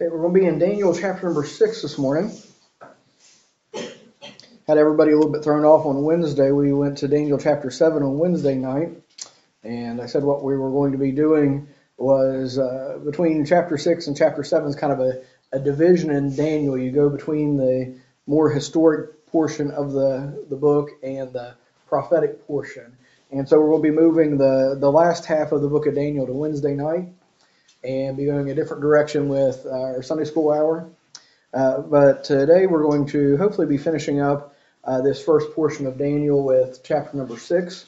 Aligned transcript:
Okay, 0.00 0.06
we're 0.06 0.20
going 0.20 0.32
to 0.32 0.40
be 0.40 0.46
in 0.46 0.60
Daniel 0.60 0.94
chapter 0.94 1.26
number 1.26 1.44
six 1.44 1.82
this 1.82 1.98
morning. 1.98 2.30
Had 3.74 4.78
everybody 4.78 5.10
a 5.10 5.16
little 5.16 5.32
bit 5.32 5.42
thrown 5.42 5.64
off 5.64 5.86
on 5.86 6.04
Wednesday. 6.04 6.52
We 6.52 6.72
went 6.72 6.98
to 6.98 7.08
Daniel 7.08 7.36
chapter 7.36 7.68
seven 7.72 8.04
on 8.04 8.16
Wednesday 8.16 8.54
night, 8.54 8.92
and 9.64 10.00
I 10.00 10.06
said 10.06 10.22
what 10.22 10.44
we 10.44 10.56
were 10.56 10.70
going 10.70 10.92
to 10.92 10.98
be 10.98 11.10
doing 11.10 11.66
was 11.96 12.60
uh, 12.60 13.00
between 13.04 13.44
chapter 13.44 13.76
six 13.76 14.06
and 14.06 14.16
chapter 14.16 14.44
seven 14.44 14.68
is 14.68 14.76
kind 14.76 14.92
of 14.92 15.00
a, 15.00 15.24
a 15.50 15.58
division 15.58 16.12
in 16.12 16.36
Daniel. 16.36 16.78
You 16.78 16.92
go 16.92 17.10
between 17.10 17.56
the 17.56 17.98
more 18.28 18.50
historic 18.50 19.26
portion 19.26 19.72
of 19.72 19.90
the, 19.90 20.46
the 20.48 20.54
book 20.54 20.90
and 21.02 21.32
the 21.32 21.56
prophetic 21.88 22.46
portion. 22.46 22.96
And 23.32 23.48
so 23.48 23.74
to 23.74 23.82
be 23.82 23.90
moving 23.90 24.38
the, 24.38 24.76
the 24.78 24.92
last 24.92 25.26
half 25.26 25.50
of 25.50 25.60
the 25.60 25.68
book 25.68 25.88
of 25.88 25.96
Daniel 25.96 26.24
to 26.24 26.32
Wednesday 26.32 26.74
night 26.74 27.08
and 27.84 28.16
be 28.16 28.26
going 28.26 28.50
a 28.50 28.54
different 28.54 28.82
direction 28.82 29.28
with 29.28 29.66
our 29.66 30.02
Sunday 30.02 30.24
school 30.24 30.52
hour. 30.52 30.90
Uh, 31.54 31.80
but 31.80 32.24
today 32.24 32.66
we're 32.66 32.82
going 32.82 33.06
to 33.06 33.36
hopefully 33.36 33.66
be 33.66 33.78
finishing 33.78 34.20
up 34.20 34.54
uh, 34.84 35.00
this 35.00 35.22
first 35.22 35.52
portion 35.54 35.86
of 35.86 35.98
Daniel 35.98 36.44
with 36.44 36.80
chapter 36.82 37.16
number 37.16 37.36
six. 37.36 37.86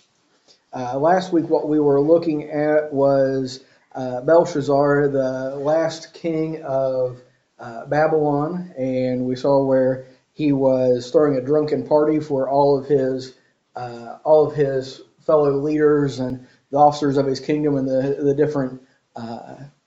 Uh, 0.73 0.99
last 0.99 1.33
week, 1.33 1.49
what 1.49 1.69
we 1.69 1.81
were 1.81 2.01
looking 2.01 2.51
at 2.51 2.93
was 2.93 3.61
uh, 3.95 4.21
Belshazzar, 4.21 5.09
the 5.09 5.57
last 5.57 6.15
king 6.15 6.63
of 6.63 7.21
uh, 7.59 7.87
Babylon, 7.87 8.73
and 8.79 9.27
we 9.27 9.35
saw 9.35 9.65
where 9.65 10.07
he 10.33 10.53
was 10.53 11.11
throwing 11.11 11.37
a 11.37 11.43
drunken 11.43 11.87
party 11.87 12.21
for 12.21 12.49
all 12.49 12.79
of 12.79 12.87
his 12.87 13.35
uh, 13.77 14.19
all 14.25 14.47
of 14.47 14.55
his 14.55 15.01
fellow 15.27 15.53
leaders 15.53 16.19
and 16.19 16.47
the 16.71 16.79
officers 16.79 17.17
of 17.17 17.27
his 17.27 17.41
kingdom 17.41 17.77
and 17.77 17.87
the 17.87 18.17
the 18.23 18.35
different 18.35 18.81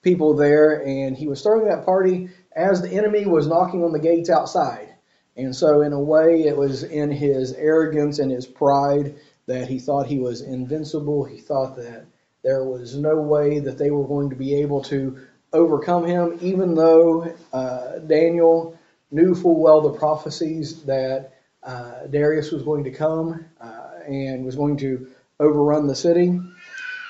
people 0.04 0.36
there, 0.36 0.86
and 0.86 1.18
he 1.18 1.28
was 1.28 1.42
throwing 1.42 1.68
that 1.68 1.86
party 1.86 2.30
as 2.56 2.82
the 2.82 2.92
enemy 2.92 3.26
was 3.26 3.48
knocking 3.48 3.84
on 3.84 3.94
the 3.94 4.00
gates 4.00 4.30
outside. 4.30 4.94
And 5.36 5.56
so, 5.56 5.82
in 5.82 5.94
a 5.94 6.00
way, 6.00 6.44
it 6.44 6.56
was 6.56 6.84
in 6.84 7.10
his 7.10 7.54
arrogance 7.54 8.20
and 8.20 8.32
his 8.32 8.46
pride 8.46 9.16
that 9.48 9.68
he 9.68 9.80
thought 9.80 10.06
he 10.06 10.20
was 10.20 10.42
invincible. 10.42 11.24
He 11.24 11.40
thought 11.40 11.76
that 11.78 12.06
there 12.44 12.64
was 12.64 12.96
no 12.96 13.16
way 13.16 13.60
that 13.60 13.78
they 13.78 13.90
were 13.90 14.08
going 14.08 14.30
to 14.30 14.36
be 14.36 14.62
able 14.62 14.84
to 14.84 15.26
overcome 15.52 16.06
him, 16.06 16.38
even 16.42 16.76
though 16.76 17.34
uh, 17.52 18.00
Daniel 18.00 18.78
knew 19.12 19.34
full 19.34 19.60
well 19.62 19.82
the 19.82 19.98
prophecies 19.98 20.84
that 20.84 21.32
uh, 21.64 22.08
Darius 22.08 22.52
was 22.52 22.64
going 22.64 22.84
to 22.84 22.92
come 22.92 23.46
uh, 23.62 23.90
and 24.06 24.44
was 24.44 24.56
going 24.56 24.78
to 24.78 25.08
overrun 25.40 25.88
the 25.88 25.96
city. 25.96 26.40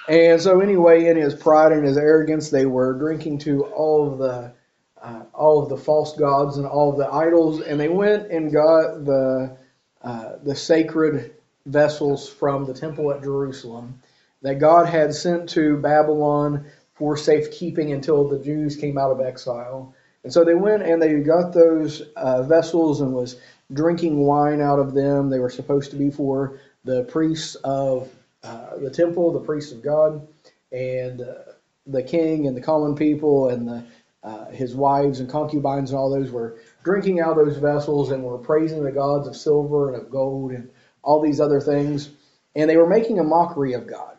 And 0.08 0.42
so, 0.42 0.60
anyway, 0.60 1.06
in 1.06 1.16
his 1.16 1.34
pride 1.34 1.72
and 1.72 1.86
his 1.86 1.98
arrogance, 1.98 2.50
they 2.50 2.66
were 2.66 2.94
drinking 2.94 3.40
to 3.40 3.64
all 3.66 4.12
of 4.12 4.20
the 4.20 4.54
uh, 5.02 5.24
all 5.34 5.64
of 5.64 5.70
the 5.70 5.78
false 5.78 6.16
gods 6.18 6.58
and 6.58 6.66
all 6.66 6.92
of 6.92 6.98
the 6.98 7.08
idols, 7.08 7.62
and 7.62 7.80
they 7.80 7.90
went 7.90 8.32
and 8.32 8.52
got 8.52 9.06
the 9.06 9.58
uh, 10.02 10.34
the 10.44 10.56
sacred 10.56 11.36
vessels 11.66 12.30
from 12.30 12.66
the 12.66 12.74
temple 12.74 13.12
at 13.12 13.24
Jerusalem 13.24 14.00
that 14.42 14.60
God 14.60 14.88
had 14.88 15.14
sent 15.14 15.50
to 15.50 15.78
Babylon 15.78 16.66
for 16.96 17.16
safekeeping 17.18 17.92
until 17.92 18.28
the 18.28 18.40
Jews 18.40 18.76
came 18.76 18.98
out 18.98 19.12
of 19.12 19.22
exile. 19.22 19.96
And 20.24 20.32
so 20.32 20.44
they 20.44 20.54
went 20.54 20.84
and 20.84 21.02
they 21.02 21.14
got 21.22 21.54
those 21.54 22.02
uh, 22.16 22.44
vessels 22.44 23.02
and 23.02 23.14
was 23.14 23.38
drinking 23.72 24.20
wine 24.20 24.62
out 24.62 24.80
of 24.80 24.94
them. 24.94 25.30
They 25.30 25.40
were 25.40 25.50
supposed 25.50 25.92
to 25.92 25.98
be 25.98 26.12
for 26.12 26.60
the 26.84 27.04
priests 27.04 27.56
of 27.56 28.10
uh, 28.44 28.78
the 28.78 28.90
temple, 28.90 29.32
the 29.32 29.40
priests 29.40 29.72
of 29.72 29.82
God, 29.82 30.28
and 30.72 31.22
uh, 31.22 31.54
the 31.88 32.04
king 32.04 32.48
and 32.48 32.56
the 32.56 32.62
common 32.62 32.96
people 32.96 33.50
and 33.50 33.68
the, 33.68 33.86
uh, 34.24 34.46
his 34.52 34.76
wives 34.76 35.20
and 35.20 35.30
concubines 35.30 35.92
and 35.92 36.00
all 36.00 36.10
those 36.10 36.32
were 36.32 36.58
drinking 36.84 37.20
out 37.20 37.38
of 37.38 37.46
those 37.46 37.58
vessels 37.58 38.12
and 38.12 38.24
were 38.24 38.38
praising 38.38 38.84
the 38.84 38.92
gods 38.92 39.28
of 39.28 39.36
silver 39.36 39.94
and 39.94 40.02
of 40.02 40.10
gold 40.10 40.52
and 40.52 40.70
all 41.04 41.22
these 41.22 41.40
other 41.40 41.60
things. 41.60 42.10
And 42.56 42.70
they 42.70 42.78
were 42.78 42.88
making 42.88 43.20
a 43.20 43.24
mockery 43.24 43.74
of 43.74 43.88
God. 43.88 44.18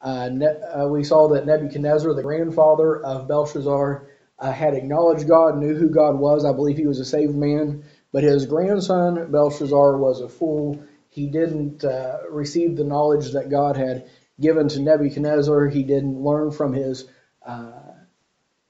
Uh, 0.00 0.30
uh, 0.74 0.88
we 0.88 1.02
saw 1.04 1.28
that 1.28 1.46
Nebuchadnezzar, 1.46 2.14
the 2.14 2.22
grandfather 2.22 3.02
of 3.04 3.28
Belshazzar, 3.28 4.08
had 4.40 4.74
acknowledged 4.74 5.26
God, 5.26 5.58
knew 5.58 5.74
who 5.74 5.88
God 5.88 6.16
was. 6.16 6.44
I 6.44 6.52
believe 6.52 6.76
he 6.76 6.86
was 6.86 7.00
a 7.00 7.04
saved 7.04 7.34
man. 7.34 7.84
But 8.12 8.22
his 8.22 8.46
grandson, 8.46 9.30
Belshazzar, 9.30 9.98
was 9.98 10.20
a 10.20 10.28
fool 10.28 10.80
he 11.10 11.26
didn't 11.26 11.84
uh, 11.84 12.18
receive 12.30 12.76
the 12.76 12.84
knowledge 12.84 13.32
that 13.32 13.50
God 13.50 13.76
had 13.76 14.08
given 14.40 14.68
to 14.68 14.80
Nebuchadnezzar. 14.80 15.66
He 15.68 15.82
didn't 15.82 16.22
learn 16.22 16.50
from 16.50 16.72
his 16.72 17.08
uh, 17.44 17.72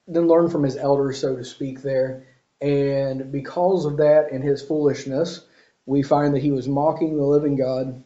didn't 0.07 0.27
learn 0.27 0.49
from 0.49 0.63
his 0.63 0.75
elders, 0.75 1.19
so 1.19 1.35
to 1.35 1.43
speak. 1.43 1.81
There, 1.81 2.25
and 2.61 3.31
because 3.31 3.85
of 3.85 3.97
that 3.97 4.31
and 4.31 4.43
his 4.43 4.61
foolishness, 4.61 5.45
we 5.85 6.01
find 6.01 6.33
that 6.33 6.41
he 6.41 6.51
was 6.51 6.67
mocking 6.67 7.17
the 7.17 7.25
living 7.25 7.57
God, 7.57 8.03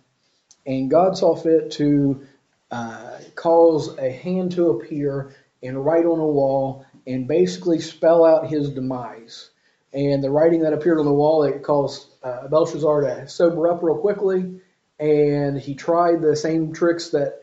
and 0.65 0.89
God 0.89 1.17
saw 1.17 1.35
fit 1.35 1.71
to 1.71 2.25
uh, 2.71 3.19
cause 3.35 3.97
a 3.97 4.11
hand 4.11 4.53
to 4.53 4.71
appear 4.71 5.35
and 5.61 5.85
write 5.85 6.05
on 6.05 6.19
a 6.19 6.27
wall 6.27 6.85
and 7.05 7.27
basically 7.27 7.79
spell 7.79 8.25
out 8.25 8.47
his 8.47 8.69
demise. 8.71 9.49
And 9.93 10.23
the 10.23 10.31
writing 10.31 10.61
that 10.61 10.73
appeared 10.73 10.99
on 10.99 11.05
the 11.05 11.13
wall, 11.13 11.43
it 11.43 11.61
caused 11.61 12.12
uh, 12.23 12.47
Belshazzar 12.47 13.01
to 13.01 13.27
sober 13.27 13.69
up 13.69 13.83
real 13.83 13.97
quickly. 13.97 14.59
And 14.99 15.59
he 15.59 15.75
tried 15.75 16.21
the 16.21 16.35
same 16.35 16.73
tricks 16.73 17.09
that 17.09 17.41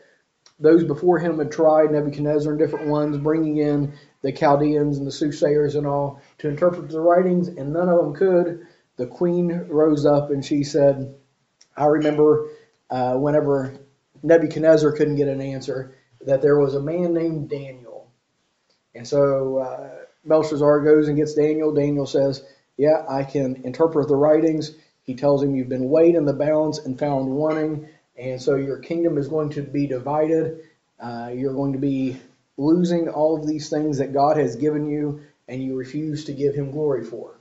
those 0.59 0.83
before 0.83 1.19
him 1.19 1.39
had 1.39 1.51
tried, 1.51 1.91
Nebuchadnezzar 1.91 2.51
and 2.51 2.59
different 2.59 2.87
ones, 2.87 3.17
bringing 3.17 3.57
in 3.57 3.93
the 4.21 4.31
Chaldeans 4.31 4.97
and 4.97 5.07
the 5.07 5.11
soothsayers 5.11 5.75
and 5.75 5.87
all 5.87 6.21
to 6.37 6.47
interpret 6.47 6.89
the 6.89 6.99
writings, 6.99 7.47
and 7.47 7.73
none 7.73 7.89
of 7.89 7.97
them 7.97 8.13
could. 8.13 8.67
The 8.97 9.07
queen 9.07 9.65
rose 9.67 10.05
up 10.05 10.29
and 10.29 10.45
she 10.45 10.63
said, 10.63 11.15
I 11.75 11.85
remember 11.85 12.49
uh, 12.89 13.15
whenever 13.15 13.79
Nebuchadnezzar 14.21 14.91
couldn't 14.91 15.15
get 15.15 15.27
an 15.27 15.41
answer, 15.41 15.95
that 16.21 16.41
there 16.41 16.59
was 16.59 16.75
a 16.75 16.81
man 16.81 17.13
named 17.13 17.49
Daniel. 17.49 18.11
And 18.93 19.07
so 19.07 19.57
uh, 19.57 20.05
Belshazzar 20.25 20.81
goes 20.81 21.07
and 21.07 21.17
gets 21.17 21.33
Daniel. 21.33 21.73
Daniel 21.73 22.05
says, 22.05 22.43
Yeah, 22.77 23.05
I 23.07 23.23
can 23.23 23.61
interpret 23.63 24.07
the 24.07 24.15
writings. 24.15 24.75
He 25.03 25.15
tells 25.15 25.43
him, 25.43 25.55
You've 25.55 25.69
been 25.69 25.89
weighed 25.89 26.15
in 26.15 26.25
the 26.25 26.33
balance 26.33 26.79
and 26.79 26.97
found 26.97 27.29
wanting, 27.29 27.87
and 28.17 28.41
so 28.41 28.55
your 28.55 28.79
kingdom 28.79 29.17
is 29.17 29.27
going 29.27 29.49
to 29.51 29.61
be 29.61 29.87
divided. 29.87 30.61
Uh, 30.99 31.31
you're 31.33 31.53
going 31.53 31.73
to 31.73 31.79
be 31.79 32.19
losing 32.57 33.09
all 33.09 33.37
of 33.37 33.47
these 33.47 33.69
things 33.69 33.97
that 33.97 34.13
God 34.13 34.37
has 34.37 34.55
given 34.55 34.89
you, 34.89 35.21
and 35.47 35.63
you 35.63 35.75
refuse 35.75 36.25
to 36.25 36.33
give 36.33 36.53
him 36.53 36.71
glory 36.71 37.03
for. 37.03 37.39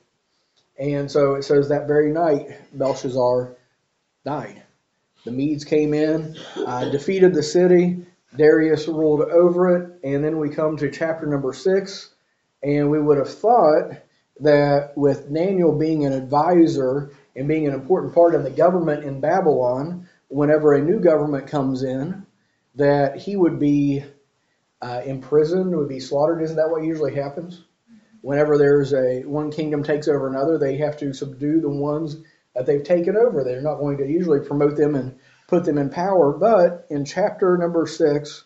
And 0.79 1.11
so 1.11 1.35
it 1.35 1.43
says 1.43 1.69
that 1.69 1.87
very 1.87 2.11
night, 2.11 2.59
Belshazzar 2.73 3.57
died. 4.25 4.63
The 5.25 5.31
Medes 5.31 5.65
came 5.65 5.93
in, 5.93 6.37
uh, 6.57 6.89
defeated 6.89 7.35
the 7.35 7.43
city. 7.43 8.07
Darius 8.35 8.89
ruled 8.89 9.21
over 9.21 9.77
it. 9.77 10.01
And 10.03 10.25
then 10.25 10.39
we 10.39 10.49
come 10.49 10.79
to 10.79 10.91
chapter 10.91 11.27
number 11.27 11.53
six. 11.53 12.15
And 12.63 12.91
we 12.91 13.01
would 13.01 13.19
have 13.19 13.29
thought 13.33 13.93
that 14.41 14.93
with 14.97 15.33
Daniel 15.33 15.77
being 15.77 16.05
an 16.07 16.13
advisor 16.13 17.13
and 17.37 17.47
being 17.47 17.67
an 17.67 17.75
important 17.75 18.15
part 18.15 18.35
of 18.35 18.43
the 18.43 18.51
government 18.51 19.05
in 19.05 19.21
Babylon, 19.21 20.09
whenever 20.29 20.75
a 20.75 20.83
new 20.83 21.01
government 21.01 21.47
comes 21.47 21.83
in, 21.83 22.27
that 22.77 23.17
he 23.17 23.37
would 23.37 23.59
be 23.59 24.05
uh, 24.81 25.03
imprisoned, 25.05 25.77
would 25.77 25.89
be 25.89 26.01
slaughtered. 26.01 26.43
Isn't 26.43 26.57
that 26.57 26.71
what 26.71 26.85
usually 26.85 27.15
happens? 27.15 27.63
Whenever 28.23 28.59
there's 28.59 28.93
a 28.93 29.23
one 29.23 29.51
kingdom 29.51 29.83
takes 29.83 30.09
over 30.09 30.29
another, 30.29 30.59
they 30.59 30.77
have 30.79 30.97
to 30.99 31.13
subdue 31.13 31.61
the 31.61 31.71
ones 31.71 32.17
that 32.55 32.67
they've 32.67 32.85
taken 32.85 33.17
over. 33.17 33.45
They're 33.45 33.63
not 33.63 33.79
going 33.79 33.99
to 33.99 34.07
usually 34.07 34.41
promote 34.41 34.77
them 34.77 34.95
and 34.95 35.19
put 35.49 35.65
them 35.65 35.79
in 35.79 35.91
power. 35.91 36.33
But 36.33 36.87
in 36.91 37.05
chapter 37.05 37.57
number 37.57 37.87
six, 37.87 38.45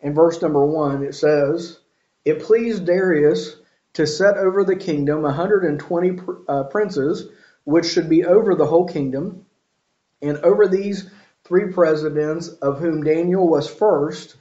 in 0.00 0.14
verse 0.14 0.40
number 0.40 0.64
one, 0.64 1.04
it 1.04 1.14
says, 1.14 1.78
it 2.24 2.42
pleased 2.42 2.86
Darius 2.86 3.56
to 3.98 4.06
set 4.06 4.36
over 4.36 4.62
the 4.62 4.76
kingdom 4.76 5.22
120 5.22 6.20
uh, 6.46 6.62
princes, 6.70 7.30
which 7.64 7.84
should 7.84 8.08
be 8.08 8.24
over 8.24 8.54
the 8.54 8.64
whole 8.64 8.86
kingdom, 8.86 9.44
and 10.22 10.38
over 10.38 10.68
these 10.68 11.10
three 11.42 11.72
presidents, 11.72 12.46
of 12.46 12.78
whom 12.78 13.02
Daniel 13.02 13.48
was 13.48 13.68
first, 13.68 14.36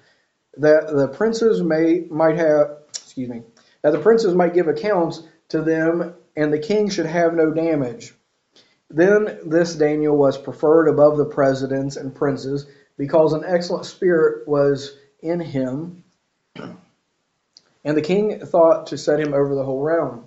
that 0.58 0.94
the 0.96 1.08
princes 1.08 1.64
may 1.64 2.06
might 2.12 2.38
have 2.38 2.84
excuse 2.90 3.28
me 3.28 3.42
that 3.82 3.94
the 3.94 4.00
princes 4.00 4.36
might 4.36 4.54
give 4.54 4.68
accounts 4.68 5.24
to 5.50 5.64
them, 5.64 6.14
and 6.36 6.54
the 6.54 6.60
king 6.60 6.88
should 6.88 7.08
have 7.08 7.34
no 7.34 7.50
damage. 7.50 8.14
Then 8.92 9.40
this 9.44 9.74
Daniel 9.74 10.16
was 10.16 10.38
preferred 10.38 10.88
above 10.88 11.18
the 11.18 11.26
presidents 11.26 11.96
and 11.96 12.14
princes, 12.14 12.68
because 12.96 13.34
an 13.34 13.44
excellent 13.44 13.88
spirit 13.88 14.48
was 14.48 14.96
in 15.20 15.40
him 15.40 16.04
and 17.88 17.96
the 17.96 18.02
king 18.02 18.38
thought 18.42 18.88
to 18.88 18.98
set 18.98 19.18
him 19.18 19.34
over 19.34 19.56
the 19.56 19.64
whole 19.64 19.82
realm. 19.82 20.26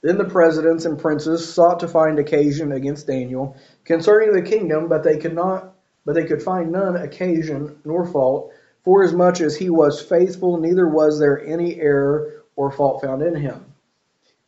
Then 0.00 0.16
the 0.16 0.24
presidents 0.24 0.84
and 0.84 0.96
princes 0.96 1.52
sought 1.52 1.80
to 1.80 1.88
find 1.88 2.20
occasion 2.20 2.70
against 2.70 3.08
Daniel 3.08 3.56
concerning 3.84 4.32
the 4.32 4.48
kingdom, 4.48 4.86
but 4.86 5.02
they 5.02 5.18
could 5.18 5.34
not 5.34 5.74
but 6.06 6.14
they 6.14 6.24
could 6.24 6.40
find 6.40 6.70
none 6.70 6.96
occasion 6.96 7.80
nor 7.84 8.06
fault, 8.06 8.52
forasmuch 8.84 9.40
as 9.40 9.56
he 9.56 9.70
was 9.70 10.00
faithful, 10.00 10.58
neither 10.58 10.88
was 10.88 11.18
there 11.18 11.44
any 11.44 11.80
error 11.80 12.44
or 12.54 12.70
fault 12.70 13.02
found 13.02 13.22
in 13.22 13.34
him. 13.34 13.64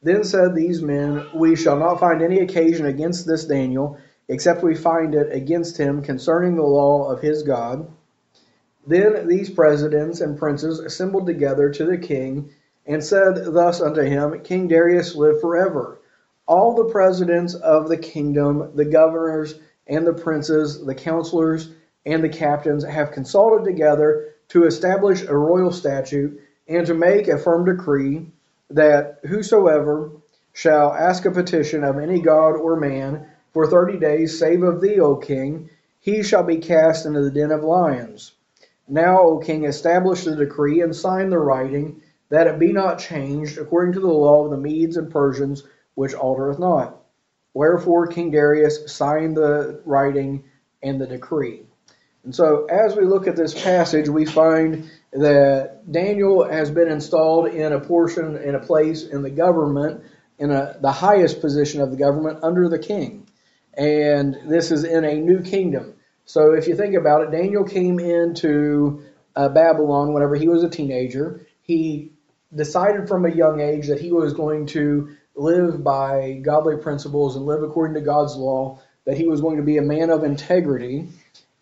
Then 0.00 0.22
said 0.22 0.54
these 0.54 0.80
men, 0.80 1.26
We 1.34 1.56
shall 1.56 1.78
not 1.78 1.98
find 1.98 2.22
any 2.22 2.38
occasion 2.38 2.86
against 2.86 3.26
this 3.26 3.44
Daniel, 3.44 3.98
except 4.28 4.62
we 4.62 4.76
find 4.76 5.16
it 5.16 5.32
against 5.32 5.76
him 5.78 6.00
concerning 6.00 6.54
the 6.54 6.62
law 6.62 7.10
of 7.10 7.20
his 7.20 7.42
God. 7.42 7.90
Then 8.84 9.28
these 9.28 9.48
presidents 9.48 10.20
and 10.20 10.36
princes 10.36 10.80
assembled 10.80 11.26
together 11.26 11.70
to 11.70 11.84
the 11.84 11.98
king, 11.98 12.50
and 12.84 13.04
said 13.04 13.36
thus 13.54 13.80
unto 13.80 14.02
him, 14.02 14.40
King 14.40 14.66
Darius, 14.66 15.14
live 15.14 15.40
forever. 15.40 15.98
All 16.48 16.74
the 16.74 16.90
presidents 16.90 17.54
of 17.54 17.88
the 17.88 17.96
kingdom, 17.96 18.72
the 18.74 18.84
governors, 18.84 19.60
and 19.86 20.04
the 20.04 20.12
princes, 20.12 20.84
the 20.84 20.96
counselors, 20.96 21.70
and 22.04 22.24
the 22.24 22.28
captains 22.28 22.82
have 22.82 23.12
consulted 23.12 23.64
together 23.64 24.30
to 24.48 24.64
establish 24.64 25.22
a 25.28 25.36
royal 25.36 25.70
statute 25.70 26.40
and 26.66 26.84
to 26.86 26.94
make 26.94 27.28
a 27.28 27.38
firm 27.38 27.64
decree 27.64 28.32
that 28.70 29.20
whosoever 29.26 30.10
shall 30.52 30.92
ask 30.92 31.24
a 31.24 31.30
petition 31.30 31.84
of 31.84 31.98
any 31.98 32.20
god 32.20 32.56
or 32.56 32.74
man 32.74 33.26
for 33.52 33.66
thirty 33.66 33.98
days, 33.98 34.36
save 34.36 34.64
of 34.64 34.80
thee, 34.80 34.98
O 34.98 35.14
king, 35.14 35.70
he 36.00 36.24
shall 36.24 36.42
be 36.42 36.56
cast 36.56 37.06
into 37.06 37.22
the 37.22 37.30
den 37.30 37.52
of 37.52 37.62
lions. 37.62 38.32
Now, 38.88 39.20
O 39.20 39.38
king, 39.38 39.64
establish 39.64 40.24
the 40.24 40.36
decree 40.36 40.80
and 40.80 40.94
sign 40.94 41.30
the 41.30 41.38
writing, 41.38 42.02
that 42.28 42.46
it 42.46 42.58
be 42.58 42.72
not 42.72 42.98
changed, 42.98 43.58
according 43.58 43.94
to 43.94 44.00
the 44.00 44.06
law 44.06 44.44
of 44.44 44.50
the 44.50 44.56
Medes 44.56 44.96
and 44.96 45.10
Persians, 45.10 45.64
which 45.94 46.14
altereth 46.14 46.58
not. 46.58 46.98
Wherefore 47.54 48.06
King 48.06 48.30
Darius 48.30 48.90
signed 48.90 49.36
the 49.36 49.80
writing 49.84 50.44
and 50.82 51.00
the 51.00 51.06
decree. 51.06 51.62
And 52.24 52.34
so, 52.34 52.66
as 52.66 52.96
we 52.96 53.04
look 53.04 53.26
at 53.26 53.36
this 53.36 53.52
passage, 53.62 54.08
we 54.08 54.24
find 54.24 54.90
that 55.12 55.90
Daniel 55.90 56.48
has 56.48 56.70
been 56.70 56.88
installed 56.88 57.48
in 57.48 57.72
a 57.72 57.80
portion, 57.80 58.36
in 58.36 58.54
a 58.54 58.60
place 58.60 59.04
in 59.04 59.22
the 59.22 59.30
government, 59.30 60.02
in 60.38 60.50
a, 60.50 60.76
the 60.80 60.92
highest 60.92 61.40
position 61.40 61.80
of 61.80 61.90
the 61.90 61.96
government 61.96 62.38
under 62.42 62.68
the 62.68 62.78
king. 62.78 63.28
And 63.74 64.38
this 64.46 64.70
is 64.70 64.84
in 64.84 65.04
a 65.04 65.14
new 65.16 65.42
kingdom. 65.42 65.94
So, 66.24 66.52
if 66.52 66.68
you 66.68 66.76
think 66.76 66.94
about 66.94 67.22
it, 67.22 67.30
Daniel 67.30 67.64
came 67.64 67.98
into 67.98 69.04
uh, 69.34 69.48
Babylon 69.48 70.12
whenever 70.12 70.36
he 70.36 70.48
was 70.48 70.62
a 70.62 70.70
teenager. 70.70 71.46
He 71.62 72.12
decided 72.54 73.08
from 73.08 73.24
a 73.24 73.34
young 73.34 73.60
age 73.60 73.88
that 73.88 74.00
he 74.00 74.12
was 74.12 74.32
going 74.32 74.66
to 74.66 75.16
live 75.34 75.82
by 75.82 76.40
godly 76.42 76.76
principles 76.76 77.36
and 77.36 77.46
live 77.46 77.62
according 77.62 77.94
to 77.94 78.00
God's 78.00 78.36
law, 78.36 78.80
that 79.04 79.16
he 79.16 79.26
was 79.26 79.40
going 79.40 79.56
to 79.56 79.62
be 79.62 79.78
a 79.78 79.82
man 79.82 80.10
of 80.10 80.24
integrity. 80.24 81.08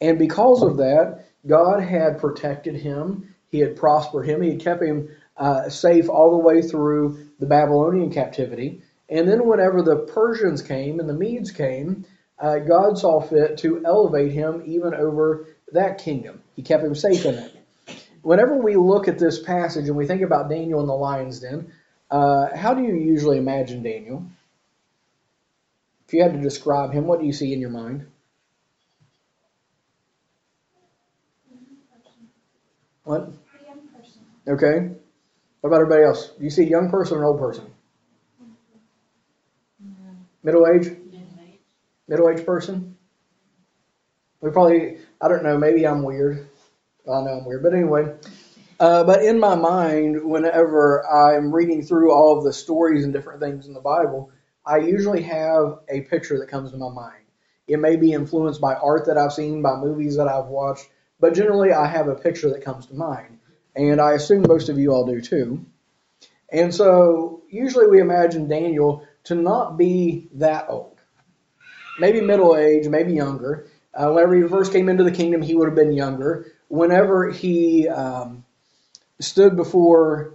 And 0.01 0.19
because 0.19 0.63
of 0.63 0.79
that, 0.79 1.27
God 1.47 1.81
had 1.81 2.19
protected 2.19 2.77
him, 2.77 3.35
He 3.49 3.61
had 3.61 3.77
prospered 3.77 4.27
him, 4.27 4.43
He 4.43 4.51
had 4.51 4.61
kept 4.61 4.83
him 4.83 5.09
uh, 5.37 5.69
safe 5.71 6.09
all 6.09 6.33
the 6.33 6.45
way 6.45 6.63
through 6.63 7.31
the 7.39 7.47
Babylonian 7.47 8.11
captivity. 8.11 8.83
And 9.09 9.27
then, 9.27 9.47
whenever 9.47 9.83
the 9.83 9.97
Persians 9.97 10.63
came 10.63 11.01
and 11.01 11.09
the 11.09 11.15
Medes 11.15 11.51
came, 11.51 12.05
uh, 12.41 12.59
God 12.59 12.99
saw 12.99 13.21
fit 13.21 13.59
to 13.59 13.85
elevate 13.85 14.33
him 14.33 14.63
even 14.67 14.95
over 14.95 15.47
that 15.73 15.99
kingdom. 15.99 16.43
He 16.57 16.63
kept 16.63 16.83
him 16.83 16.95
safe 16.95 17.25
in 17.25 17.35
it. 17.35 17.57
Whenever 18.23 18.57
we 18.57 18.77
look 18.77 19.09
at 19.09 19.19
this 19.19 19.43
passage 19.43 19.87
and 19.87 19.97
we 19.97 20.07
think 20.07 20.23
about 20.23 20.49
Daniel 20.49 20.81
in 20.81 20.87
the 20.87 20.95
lion's 20.95 21.41
den, 21.41 21.73
uh, 22.11 22.55
how 22.57 22.75
do 22.75 22.83
you 22.83 22.95
usually 22.95 23.39
imagine 23.39 23.83
Daniel? 23.83 24.25
If 26.07 26.15
you 26.15 26.23
had 26.23 26.33
to 26.33 26.41
describe 26.41 26.93
him, 26.93 27.07
what 27.07 27.21
do 27.21 27.27
you 27.27 27.33
see 27.33 27.53
in 27.53 27.61
your 27.61 27.71
mind? 27.71 28.07
What? 33.05 33.33
Okay. 34.47 34.91
What 35.61 35.69
about 35.69 35.83
everybody 35.83 36.05
else? 36.05 36.31
Do 36.31 36.45
you 36.45 36.51
see 36.51 36.65
a 36.65 36.69
young 36.69 36.91
person 36.91 37.19
or 37.19 37.21
an 37.21 37.27
old 37.27 37.39
person? 37.39 37.67
Middle 40.43 40.67
age? 40.67 40.97
Middle 42.11 42.29
aged 42.29 42.45
person? 42.45 42.97
We 44.41 44.51
probably, 44.51 44.99
I 45.21 45.29
don't 45.29 45.45
know, 45.45 45.57
maybe 45.57 45.87
I'm 45.87 46.03
weird. 46.03 46.49
I 47.07 47.23
know 47.23 47.39
I'm 47.39 47.45
weird. 47.45 47.63
But 47.63 47.73
anyway, 47.73 48.17
uh, 48.81 49.05
but 49.05 49.23
in 49.23 49.39
my 49.39 49.55
mind, 49.55 50.25
whenever 50.25 51.09
I'm 51.09 51.55
reading 51.55 51.85
through 51.85 52.13
all 52.13 52.37
of 52.37 52.43
the 52.43 52.53
stories 52.53 53.05
and 53.05 53.13
different 53.13 53.41
things 53.41 53.69
in 53.69 53.75
the 53.75 53.81
Bible, 53.81 54.33
I 54.67 54.79
usually 54.79 55.23
have 55.23 55.79
a 55.89 56.01
picture 56.01 56.37
that 56.41 56.49
comes 56.49 56.73
to 56.73 56.77
my 56.79 56.91
mind. 56.93 57.23
It 57.69 57.79
may 57.79 57.95
be 57.95 58.13
influenced 58.13 58.61
by 58.61 58.75
art 58.75 59.07
that 59.07 59.17
I've 59.17 59.33
seen, 59.33 59.63
by 59.63 59.77
movies 59.77 60.17
that 60.17 60.27
I've 60.27 60.47
watched, 60.47 60.89
but 61.21 61.35
generally 61.35 61.73
I 61.73 61.87
have 61.87 62.09
a 62.09 62.17
picture 62.17 62.51
that 62.51 62.65
comes 62.65 62.87
to 62.87 62.95
mind. 62.95 63.39
And 63.77 64.01
I 64.01 64.15
assume 64.15 64.45
most 64.49 64.69
of 64.69 64.81
you 64.81 64.91
all 64.91 65.07
do 65.07 65.21
too. 65.21 65.65
And 66.51 66.75
so 66.75 67.43
usually 67.49 67.87
we 67.87 68.01
imagine 68.01 68.49
Daniel 68.49 69.07
to 69.25 69.37
not 69.37 69.77
be 69.77 70.29
that 70.35 70.67
old. 70.69 70.90
Maybe 72.01 72.23
middle 72.23 72.57
age, 72.57 72.89
maybe 72.89 73.13
younger. 73.13 73.69
Uh, 73.93 74.11
whenever 74.11 74.35
he 74.35 74.49
first 74.49 74.73
came 74.73 74.89
into 74.89 75.05
the 75.05 75.13
kingdom, 75.13 75.43
he 75.43 75.55
would 75.55 75.69
have 75.69 75.75
been 75.75 75.93
younger. 75.93 76.53
Whenever 76.69 77.31
he 77.31 77.89
um, 77.89 78.45
stood 79.21 79.55
before 79.55 80.35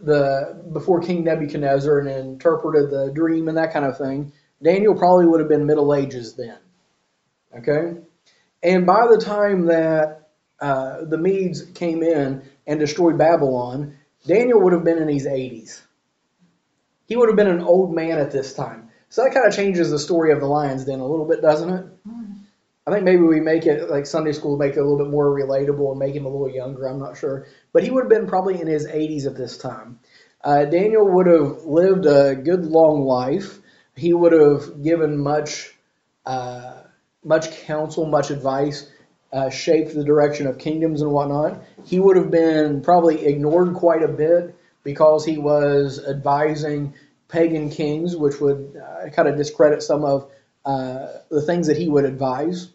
the 0.00 0.62
before 0.72 1.00
King 1.00 1.24
Nebuchadnezzar 1.24 1.98
and 1.98 2.08
interpreted 2.08 2.90
the 2.90 3.10
dream 3.12 3.48
and 3.48 3.58
that 3.58 3.72
kind 3.72 3.84
of 3.84 3.98
thing, 3.98 4.32
Daniel 4.62 4.94
probably 4.94 5.26
would 5.26 5.40
have 5.40 5.48
been 5.48 5.66
Middle 5.66 5.92
Ages 5.92 6.34
then. 6.34 6.58
Okay, 7.58 8.00
and 8.62 8.86
by 8.86 9.08
the 9.08 9.18
time 9.18 9.66
that 9.66 10.28
uh, 10.60 11.04
the 11.04 11.18
Medes 11.18 11.62
came 11.74 12.04
in 12.04 12.42
and 12.66 12.78
destroyed 12.78 13.18
Babylon, 13.18 13.96
Daniel 14.24 14.60
would 14.60 14.72
have 14.72 14.84
been 14.84 14.98
in 14.98 15.08
his 15.08 15.26
80s. 15.26 15.80
He 17.06 17.16
would 17.16 17.28
have 17.28 17.36
been 17.36 17.48
an 17.48 17.60
old 17.60 17.92
man 17.92 18.18
at 18.18 18.30
this 18.30 18.54
time. 18.54 18.90
So 19.12 19.22
that 19.22 19.34
kind 19.34 19.46
of 19.46 19.54
changes 19.54 19.90
the 19.90 19.98
story 19.98 20.32
of 20.32 20.40
the 20.40 20.46
lion's 20.46 20.86
den 20.86 21.00
a 21.00 21.06
little 21.06 21.26
bit, 21.26 21.42
doesn't 21.42 21.68
it? 21.68 21.84
I 22.86 22.90
think 22.90 23.04
maybe 23.04 23.20
we 23.20 23.40
make 23.40 23.66
it 23.66 23.90
like 23.90 24.06
Sunday 24.06 24.32
school, 24.32 24.56
make 24.56 24.72
it 24.72 24.78
a 24.78 24.82
little 24.82 24.96
bit 24.96 25.10
more 25.10 25.26
relatable 25.26 25.90
and 25.90 25.98
make 25.98 26.14
him 26.14 26.24
a 26.24 26.30
little 26.30 26.48
younger. 26.48 26.86
I'm 26.86 26.98
not 26.98 27.18
sure, 27.18 27.46
but 27.74 27.84
he 27.84 27.90
would 27.90 28.04
have 28.04 28.08
been 28.08 28.26
probably 28.26 28.58
in 28.58 28.66
his 28.66 28.86
80s 28.86 29.26
at 29.26 29.36
this 29.36 29.58
time. 29.58 29.98
Uh, 30.42 30.64
Daniel 30.64 31.06
would 31.06 31.26
have 31.26 31.64
lived 31.64 32.06
a 32.06 32.34
good 32.34 32.64
long 32.64 33.04
life. 33.04 33.58
He 33.94 34.14
would 34.14 34.32
have 34.32 34.82
given 34.82 35.18
much, 35.18 35.74
uh, 36.24 36.84
much 37.22 37.50
counsel, 37.66 38.06
much 38.06 38.30
advice, 38.30 38.90
uh, 39.30 39.50
shaped 39.50 39.94
the 39.94 40.04
direction 40.04 40.46
of 40.46 40.56
kingdoms 40.56 41.02
and 41.02 41.12
whatnot. 41.12 41.62
He 41.84 42.00
would 42.00 42.16
have 42.16 42.30
been 42.30 42.80
probably 42.80 43.26
ignored 43.26 43.74
quite 43.74 44.02
a 44.02 44.08
bit 44.08 44.56
because 44.84 45.26
he 45.26 45.36
was 45.36 46.02
advising 46.02 46.94
pagan 47.32 47.70
kings, 47.70 48.14
which 48.14 48.40
would 48.40 48.76
uh, 48.76 49.08
kind 49.10 49.26
of 49.26 49.36
discredit 49.36 49.82
some 49.82 50.04
of 50.04 50.30
uh, 50.64 51.08
the 51.30 51.42
things 51.42 51.66
that 51.66 51.78
he 51.78 51.88
would 51.88 52.04
advise. 52.04 52.68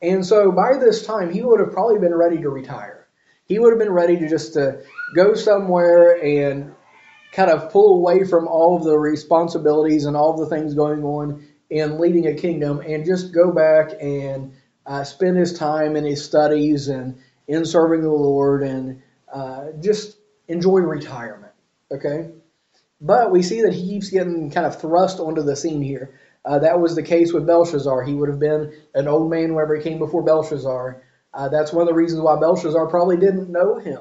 And 0.00 0.24
so 0.24 0.52
by 0.52 0.76
this 0.78 1.04
time, 1.04 1.32
he 1.32 1.42
would 1.42 1.58
have 1.58 1.72
probably 1.72 1.98
been 1.98 2.14
ready 2.14 2.36
to 2.42 2.50
retire. 2.50 3.08
He 3.46 3.58
would 3.58 3.72
have 3.72 3.78
been 3.78 3.92
ready 3.92 4.18
to 4.18 4.28
just 4.28 4.52
to 4.52 4.82
go 5.16 5.34
somewhere 5.34 6.22
and 6.22 6.74
kind 7.32 7.50
of 7.50 7.72
pull 7.72 7.96
away 7.96 8.24
from 8.24 8.46
all 8.46 8.76
of 8.76 8.84
the 8.84 8.96
responsibilities 8.96 10.04
and 10.04 10.16
all 10.16 10.34
of 10.34 10.38
the 10.38 10.54
things 10.54 10.74
going 10.74 11.02
on 11.02 11.46
in 11.70 11.98
leading 11.98 12.26
a 12.26 12.34
kingdom 12.34 12.80
and 12.80 13.04
just 13.04 13.32
go 13.32 13.52
back 13.52 13.90
and 14.00 14.52
uh, 14.86 15.02
spend 15.02 15.36
his 15.36 15.58
time 15.58 15.96
in 15.96 16.04
his 16.04 16.24
studies 16.24 16.88
and 16.88 17.18
in 17.46 17.64
serving 17.64 18.02
the 18.02 18.10
Lord 18.10 18.62
and 18.62 19.02
uh, 19.32 19.66
just 19.80 20.18
enjoy 20.46 20.80
retirement. 20.80 21.52
Okay? 21.90 22.30
But 23.00 23.30
we 23.30 23.42
see 23.42 23.62
that 23.62 23.74
he 23.74 23.88
keeps 23.88 24.10
getting 24.10 24.50
kind 24.50 24.66
of 24.66 24.80
thrust 24.80 25.20
onto 25.20 25.42
the 25.42 25.56
scene 25.56 25.82
here. 25.82 26.18
Uh, 26.44 26.60
that 26.60 26.80
was 26.80 26.94
the 26.94 27.02
case 27.02 27.32
with 27.32 27.46
Belshazzar. 27.46 28.02
He 28.02 28.14
would 28.14 28.28
have 28.28 28.40
been 28.40 28.72
an 28.94 29.06
old 29.06 29.30
man 29.30 29.54
whenever 29.54 29.76
he 29.76 29.82
came 29.82 29.98
before 29.98 30.22
Belshazzar. 30.22 31.02
Uh, 31.32 31.48
that's 31.48 31.72
one 31.72 31.82
of 31.82 31.88
the 31.88 31.94
reasons 31.94 32.22
why 32.22 32.40
Belshazzar 32.40 32.86
probably 32.88 33.16
didn't 33.16 33.50
know 33.50 33.78
him. 33.78 34.00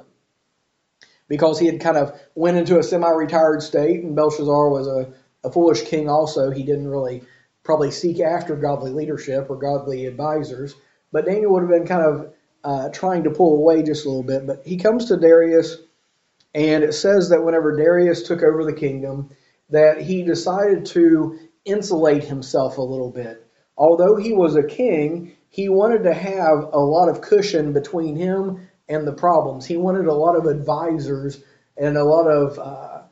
Because 1.27 1.59
he 1.59 1.65
had 1.65 1.81
kind 1.81 1.97
of 1.97 2.19
went 2.35 2.57
into 2.57 2.79
a 2.79 2.83
semi-retired 2.83 3.61
state, 3.61 4.03
and 4.03 4.15
Belshazzar 4.15 4.69
was 4.69 4.87
a, 4.87 5.13
a 5.43 5.51
foolish 5.51 5.83
king 5.83 6.09
also. 6.09 6.51
He 6.51 6.63
didn't 6.63 6.87
really 6.87 7.23
probably 7.63 7.91
seek 7.91 8.21
after 8.21 8.55
godly 8.55 8.91
leadership 8.91 9.47
or 9.49 9.57
godly 9.57 10.05
advisors. 10.05 10.73
But 11.11 11.25
Daniel 11.25 11.51
would 11.53 11.63
have 11.63 11.69
been 11.69 11.85
kind 11.85 12.03
of 12.03 12.33
uh, 12.63 12.89
trying 12.89 13.25
to 13.25 13.29
pull 13.29 13.57
away 13.57 13.83
just 13.83 14.05
a 14.05 14.09
little 14.09 14.23
bit. 14.23 14.47
But 14.47 14.65
he 14.65 14.77
comes 14.77 15.05
to 15.05 15.17
Darius, 15.17 15.77
and 16.57 16.83
it 16.83 16.93
says 16.93 17.29
that 17.29 17.43
whenever 17.43 17.77
Darius 17.77 18.23
took 18.23 18.41
over 18.41 18.65
the 18.65 18.73
kingdom, 18.73 19.29
that 19.69 20.01
he 20.01 20.23
decided 20.23 20.87
to 20.87 21.37
insulate 21.65 22.23
himself 22.23 22.79
a 22.79 22.81
little 22.81 23.11
bit. 23.11 23.45
Although 23.77 24.15
he 24.15 24.33
was 24.33 24.55
a 24.55 24.63
king, 24.63 25.37
he 25.49 25.69
wanted 25.69 26.01
to 26.05 26.15
have 26.15 26.69
a 26.73 26.79
lot 26.79 27.09
of 27.09 27.21
cushion 27.21 27.73
between 27.73 28.15
him 28.15 28.67
and 28.89 29.05
the 29.05 29.13
problems. 29.13 29.67
He 29.67 29.77
wanted 29.77 30.07
a 30.07 30.13
lot 30.15 30.35
of 30.35 30.47
advisors 30.47 31.43
and 31.77 31.95
a 31.95 32.03
lot 32.03 32.25
of 32.25 32.57
uh, 32.57 33.03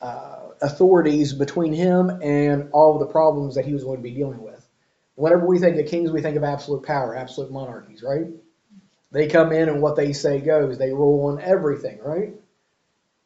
uh, 0.00 0.48
authorities 0.62 1.32
between 1.32 1.72
him 1.72 2.08
and 2.22 2.70
all 2.72 2.94
of 2.94 3.00
the 3.00 3.12
problems 3.12 3.56
that 3.56 3.64
he 3.64 3.72
was 3.72 3.82
going 3.82 3.96
to 3.96 4.02
be 4.02 4.14
dealing 4.14 4.40
with. 4.40 4.64
Whenever 5.16 5.44
we 5.44 5.58
think 5.58 5.76
of 5.76 5.90
kings, 5.90 6.12
we 6.12 6.22
think 6.22 6.36
of 6.36 6.44
absolute 6.44 6.84
power, 6.84 7.16
absolute 7.16 7.50
monarchies, 7.50 8.04
right? 8.04 8.28
They 9.10 9.26
come 9.26 9.50
in 9.50 9.68
and 9.68 9.82
what 9.82 9.96
they 9.96 10.12
say 10.12 10.40
goes. 10.40 10.78
They 10.78 10.92
rule 10.92 11.26
on 11.26 11.40
everything, 11.40 11.98
right? 11.98 12.34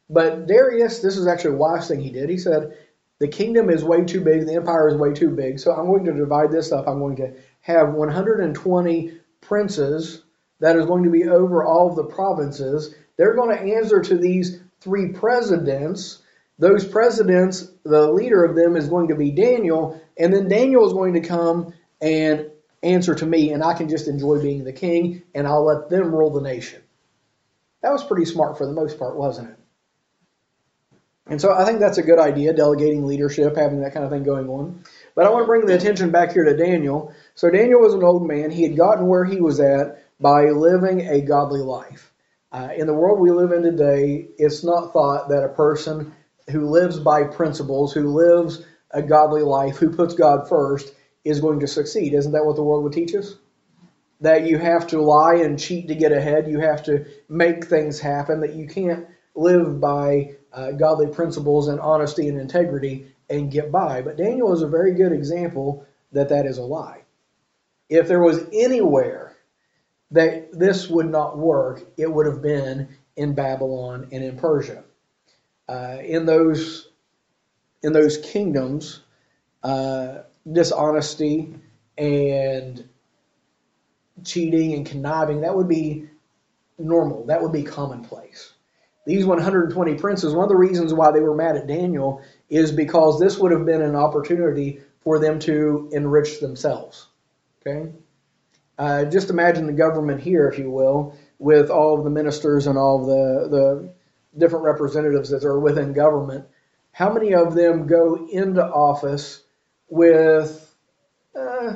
But 0.09 0.47
Darius, 0.47 0.99
this 0.99 1.17
is 1.17 1.27
actually 1.27 1.55
a 1.55 1.57
wise 1.57 1.87
thing 1.87 1.99
he 1.99 2.11
did. 2.11 2.29
He 2.29 2.37
said, 2.37 2.77
the 3.19 3.27
kingdom 3.27 3.69
is 3.69 3.83
way 3.83 4.05
too 4.05 4.21
big, 4.21 4.45
the 4.45 4.55
empire 4.55 4.87
is 4.87 4.95
way 4.95 5.11
too 5.11 5.31
big, 5.31 5.59
so 5.59 5.71
I'm 5.73 5.87
going 5.87 6.05
to 6.05 6.13
divide 6.13 6.51
this 6.51 6.71
up. 6.71 6.87
I'm 6.87 6.99
going 6.99 7.15
to 7.17 7.33
have 7.61 7.93
120 7.93 9.11
princes 9.41 10.21
that 10.59 10.75
is 10.75 10.85
going 10.85 11.03
to 11.03 11.09
be 11.09 11.25
over 11.25 11.63
all 11.63 11.89
of 11.89 11.95
the 11.95 12.03
provinces. 12.03 12.93
They're 13.17 13.35
going 13.35 13.55
to 13.55 13.75
answer 13.75 14.01
to 14.01 14.17
these 14.17 14.61
three 14.81 15.13
presidents. 15.13 16.21
Those 16.59 16.85
presidents, 16.85 17.71
the 17.83 18.11
leader 18.11 18.43
of 18.43 18.55
them 18.55 18.75
is 18.75 18.87
going 18.87 19.09
to 19.09 19.15
be 19.15 19.31
Daniel, 19.31 20.01
and 20.17 20.33
then 20.33 20.47
Daniel 20.47 20.85
is 20.85 20.93
going 20.93 21.13
to 21.13 21.21
come 21.21 21.73
and 22.01 22.51
answer 22.83 23.15
to 23.15 23.25
me, 23.25 23.51
and 23.51 23.63
I 23.63 23.73
can 23.73 23.89
just 23.89 24.07
enjoy 24.07 24.41
being 24.41 24.63
the 24.63 24.73
king, 24.73 25.23
and 25.33 25.47
I'll 25.47 25.65
let 25.65 25.89
them 25.89 26.13
rule 26.13 26.29
the 26.29 26.41
nation. 26.41 26.81
That 27.81 27.91
was 27.91 28.03
pretty 28.03 28.25
smart 28.25 28.57
for 28.57 28.65
the 28.65 28.73
most 28.73 28.97
part, 28.99 29.17
wasn't 29.17 29.49
it? 29.49 29.57
And 31.29 31.41
so 31.41 31.53
I 31.53 31.65
think 31.65 31.79
that's 31.79 31.97
a 31.97 32.03
good 32.03 32.19
idea, 32.19 32.53
delegating 32.53 33.05
leadership, 33.05 33.55
having 33.57 33.81
that 33.81 33.93
kind 33.93 34.05
of 34.05 34.11
thing 34.11 34.23
going 34.23 34.47
on. 34.47 34.83
But 35.13 35.25
I 35.25 35.29
want 35.29 35.43
to 35.43 35.47
bring 35.47 35.65
the 35.65 35.75
attention 35.75 36.09
back 36.09 36.31
here 36.31 36.45
to 36.45 36.55
Daniel. 36.55 37.13
So 37.35 37.49
Daniel 37.49 37.81
was 37.81 37.93
an 37.93 38.03
old 38.03 38.25
man. 38.25 38.49
He 38.49 38.63
had 38.63 38.77
gotten 38.77 39.07
where 39.07 39.25
he 39.25 39.41
was 39.41 39.59
at 39.59 40.03
by 40.19 40.49
living 40.49 41.01
a 41.01 41.21
godly 41.21 41.61
life. 41.61 42.13
Uh, 42.51 42.69
in 42.75 42.87
the 42.87 42.93
world 42.93 43.19
we 43.19 43.31
live 43.31 43.51
in 43.51 43.61
today, 43.61 44.29
it's 44.37 44.63
not 44.63 44.93
thought 44.93 45.29
that 45.29 45.43
a 45.43 45.49
person 45.49 46.13
who 46.49 46.69
lives 46.69 46.97
by 46.97 47.23
principles, 47.25 47.93
who 47.93 48.13
lives 48.13 48.63
a 48.91 49.01
godly 49.01 49.41
life, 49.41 49.77
who 49.77 49.89
puts 49.89 50.13
God 50.13 50.47
first, 50.47 50.93
is 51.25 51.41
going 51.41 51.59
to 51.59 51.67
succeed. 51.67 52.13
Isn't 52.13 52.31
that 52.31 52.45
what 52.45 52.55
the 52.55 52.63
world 52.63 52.83
would 52.83 52.93
teach 52.93 53.13
us? 53.13 53.35
That 54.21 54.47
you 54.47 54.57
have 54.57 54.87
to 54.87 55.01
lie 55.01 55.35
and 55.35 55.59
cheat 55.59 55.89
to 55.89 55.95
get 55.95 56.13
ahead, 56.13 56.47
you 56.47 56.59
have 56.59 56.83
to 56.83 57.05
make 57.27 57.65
things 57.65 57.99
happen, 57.99 58.39
that 58.39 58.55
you 58.55 58.65
can't 58.67 59.07
live 59.35 59.81
by 59.81 60.36
uh, 60.57 60.71
godly 60.71 61.07
principles 61.07 61.67
and 61.67 61.79
honesty 61.79 62.27
and 62.27 62.39
integrity 62.39 63.13
and 63.29 63.51
get 63.51 63.71
by. 63.71 64.01
But 64.01 64.17
Daniel 64.17 64.53
is 64.53 64.63
a 64.63 64.67
very 64.67 64.95
good 64.95 65.11
example 65.11 65.85
that 66.13 66.29
that 66.29 66.47
is 66.47 66.57
a 66.57 66.63
lie. 66.63 67.03
If 67.89 68.07
there 68.07 68.21
was 68.21 68.43
anywhere 68.51 69.37
that 70.11 70.49
this 70.51 70.89
would 70.89 71.09
not 71.09 71.37
work, 71.37 71.83
it 71.95 72.11
would 72.11 72.25
have 72.25 72.41
been 72.41 72.89
in 73.15 73.35
Babylon 73.35 74.07
and 74.11 74.23
in 74.23 74.37
Persia. 74.37 74.83
Uh, 75.69 75.97
in 76.03 76.25
those 76.25 76.89
in 77.83 77.93
those 77.93 78.17
kingdoms, 78.17 79.01
uh, 79.63 80.19
dishonesty 80.51 81.53
and 81.97 82.89
cheating 84.23 84.73
and 84.73 84.85
conniving 84.87 85.41
that 85.41 85.55
would 85.55 85.67
be 85.67 86.09
normal. 86.79 87.25
That 87.25 87.43
would 87.43 87.51
be 87.51 87.63
commonplace. 87.63 88.53
These 89.07 89.25
120 89.25 89.95
princes, 89.95 90.33
one 90.33 90.43
of 90.43 90.49
the 90.49 90.57
reasons 90.57 90.93
why 90.93 91.11
they 91.11 91.21
were 91.21 91.33
mad 91.33 91.55
at 91.55 91.65
Daniel 91.65 92.21
is 92.49 92.73
because 92.73 93.17
this 93.17 93.37
would 93.37 93.53
have 93.53 93.65
been 93.65 93.81
an 93.81 93.95
opportunity 93.95 94.81
for 94.99 95.17
them 95.17 95.39
to 95.39 95.89
enrich 95.93 96.41
themselves. 96.41 97.07
Okay? 97.65 97.93
Uh, 98.77 99.05
just 99.05 99.29
imagine 99.29 99.65
the 99.65 99.71
government 99.71 100.19
here, 100.19 100.49
if 100.49 100.59
you 100.59 100.69
will, 100.69 101.15
with 101.39 101.69
all 101.69 101.97
of 101.97 102.03
the 102.03 102.09
ministers 102.09 102.67
and 102.67 102.77
all 102.77 102.99
of 102.99 103.07
the, 103.07 103.57
the 103.57 103.93
different 104.37 104.65
representatives 104.65 105.29
that 105.29 105.45
are 105.45 105.57
within 105.57 105.93
government. 105.93 106.45
How 106.91 107.13
many 107.13 107.33
of 107.33 107.55
them 107.55 107.87
go 107.87 108.27
into 108.29 108.61
office 108.61 109.41
with 109.87 110.75
uh, 111.33 111.75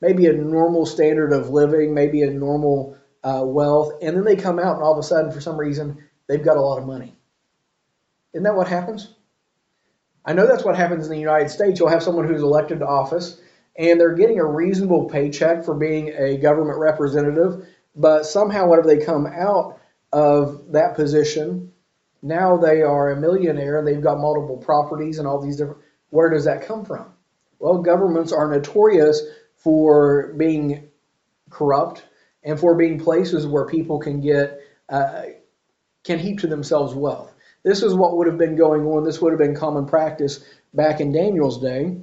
maybe 0.00 0.24
a 0.24 0.32
normal 0.32 0.86
standard 0.86 1.34
of 1.34 1.50
living, 1.50 1.92
maybe 1.92 2.22
a 2.22 2.30
normal 2.30 2.96
uh, 3.22 3.42
wealth, 3.44 3.92
and 4.00 4.16
then 4.16 4.24
they 4.24 4.36
come 4.36 4.58
out 4.58 4.76
and 4.76 4.82
all 4.82 4.92
of 4.94 4.98
a 4.98 5.02
sudden, 5.02 5.30
for 5.30 5.42
some 5.42 5.58
reason, 5.58 5.98
they've 6.30 6.44
got 6.44 6.56
a 6.56 6.60
lot 6.60 6.78
of 6.78 6.86
money? 6.86 7.16
Isn't 8.32 8.44
that 8.44 8.54
what 8.54 8.68
happens? 8.68 9.14
I 10.24 10.32
know 10.32 10.46
that's 10.46 10.64
what 10.64 10.76
happens 10.76 11.06
in 11.06 11.12
the 11.12 11.18
United 11.18 11.50
States. 11.50 11.80
You'll 11.80 11.88
have 11.88 12.02
someone 12.02 12.28
who's 12.28 12.42
elected 12.42 12.78
to 12.78 12.86
office 12.86 13.40
and 13.76 13.98
they're 13.98 14.14
getting 14.14 14.38
a 14.38 14.44
reasonable 14.44 15.08
paycheck 15.08 15.64
for 15.64 15.74
being 15.74 16.08
a 16.10 16.36
government 16.36 16.78
representative, 16.78 17.66
but 17.96 18.26
somehow, 18.26 18.68
whenever 18.68 18.86
they 18.86 19.04
come 19.04 19.26
out 19.26 19.80
of 20.12 20.72
that 20.72 20.94
position, 20.94 21.72
now 22.22 22.56
they 22.56 22.82
are 22.82 23.10
a 23.10 23.20
millionaire 23.20 23.78
and 23.78 23.86
they've 23.86 24.02
got 24.02 24.18
multiple 24.18 24.58
properties 24.58 25.18
and 25.18 25.26
all 25.26 25.40
these 25.40 25.56
different. 25.56 25.80
Where 26.10 26.28
does 26.28 26.44
that 26.44 26.66
come 26.66 26.84
from? 26.84 27.12
Well, 27.58 27.78
governments 27.78 28.32
are 28.32 28.50
notorious 28.50 29.22
for 29.54 30.34
being 30.36 30.88
corrupt 31.48 32.04
and 32.42 32.58
for 32.58 32.74
being 32.74 32.98
places 32.98 33.46
where 33.46 33.66
people 33.66 33.98
can 33.98 34.20
get 34.20 34.60
uh, 34.88 35.22
can 36.04 36.18
heap 36.18 36.40
to 36.40 36.46
themselves 36.46 36.94
wealth. 36.94 37.32
This 37.62 37.82
is 37.82 37.94
what 37.94 38.16
would 38.16 38.26
have 38.26 38.38
been 38.38 38.56
going 38.56 38.86
on. 38.86 39.04
This 39.04 39.20
would 39.20 39.32
have 39.32 39.38
been 39.38 39.54
common 39.54 39.86
practice 39.86 40.42
back 40.72 41.00
in 41.00 41.12
Daniel's 41.12 41.60
day. 41.60 41.96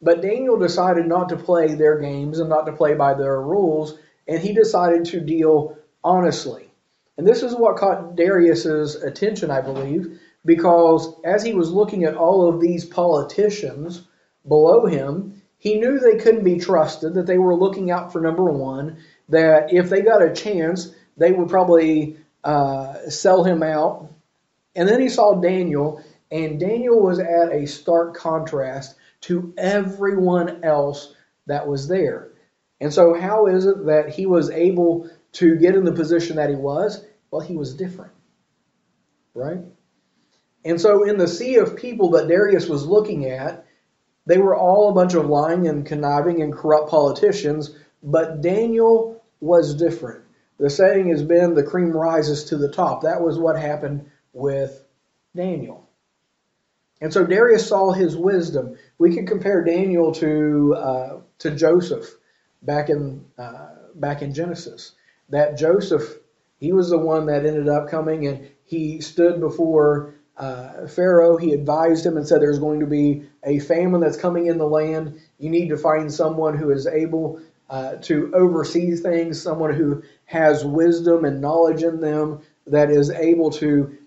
But 0.00 0.22
Daniel 0.22 0.58
decided 0.58 1.06
not 1.06 1.28
to 1.28 1.36
play 1.36 1.74
their 1.74 1.98
games 1.98 2.38
and 2.38 2.48
not 2.48 2.66
to 2.66 2.72
play 2.72 2.94
by 2.94 3.14
their 3.14 3.40
rules, 3.40 3.98
and 4.26 4.38
he 4.38 4.52
decided 4.52 5.04
to 5.06 5.20
deal 5.20 5.76
honestly. 6.02 6.70
And 7.16 7.26
this 7.26 7.42
is 7.42 7.54
what 7.54 7.76
caught 7.76 8.16
Darius's 8.16 8.96
attention, 8.96 9.50
I 9.50 9.60
believe, 9.60 10.18
because 10.44 11.14
as 11.24 11.44
he 11.44 11.52
was 11.52 11.70
looking 11.70 12.04
at 12.04 12.16
all 12.16 12.48
of 12.48 12.60
these 12.60 12.84
politicians 12.84 14.02
below 14.48 14.86
him, 14.86 15.42
he 15.58 15.78
knew 15.78 16.00
they 16.00 16.16
couldn't 16.16 16.42
be 16.42 16.58
trusted, 16.58 17.14
that 17.14 17.26
they 17.26 17.38
were 17.38 17.54
looking 17.54 17.92
out 17.92 18.12
for 18.12 18.20
number 18.20 18.44
one, 18.44 18.96
that 19.28 19.72
if 19.72 19.88
they 19.88 20.00
got 20.00 20.22
a 20.22 20.34
chance, 20.34 20.92
they 21.16 21.30
would 21.30 21.48
probably 21.48 22.16
uh, 22.44 23.08
sell 23.08 23.44
him 23.44 23.62
out. 23.62 24.10
And 24.74 24.88
then 24.88 25.00
he 25.00 25.08
saw 25.08 25.34
Daniel, 25.34 26.02
and 26.30 26.58
Daniel 26.58 27.00
was 27.00 27.18
at 27.18 27.52
a 27.52 27.66
stark 27.66 28.16
contrast 28.16 28.96
to 29.22 29.52
everyone 29.56 30.64
else 30.64 31.14
that 31.46 31.66
was 31.68 31.88
there. 31.88 32.32
And 32.80 32.92
so, 32.92 33.14
how 33.14 33.46
is 33.46 33.66
it 33.66 33.86
that 33.86 34.08
he 34.08 34.26
was 34.26 34.50
able 34.50 35.08
to 35.32 35.56
get 35.56 35.74
in 35.74 35.84
the 35.84 35.92
position 35.92 36.36
that 36.36 36.50
he 36.50 36.56
was? 36.56 37.04
Well, 37.30 37.40
he 37.40 37.56
was 37.56 37.74
different, 37.74 38.12
right? 39.34 39.60
And 40.64 40.80
so, 40.80 41.04
in 41.04 41.18
the 41.18 41.28
sea 41.28 41.56
of 41.56 41.76
people 41.76 42.10
that 42.10 42.28
Darius 42.28 42.68
was 42.68 42.86
looking 42.86 43.26
at, 43.26 43.66
they 44.26 44.38
were 44.38 44.56
all 44.56 44.90
a 44.90 44.94
bunch 44.94 45.14
of 45.14 45.26
lying 45.26 45.68
and 45.68 45.86
conniving 45.86 46.42
and 46.42 46.52
corrupt 46.52 46.90
politicians, 46.90 47.76
but 48.02 48.40
Daniel 48.40 49.22
was 49.40 49.74
different. 49.74 50.21
The 50.62 50.70
saying 50.70 51.08
has 51.08 51.24
been 51.24 51.54
the 51.54 51.64
cream 51.64 51.90
rises 51.90 52.44
to 52.44 52.56
the 52.56 52.70
top. 52.70 53.02
That 53.02 53.20
was 53.20 53.36
what 53.36 53.58
happened 53.58 54.08
with 54.32 54.84
Daniel. 55.34 55.88
And 57.00 57.12
so 57.12 57.26
Darius 57.26 57.66
saw 57.66 57.90
his 57.90 58.16
wisdom. 58.16 58.76
We 58.96 59.12
can 59.12 59.26
compare 59.26 59.64
Daniel 59.64 60.12
to 60.12 60.74
uh, 60.78 61.20
to 61.40 61.50
Joseph 61.50 62.14
back 62.62 62.90
in 62.90 63.24
uh, 63.36 63.70
back 63.96 64.22
in 64.22 64.34
Genesis. 64.34 64.92
That 65.30 65.58
Joseph, 65.58 66.18
he 66.60 66.72
was 66.72 66.90
the 66.90 66.98
one 66.98 67.26
that 67.26 67.44
ended 67.44 67.68
up 67.68 67.88
coming 67.88 68.28
and 68.28 68.48
he 68.64 69.00
stood 69.00 69.40
before 69.40 70.14
uh, 70.36 70.86
Pharaoh. 70.86 71.38
He 71.38 71.54
advised 71.54 72.06
him 72.06 72.16
and 72.16 72.28
said, 72.28 72.40
"There's 72.40 72.60
going 72.60 72.78
to 72.78 72.86
be 72.86 73.24
a 73.42 73.58
famine 73.58 74.00
that's 74.00 74.16
coming 74.16 74.46
in 74.46 74.58
the 74.58 74.68
land. 74.68 75.18
You 75.40 75.50
need 75.50 75.70
to 75.70 75.76
find 75.76 76.12
someone 76.12 76.56
who 76.56 76.70
is 76.70 76.86
able 76.86 77.40
uh, 77.68 77.96
to 78.02 78.30
oversee 78.34 78.94
things, 78.96 79.40
someone 79.42 79.72
who 79.72 80.02
has 80.32 80.64
wisdom 80.64 81.24
and 81.24 81.40
knowledge 81.40 81.82
in 81.82 82.00
them, 82.00 82.40
that 82.66 82.90
is 82.90 83.10
able 83.10 83.50
to 83.50 83.98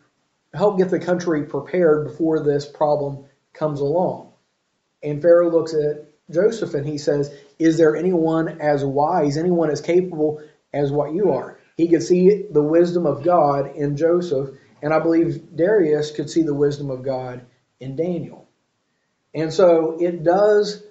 help 0.53 0.77
get 0.77 0.89
the 0.89 0.99
country 0.99 1.43
prepared 1.43 2.07
before 2.07 2.43
this 2.43 2.65
problem 2.65 3.25
comes 3.53 3.79
along. 3.79 4.31
And 5.03 5.21
Pharaoh 5.21 5.51
looks 5.51 5.73
at 5.73 6.07
Joseph 6.31 6.73
and 6.73 6.85
he 6.85 6.97
says, 6.97 7.31
Is 7.59 7.77
there 7.77 7.95
anyone 7.95 8.59
as 8.59 8.83
wise, 8.83 9.37
anyone 9.37 9.69
as 9.69 9.81
capable 9.81 10.41
as 10.73 10.91
what 10.91 11.13
you 11.13 11.31
are? 11.33 11.59
He 11.77 11.87
could 11.89 12.03
see 12.03 12.45
the 12.49 12.63
wisdom 12.63 13.05
of 13.05 13.23
God 13.23 13.75
in 13.75 13.95
Joseph, 13.95 14.49
and 14.81 14.93
I 14.93 14.99
believe 14.99 15.55
Darius 15.55 16.11
could 16.11 16.29
see 16.29 16.41
the 16.41 16.53
wisdom 16.53 16.89
of 16.89 17.03
God 17.03 17.45
in 17.79 17.95
Daniel. 17.95 18.47
And 19.33 19.53
so 19.53 19.97
it 19.99 20.23
does 20.23 20.81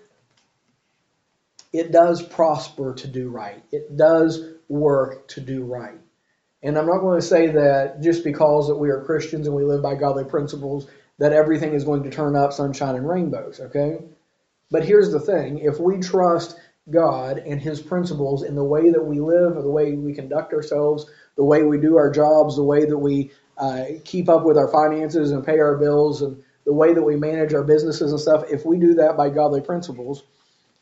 it 1.73 1.91
does 1.91 2.23
prosper 2.23 2.95
to 2.95 3.09
do 3.09 3.31
right. 3.31 3.65
It 3.73 3.97
does 3.97 4.54
work 4.69 5.29
to 5.29 5.41
do 5.41 5.65
right. 5.65 5.99
And 6.63 6.79
I'm 6.79 6.87
not 6.87 7.01
going 7.01 7.21
to 7.21 7.27
say 7.27 7.49
that 7.49 8.01
just 8.01 8.25
because 8.25 8.69
that 8.69 8.77
we 8.77 8.89
are 8.91 9.05
Christians 9.05 9.47
and 9.47 9.55
we 9.55 9.65
live 9.65 9.83
by 9.83 9.95
godly 9.95 10.25
principles 10.25 10.89
that 11.19 11.33
everything 11.33 11.75
is 11.75 11.85
going 11.85 12.03
to 12.05 12.11
turn 12.11 12.35
up 12.35 12.53
sunshine 12.53 12.97
and 12.97 13.09
rainbows, 13.09 13.61
okay? 13.61 13.99
But 14.71 14.85
here's 14.85 15.13
the 15.13 15.21
thing, 15.21 15.59
if 15.59 15.79
we 15.79 15.99
trust 15.99 16.59
God 16.91 17.39
and 17.39 17.61
his 17.61 17.81
principles 17.81 18.43
in 18.43 18.55
the 18.55 18.65
way 18.65 18.91
that 18.91 19.05
we 19.05 19.21
live, 19.21 19.57
or 19.57 19.63
the 19.63 19.71
way 19.71 19.93
we 19.93 20.15
conduct 20.15 20.53
ourselves, 20.53 21.07
the 21.37 21.45
way 21.45 21.63
we 21.63 21.79
do 21.79 21.97
our 21.97 22.11
jobs, 22.11 22.57
the 22.57 22.65
way 22.65 22.85
that 22.85 22.99
we 22.99 23.31
uh, 23.59 23.85
keep 24.05 24.29
up 24.29 24.45
with 24.45 24.59
our 24.59 24.69
finances 24.69 25.31
and 25.31 25.47
pay 25.47 25.59
our 25.59 25.77
bills, 25.77 26.23
and 26.23 26.43
the 26.65 26.73
way 26.73 26.93
that 26.93 27.03
we 27.03 27.17
manage 27.17 27.55
our 27.55 27.63
businesses 27.63 28.11
and 28.11 28.21
stuff, 28.21 28.45
if 28.51 28.65
we 28.65 28.79
do 28.79 28.95
that 28.95 29.17
by 29.17 29.29
godly 29.29 29.61
principles, 29.61 30.25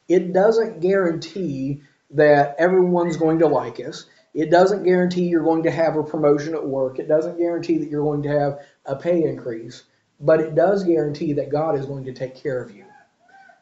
it 0.08 0.32
doesn't 0.32 0.80
guarantee 0.80 1.82
that 2.12 2.56
everyone's 2.58 3.16
going 3.16 3.40
to 3.40 3.46
like 3.46 3.80
us. 3.80 4.06
It 4.34 4.50
doesn't 4.50 4.84
guarantee 4.84 5.24
you're 5.28 5.44
going 5.44 5.64
to 5.64 5.70
have 5.70 5.96
a 5.96 6.02
promotion 6.02 6.54
at 6.54 6.66
work. 6.66 6.98
It 6.98 7.08
doesn't 7.08 7.38
guarantee 7.38 7.78
that 7.78 7.90
you're 7.90 8.04
going 8.04 8.22
to 8.22 8.28
have 8.30 8.58
a 8.86 8.96
pay 8.96 9.22
increase. 9.24 9.84
but 10.20 10.40
it 10.40 10.54
does 10.54 10.84
guarantee 10.84 11.34
that 11.34 11.50
God 11.50 11.78
is 11.78 11.86
going 11.86 12.04
to 12.04 12.12
take 12.12 12.36
care 12.36 12.62
of 12.62 12.70
you. 12.74 12.84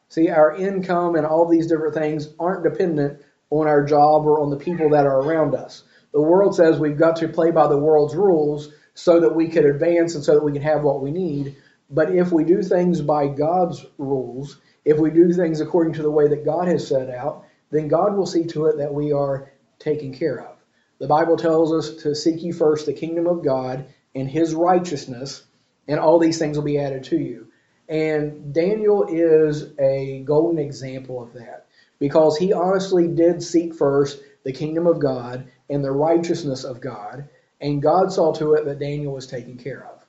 See, 0.09 0.29
our 0.29 0.55
income 0.55 1.15
and 1.15 1.27
all 1.27 1.49
these 1.49 1.67
different 1.69 1.95
things 1.95 2.29
aren't 2.39 2.65
dependent 2.65 3.23
on 3.51 3.67
our 3.67 3.85
job 3.85 4.27
or 4.27 4.41
on 4.41 4.51
the 4.51 4.57
people 4.57 4.91
that 4.91 5.07
are 5.07 5.21
around 5.23 5.55
us. 5.55 5.85
The 6.13 6.21
world 6.21 6.55
says 6.55 6.79
we've 6.79 6.99
got 6.99 7.17
to 7.17 7.29
play 7.29 7.51
by 7.51 7.67
the 7.69 7.79
world's 7.79 8.15
rules 8.15 8.73
so 8.95 9.21
that 9.21 9.35
we 9.35 9.49
can 9.49 9.65
advance 9.65 10.15
and 10.15 10.25
so 10.25 10.35
that 10.35 10.45
we 10.45 10.53
can 10.53 10.63
have 10.63 10.83
what 10.83 11.01
we 11.01 11.11
need. 11.13 11.57
But 11.89 12.15
if 12.15 12.31
we 12.33 12.45
do 12.45 12.63
things 12.63 13.01
by 13.01 13.29
God's 13.29 13.87
rules, 13.99 14.59
if 14.85 14.99
we 14.99 15.11
do 15.11 15.33
things 15.33 15.61
according 15.61 15.95
to 15.95 16.03
the 16.03 16.11
way 16.11 16.29
that 16.29 16.45
God 16.45 16.69
has 16.69 16.87
set 16.87 17.09
out, 17.11 17.45
then 17.71 17.89
God 17.89 18.17
will 18.17 18.27
see 18.27 18.45
to 18.47 18.67
it 18.67 18.79
that 18.79 18.93
we 18.93 19.13
are 19.13 19.51
taken 19.79 20.13
care 20.13 20.41
of. 20.41 20.57
The 20.99 21.07
Bible 21.07 21.37
tells 21.37 21.73
us 21.73 22.03
to 22.03 22.15
seek 22.15 22.43
ye 22.43 22.53
first 22.53 22.87
the 22.87 22.93
kingdom 22.93 23.27
of 23.27 23.45
God 23.45 23.87
and 24.15 24.29
his 24.29 24.55
righteousness, 24.55 25.43
and 25.89 25.99
all 25.99 26.19
these 26.19 26.39
things 26.39 26.57
will 26.57 26.65
be 26.65 26.79
added 26.79 27.05
to 27.05 27.17
you. 27.17 27.49
And 27.89 28.53
Daniel 28.55 29.07
is 29.09 29.73
a 29.79 30.23
golden 30.25 30.59
example 30.59 31.23
of 31.23 31.33
that 31.35 31.67
because 31.99 32.37
he 32.37 32.53
honestly 32.53 33.09
did 33.09 33.43
seek 33.43 33.75
first 33.75 34.21
the 34.45 34.53
kingdom 34.53 34.87
of 34.87 35.01
God 35.01 35.51
and 35.69 35.85
the 35.85 35.93
righteousness 35.93 36.65
of 36.65 36.81
God, 36.81 37.29
and 37.61 37.83
God 37.83 38.13
saw 38.13 38.33
to 38.35 38.55
it 38.55 38.65
that 38.65 38.79
Daniel 38.79 39.13
was 39.13 39.27
taken 39.27 39.57
care 39.57 39.87
of. 39.87 40.01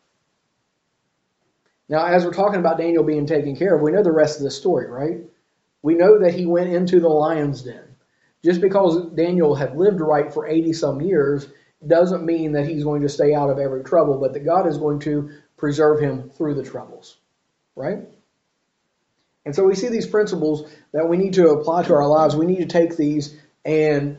Now, 1.90 2.06
as 2.06 2.24
we're 2.24 2.34
talking 2.34 2.60
about 2.60 2.78
Daniel 2.78 3.04
being 3.04 3.26
taken 3.26 3.56
care 3.56 3.76
of, 3.76 3.82
we 3.82 3.92
know 3.92 4.04
the 4.04 4.12
rest 4.12 4.38
of 4.38 4.44
the 4.44 4.52
story, 4.52 4.90
right? 4.90 5.20
We 5.82 5.96
know 5.96 6.20
that 6.20 6.34
he 6.34 6.46
went 6.46 6.70
into 6.70 7.00
the 7.00 7.10
lion's 7.10 7.64
den. 7.64 7.96
Just 8.44 8.62
because 8.62 9.12
Daniel 9.12 9.56
had 9.56 9.78
lived 9.78 10.02
right 10.02 10.34
for 10.34 10.48
80 10.48 10.74
some 10.74 11.02
years 11.02 11.48
doesn't 11.86 12.26
mean 12.26 12.54
that 12.54 12.68
he's 12.68 12.84
going 12.84 13.02
to 13.02 13.10
stay 13.10 13.34
out 13.34 13.50
of 13.50 13.60
every 13.60 13.84
trouble, 13.84 14.20
but 14.20 14.34
that 14.34 14.46
God 14.46 14.68
is 14.68 14.78
going 14.78 15.00
to 15.02 15.32
preserve 15.58 16.00
him 16.00 16.30
through 16.30 16.56
the 16.56 16.64
troubles, 16.64 17.18
right? 17.76 18.00
And 19.46 19.56
so 19.56 19.66
we 19.66 19.76
see 19.76 19.90
these 19.90 20.08
principles 20.08 20.72
that 20.92 21.08
we 21.08 21.18
need 21.18 21.34
to 21.34 21.50
apply 21.50 21.84
to 21.84 21.94
our 21.94 22.08
lives. 22.08 22.36
We 22.36 22.46
need 22.46 22.60
to 22.60 22.66
take 22.66 22.96
these 22.96 23.40
and 23.66 24.18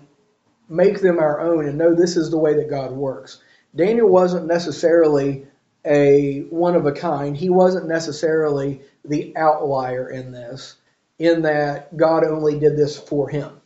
make 0.68 1.00
them 1.00 1.18
our 1.18 1.40
own 1.40 1.66
and 1.66 1.78
know 1.78 1.94
this 1.94 2.16
is 2.16 2.30
the 2.30 2.38
way 2.38 2.54
that 2.54 2.70
God 2.70 2.92
works. 2.92 3.40
Daniel 3.74 4.08
wasn't 4.08 4.46
necessarily 4.46 5.46
a 5.84 6.40
one 6.50 6.74
of 6.74 6.86
a 6.86 6.92
kind. 6.92 7.36
He 7.36 7.50
wasn't 7.50 7.88
necessarily 7.88 8.82
the 9.04 9.36
outlier 9.36 10.08
in 10.08 10.32
this, 10.32 10.76
in 11.18 11.42
that 11.42 11.96
God 11.96 12.24
only 12.24 12.58
did 12.58 12.76
this 12.76 12.98
for 12.98 13.28
him. 13.28 13.60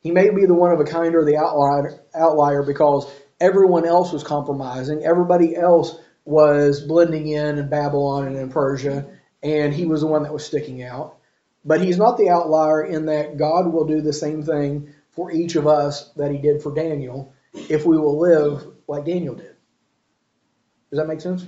He 0.00 0.10
may 0.10 0.30
be 0.30 0.46
the 0.46 0.54
one 0.54 0.72
of 0.72 0.80
a 0.80 0.84
kind 0.84 1.14
or 1.14 1.24
the 1.24 1.36
outlier, 1.36 2.00
outlier 2.14 2.62
because 2.64 3.10
everyone 3.40 3.86
else 3.86 4.12
was 4.12 4.24
compromising. 4.24 5.04
Everybody 5.04 5.54
else 5.54 5.96
was 6.24 6.80
blending 6.80 7.28
in 7.28 7.58
in 7.58 7.68
Babylon 7.68 8.26
and 8.26 8.36
in 8.36 8.50
Persia, 8.50 9.06
and 9.42 9.72
he 9.72 9.86
was 9.86 10.00
the 10.00 10.06
one 10.06 10.22
that 10.24 10.32
was 10.32 10.44
sticking 10.44 10.82
out. 10.82 11.18
But 11.64 11.80
he's 11.80 11.98
not 11.98 12.18
the 12.18 12.30
outlier 12.30 12.84
in 12.84 13.06
that 13.06 13.36
God 13.36 13.72
will 13.72 13.86
do 13.86 14.00
the 14.00 14.12
same 14.12 14.42
thing 14.42 14.92
for 15.10 15.30
each 15.30 15.56
of 15.56 15.66
us 15.66 16.10
that 16.16 16.32
he 16.32 16.38
did 16.38 16.62
for 16.62 16.74
Daniel 16.74 17.32
if 17.54 17.84
we 17.84 17.96
will 17.96 18.18
live 18.18 18.66
like 18.88 19.04
Daniel 19.04 19.34
did. 19.34 19.54
Does 20.90 20.98
that 20.98 21.06
make 21.06 21.20
sense? 21.20 21.46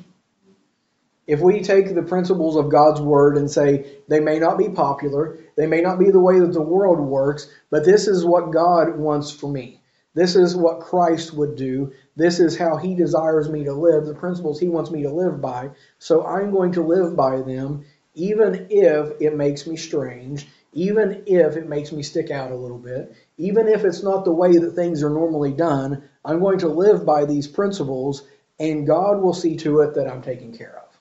If 1.26 1.40
we 1.40 1.62
take 1.62 1.94
the 1.94 2.02
principles 2.02 2.56
of 2.56 2.70
God's 2.70 3.00
word 3.00 3.38
and 3.38 3.50
say 3.50 3.98
they 4.08 4.20
may 4.20 4.38
not 4.38 4.58
be 4.58 4.68
popular, 4.68 5.38
they 5.56 5.66
may 5.66 5.80
not 5.80 5.98
be 5.98 6.10
the 6.10 6.20
way 6.20 6.38
that 6.38 6.52
the 6.52 6.60
world 6.60 7.00
works, 7.00 7.48
but 7.70 7.84
this 7.84 8.08
is 8.08 8.24
what 8.24 8.52
God 8.52 8.98
wants 8.98 9.30
for 9.30 9.50
me. 9.50 9.80
This 10.14 10.36
is 10.36 10.54
what 10.54 10.80
Christ 10.80 11.34
would 11.34 11.56
do. 11.56 11.92
This 12.14 12.40
is 12.40 12.56
how 12.56 12.76
he 12.76 12.94
desires 12.94 13.48
me 13.48 13.64
to 13.64 13.72
live, 13.72 14.06
the 14.06 14.14
principles 14.14 14.60
he 14.60 14.68
wants 14.68 14.90
me 14.90 15.02
to 15.02 15.10
live 15.10 15.40
by. 15.40 15.70
So 15.98 16.24
I'm 16.24 16.52
going 16.52 16.72
to 16.72 16.82
live 16.82 17.16
by 17.16 17.40
them, 17.40 17.84
even 18.14 18.68
if 18.70 19.20
it 19.20 19.34
makes 19.34 19.66
me 19.66 19.76
strange, 19.76 20.46
even 20.72 21.24
if 21.26 21.56
it 21.56 21.68
makes 21.68 21.90
me 21.90 22.02
stick 22.02 22.30
out 22.30 22.52
a 22.52 22.56
little 22.56 22.78
bit, 22.78 23.14
even 23.38 23.66
if 23.66 23.84
it's 23.84 24.02
not 24.02 24.24
the 24.24 24.32
way 24.32 24.56
that 24.58 24.72
things 24.72 25.02
are 25.02 25.10
normally 25.10 25.52
done. 25.52 26.04
I'm 26.24 26.40
going 26.40 26.58
to 26.58 26.68
live 26.68 27.04
by 27.06 27.24
these 27.24 27.48
principles, 27.48 28.22
and 28.60 28.86
God 28.86 29.22
will 29.22 29.34
see 29.34 29.56
to 29.58 29.80
it 29.80 29.94
that 29.94 30.06
I'm 30.06 30.22
taken 30.22 30.56
care 30.56 30.82
of. 30.84 30.93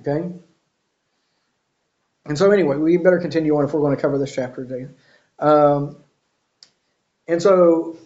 Okay? 0.00 0.32
And 2.26 2.36
so, 2.36 2.50
anyway, 2.50 2.76
we 2.76 2.96
better 2.96 3.18
continue 3.18 3.56
on 3.56 3.64
if 3.64 3.72
we're 3.72 3.80
going 3.80 3.96
to 3.96 4.02
cover 4.02 4.18
this 4.18 4.34
chapter 4.34 4.64
today. 4.64 4.88
Um, 5.38 5.96
and 7.28 7.40
so, 7.40 7.96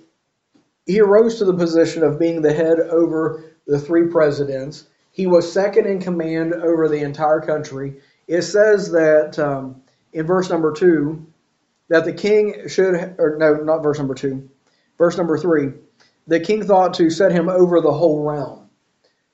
he 0.86 1.00
arose 1.00 1.38
to 1.38 1.44
the 1.44 1.54
position 1.54 2.02
of 2.02 2.18
being 2.18 2.42
the 2.42 2.52
head 2.52 2.80
over 2.80 3.44
the 3.66 3.78
three 3.78 4.08
presidents. 4.08 4.86
He 5.12 5.26
was 5.26 5.50
second 5.50 5.86
in 5.86 6.00
command 6.00 6.54
over 6.54 6.88
the 6.88 7.00
entire 7.00 7.40
country. 7.40 7.96
It 8.26 8.42
says 8.42 8.90
that 8.92 9.38
um, 9.38 9.82
in 10.12 10.26
verse 10.26 10.50
number 10.50 10.72
two 10.72 11.26
that 11.88 12.04
the 12.04 12.12
king 12.12 12.68
should, 12.68 12.94
or 13.18 13.36
no, 13.38 13.54
not 13.54 13.82
verse 13.82 13.98
number 13.98 14.14
two, 14.14 14.48
verse 14.96 15.16
number 15.16 15.36
three, 15.36 15.72
the 16.26 16.40
king 16.40 16.64
thought 16.64 16.94
to 16.94 17.10
set 17.10 17.32
him 17.32 17.48
over 17.48 17.80
the 17.80 17.92
whole 17.92 18.22
realm. 18.22 18.69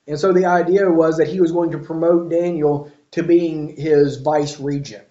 And 0.06 0.18
so 0.18 0.32
the 0.32 0.46
idea 0.46 0.90
was 0.90 1.16
that 1.16 1.28
he 1.28 1.40
was 1.40 1.52
going 1.52 1.72
to 1.72 1.78
promote 1.78 2.30
Daniel 2.30 2.92
to 3.12 3.22
being 3.22 3.76
his 3.76 4.18
vice 4.18 4.60
regent, 4.60 5.06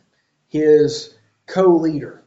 his 0.48 1.14
co 1.48 1.76
leader. 1.76 2.24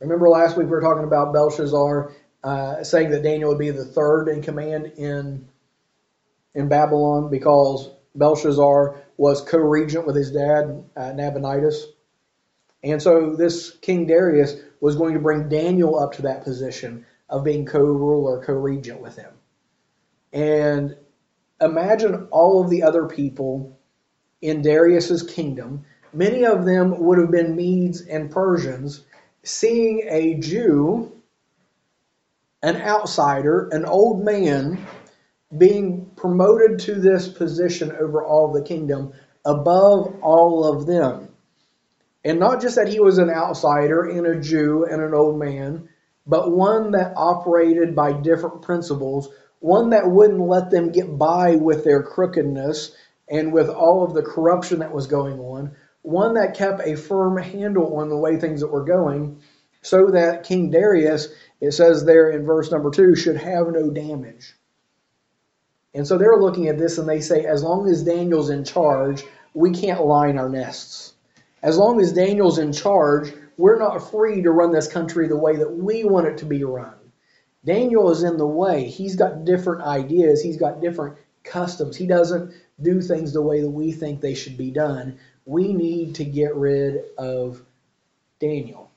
Remember 0.00 0.28
last 0.28 0.56
week 0.56 0.66
we 0.66 0.70
were 0.70 0.80
talking 0.80 1.04
about 1.04 1.32
Belshazzar 1.32 2.12
uh, 2.44 2.82
saying 2.82 3.10
that 3.10 3.22
Daniel 3.22 3.50
would 3.50 3.58
be 3.58 3.70
the 3.70 3.84
third 3.84 4.28
in 4.28 4.42
command 4.42 4.92
in 4.96 5.48
in 6.54 6.68
Babylon 6.68 7.30
because 7.30 7.88
Belshazzar 8.14 9.00
was 9.16 9.40
co-regent 9.40 10.06
with 10.06 10.16
his 10.16 10.32
dad 10.32 10.84
uh, 10.96 11.12
Nabonidus, 11.12 11.84
and 12.82 13.00
so 13.00 13.36
this 13.36 13.70
King 13.80 14.06
Darius 14.06 14.56
was 14.80 14.96
going 14.96 15.14
to 15.14 15.20
bring 15.20 15.48
Daniel 15.48 15.98
up 15.98 16.14
to 16.14 16.22
that 16.22 16.44
position 16.44 17.06
of 17.28 17.44
being 17.44 17.64
co-ruler, 17.64 18.44
co-regent 18.44 19.00
with 19.00 19.16
him. 19.16 19.32
And 20.32 20.96
imagine 21.62 22.28
all 22.30 22.62
of 22.62 22.70
the 22.70 22.82
other 22.82 23.06
people 23.06 23.78
in 24.40 24.62
Darius's 24.62 25.22
kingdom, 25.22 25.84
many 26.12 26.44
of 26.44 26.64
them 26.64 26.98
would 27.04 27.18
have 27.18 27.30
been 27.30 27.56
Medes 27.56 28.02
and 28.02 28.30
Persians, 28.30 29.04
seeing 29.44 30.02
a 30.08 30.34
Jew, 30.34 31.12
an 32.62 32.76
outsider, 32.76 33.68
an 33.72 33.84
old 33.84 34.24
man, 34.24 34.84
being 35.56 36.10
promoted 36.16 36.80
to 36.80 36.94
this 36.94 37.28
position 37.28 37.92
over 37.92 38.24
all 38.24 38.52
the 38.52 38.62
kingdom 38.62 39.12
above 39.44 40.16
all 40.22 40.64
of 40.64 40.86
them. 40.86 41.28
And 42.24 42.38
not 42.38 42.60
just 42.60 42.76
that 42.76 42.88
he 42.88 43.00
was 43.00 43.18
an 43.18 43.30
outsider 43.30 44.04
and 44.04 44.26
a 44.26 44.40
Jew 44.40 44.86
and 44.90 45.02
an 45.02 45.14
old 45.14 45.38
man, 45.38 45.88
but 46.26 46.52
one 46.52 46.92
that 46.92 47.14
operated 47.16 47.96
by 47.96 48.12
different 48.12 48.62
principles, 48.62 49.28
one 49.62 49.90
that 49.90 50.10
wouldn't 50.10 50.40
let 50.40 50.70
them 50.70 50.90
get 50.90 51.16
by 51.16 51.54
with 51.54 51.84
their 51.84 52.02
crookedness 52.02 52.90
and 53.30 53.52
with 53.52 53.68
all 53.68 54.02
of 54.04 54.12
the 54.12 54.22
corruption 54.22 54.80
that 54.80 54.92
was 54.92 55.06
going 55.06 55.38
on, 55.38 55.76
one 56.02 56.34
that 56.34 56.56
kept 56.56 56.84
a 56.84 56.96
firm 56.96 57.38
handle 57.38 57.96
on 57.96 58.08
the 58.08 58.16
way 58.16 58.36
things 58.36 58.60
that 58.60 58.72
were 58.72 58.84
going, 58.84 59.40
so 59.80 60.10
that 60.10 60.42
King 60.42 60.70
Darius, 60.70 61.28
it 61.60 61.70
says 61.72 62.04
there 62.04 62.30
in 62.30 62.44
verse 62.44 62.72
number 62.72 62.90
two, 62.90 63.14
should 63.14 63.36
have 63.36 63.68
no 63.68 63.88
damage. 63.88 64.52
And 65.94 66.08
so 66.08 66.18
they're 66.18 66.40
looking 66.40 66.66
at 66.66 66.78
this 66.78 66.98
and 66.98 67.08
they 67.08 67.20
say, 67.20 67.46
as 67.46 67.62
long 67.62 67.88
as 67.88 68.02
Daniel's 68.02 68.50
in 68.50 68.64
charge, 68.64 69.22
we 69.54 69.70
can't 69.70 70.04
line 70.04 70.38
our 70.38 70.48
nests. 70.48 71.14
As 71.62 71.78
long 71.78 72.00
as 72.00 72.12
Daniel's 72.12 72.58
in 72.58 72.72
charge, 72.72 73.32
we're 73.56 73.78
not 73.78 74.10
free 74.10 74.42
to 74.42 74.50
run 74.50 74.72
this 74.72 74.88
country 74.88 75.28
the 75.28 75.36
way 75.36 75.56
that 75.56 75.70
we 75.70 76.02
want 76.02 76.26
it 76.26 76.38
to 76.38 76.46
be 76.46 76.64
run. 76.64 76.94
Daniel 77.64 78.10
is 78.10 78.22
in 78.22 78.36
the 78.36 78.46
way. 78.46 78.88
He's 78.88 79.16
got 79.16 79.44
different 79.44 79.82
ideas, 79.82 80.42
he's 80.42 80.56
got 80.56 80.80
different 80.80 81.16
customs. 81.44 81.96
He 81.96 82.06
doesn't 82.06 82.52
do 82.80 83.00
things 83.00 83.32
the 83.32 83.42
way 83.42 83.60
that 83.60 83.70
we 83.70 83.92
think 83.92 84.20
they 84.20 84.34
should 84.34 84.56
be 84.56 84.70
done. 84.70 85.18
We 85.44 85.72
need 85.72 86.16
to 86.16 86.24
get 86.24 86.54
rid 86.54 87.04
of 87.18 87.62
Daniel. 88.40 88.90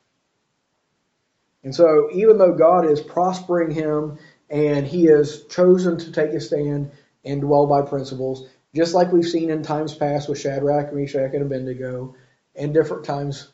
And 1.63 1.73
so, 1.73 2.09
even 2.13 2.37
though 2.37 2.53
God 2.53 2.85
is 2.85 3.01
prospering 3.01 3.71
him 3.71 4.19
and 4.49 4.85
he 4.85 5.05
has 5.05 5.43
chosen 5.43 5.97
to 5.97 6.11
take 6.11 6.31
a 6.31 6.39
stand 6.39 6.91
and 7.23 7.41
dwell 7.41 7.65
by 7.65 7.81
principles, 7.81 8.47
just 8.75 8.93
like 8.93 9.11
we've 9.11 9.27
seen 9.27 9.49
in 9.49 9.63
times 9.63 9.95
past 9.95 10.29
with 10.29 10.39
Shadrach, 10.39 10.93
Meshach, 10.93 11.33
and 11.33 11.41
Abednego, 11.41 12.15
and 12.55 12.73
different 12.73 13.05
times 13.05 13.47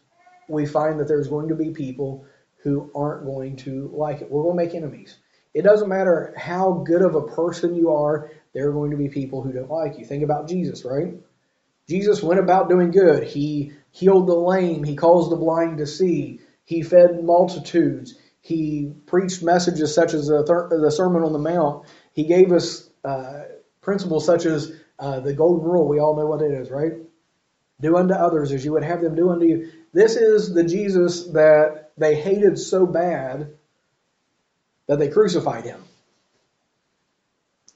we 0.50 0.65
find 0.65 1.00
that 1.00 1.08
there's 1.08 1.30
going 1.30 1.47
to 1.47 1.56
be 1.56 1.69
people 1.69 2.26
who 2.63 2.91
aren't 2.95 3.26
going 3.26 3.56
to 3.58 3.91
like 3.93 4.21
it. 4.21 4.30
We're 4.32 4.43
going 4.43 4.58
to 4.58 4.63
make 4.63 4.76
enemies. 4.76 5.17
It 5.54 5.63
doesn't 5.63 5.89
matter 5.89 6.34
how 6.38 6.84
good 6.86 7.02
of 7.02 7.15
a 7.15 7.28
person 7.28 7.76
you 7.76 7.91
are, 7.91 8.32
there 8.54 8.69
are 8.69 8.74
going 8.74 8.91
to 8.91 8.97
be 8.97 9.10
people 9.10 9.41
who 9.41 9.52
don't 9.52 9.69
like 9.69 9.97
you. 9.97 10.06
Think 10.06 10.24
about 10.24 10.47
Jesus, 10.47 10.86
right? 10.86 11.15
Jesus 11.88 12.24
went 12.24 12.39
about 12.39 12.69
doing 12.69 12.91
good. 12.91 13.24
He 13.24 13.74
healed 13.91 14.28
the 14.28 14.36
lame. 14.36 14.84
He 14.84 14.95
caused 14.95 15.32
the 15.32 15.36
blind 15.36 15.80
to 15.80 15.88
see. 15.88 16.39
He 16.63 16.84
fed 16.84 17.24
multitudes. 17.24 18.17
He 18.41 18.93
preached 19.08 19.43
messages 19.43 19.93
such 19.93 20.13
as 20.13 20.28
the, 20.28 20.43
the 20.82 20.91
Sermon 20.91 21.24
on 21.24 21.34
the 21.34 21.39
Mount. 21.39 21.86
He 22.13 22.24
gave 22.24 22.52
us 22.52 22.89
uh, 23.04 23.43
principles 23.82 24.26
such 24.26 24.45
as 24.45 24.71
Uh, 25.02 25.19
the 25.19 25.34
golden 25.34 25.65
rule, 25.65 25.88
we 25.88 26.00
all 26.00 26.15
know 26.15 26.28
what 26.28 26.43
it 26.43 26.54
is, 26.54 26.69
right? 26.69 26.93
Do 27.80 27.97
unto 27.97 28.13
others 28.13 28.52
as 28.52 28.63
you 28.63 28.71
would 28.74 28.84
have 28.84 29.02
them 29.02 29.15
do 29.15 29.32
unto 29.32 29.47
you. 29.47 29.71
This 29.93 30.15
is 30.15 30.54
the 30.54 30.63
Jesus 30.63 31.26
that 31.34 31.90
they 32.01 32.15
hated 32.15 32.57
so 32.59 32.85
bad 32.85 33.53
that 34.87 34.99
they 34.99 35.09
crucified 35.09 35.63
him. 35.63 35.83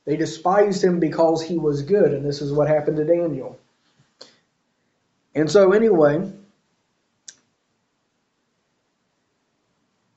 They 0.05 0.17
despised 0.17 0.83
him 0.83 0.99
because 0.99 1.41
he 1.43 1.57
was 1.57 1.81
good, 1.81 2.13
and 2.13 2.25
this 2.25 2.41
is 2.41 2.53
what 2.53 2.67
happened 2.67 2.97
to 2.97 3.05
Daniel. 3.05 3.59
And 5.33 5.49
so, 5.49 5.73
anyway, 5.73 6.31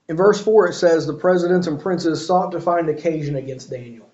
in 0.09 0.17
verse 0.17 0.41
4 0.43 0.69
it 0.69 0.75
says, 0.75 1.07
The 1.07 1.15
presidents 1.15 1.67
and 1.67 1.81
princes 1.81 2.27
sought 2.27 2.53
to 2.53 2.61
find 2.61 2.89
occasion 2.89 3.37
against 3.37 3.71
Daniel. 3.71 4.09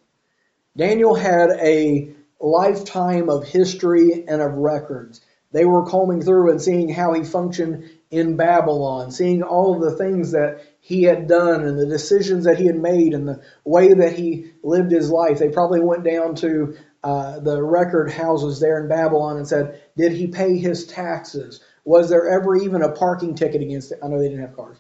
Daniel 0.77 1.15
had 1.15 1.51
a 1.61 2.15
lifetime 2.41 3.29
of 3.29 3.47
history 3.47 4.25
and 4.27 4.41
of 4.41 4.55
records. 4.55 5.21
They 5.53 5.65
were 5.65 5.87
combing 5.87 6.23
through 6.23 6.51
and 6.51 6.61
seeing 6.61 6.89
how 6.89 7.13
he 7.13 7.25
functioned 7.25 7.91
in 8.15 8.37
Babylon, 8.37 9.11
seeing 9.11 9.43
all 9.43 9.79
the 9.79 9.91
things 9.91 10.31
that 10.33 10.61
he 10.81 11.03
had 11.03 11.27
done 11.27 11.65
and 11.65 11.79
the 11.79 11.87
decisions 11.87 12.45
that 12.45 12.59
he 12.59 12.67
had 12.67 12.77
made 12.77 13.13
and 13.13 13.27
the 13.27 13.43
way 13.65 13.93
that 13.93 14.13
he 14.13 14.53
lived 14.63 14.93
his 14.93 15.11
life. 15.11 15.39
They 15.39 15.49
probably 15.49 15.81
went 15.81 16.05
down 16.05 16.37
to 16.37 16.77
uh, 17.03 17.41
the 17.41 17.63
record 17.63 18.11
houses 18.11 18.61
there 18.61 18.81
in 18.81 18.89
Babylon 18.89 19.37
and 19.37 19.49
said, 19.49 19.83
Did 19.97 20.13
he 20.13 20.29
pay 20.29 20.57
his 20.57 20.87
taxes? 20.87 21.61
Was 21.85 22.09
there 22.09 22.29
ever 22.29 22.55
even 22.55 22.83
a 22.83 22.93
parking 22.93 23.35
ticket 23.35 23.61
against 23.61 23.93
it? 23.93 23.99
I 24.03 24.09
know 24.09 24.19
they 24.19 24.29
didn't 24.29 24.47
have 24.47 24.57
cars. 24.57 24.79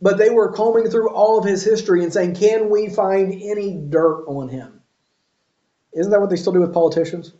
But 0.00 0.16
they 0.16 0.30
were 0.30 0.52
combing 0.52 0.90
through 0.90 1.10
all 1.10 1.38
of 1.38 1.44
his 1.44 1.62
history 1.62 2.02
and 2.02 2.12
saying, 2.12 2.36
Can 2.36 2.70
we 2.70 2.88
find 2.88 3.32
any 3.32 3.76
dirt 3.76 4.24
on 4.26 4.48
him? 4.48 4.80
Isn't 5.92 6.10
that 6.10 6.20
what 6.20 6.30
they 6.30 6.36
still 6.36 6.54
do 6.54 6.60
with 6.60 6.72
politicians? 6.72 7.34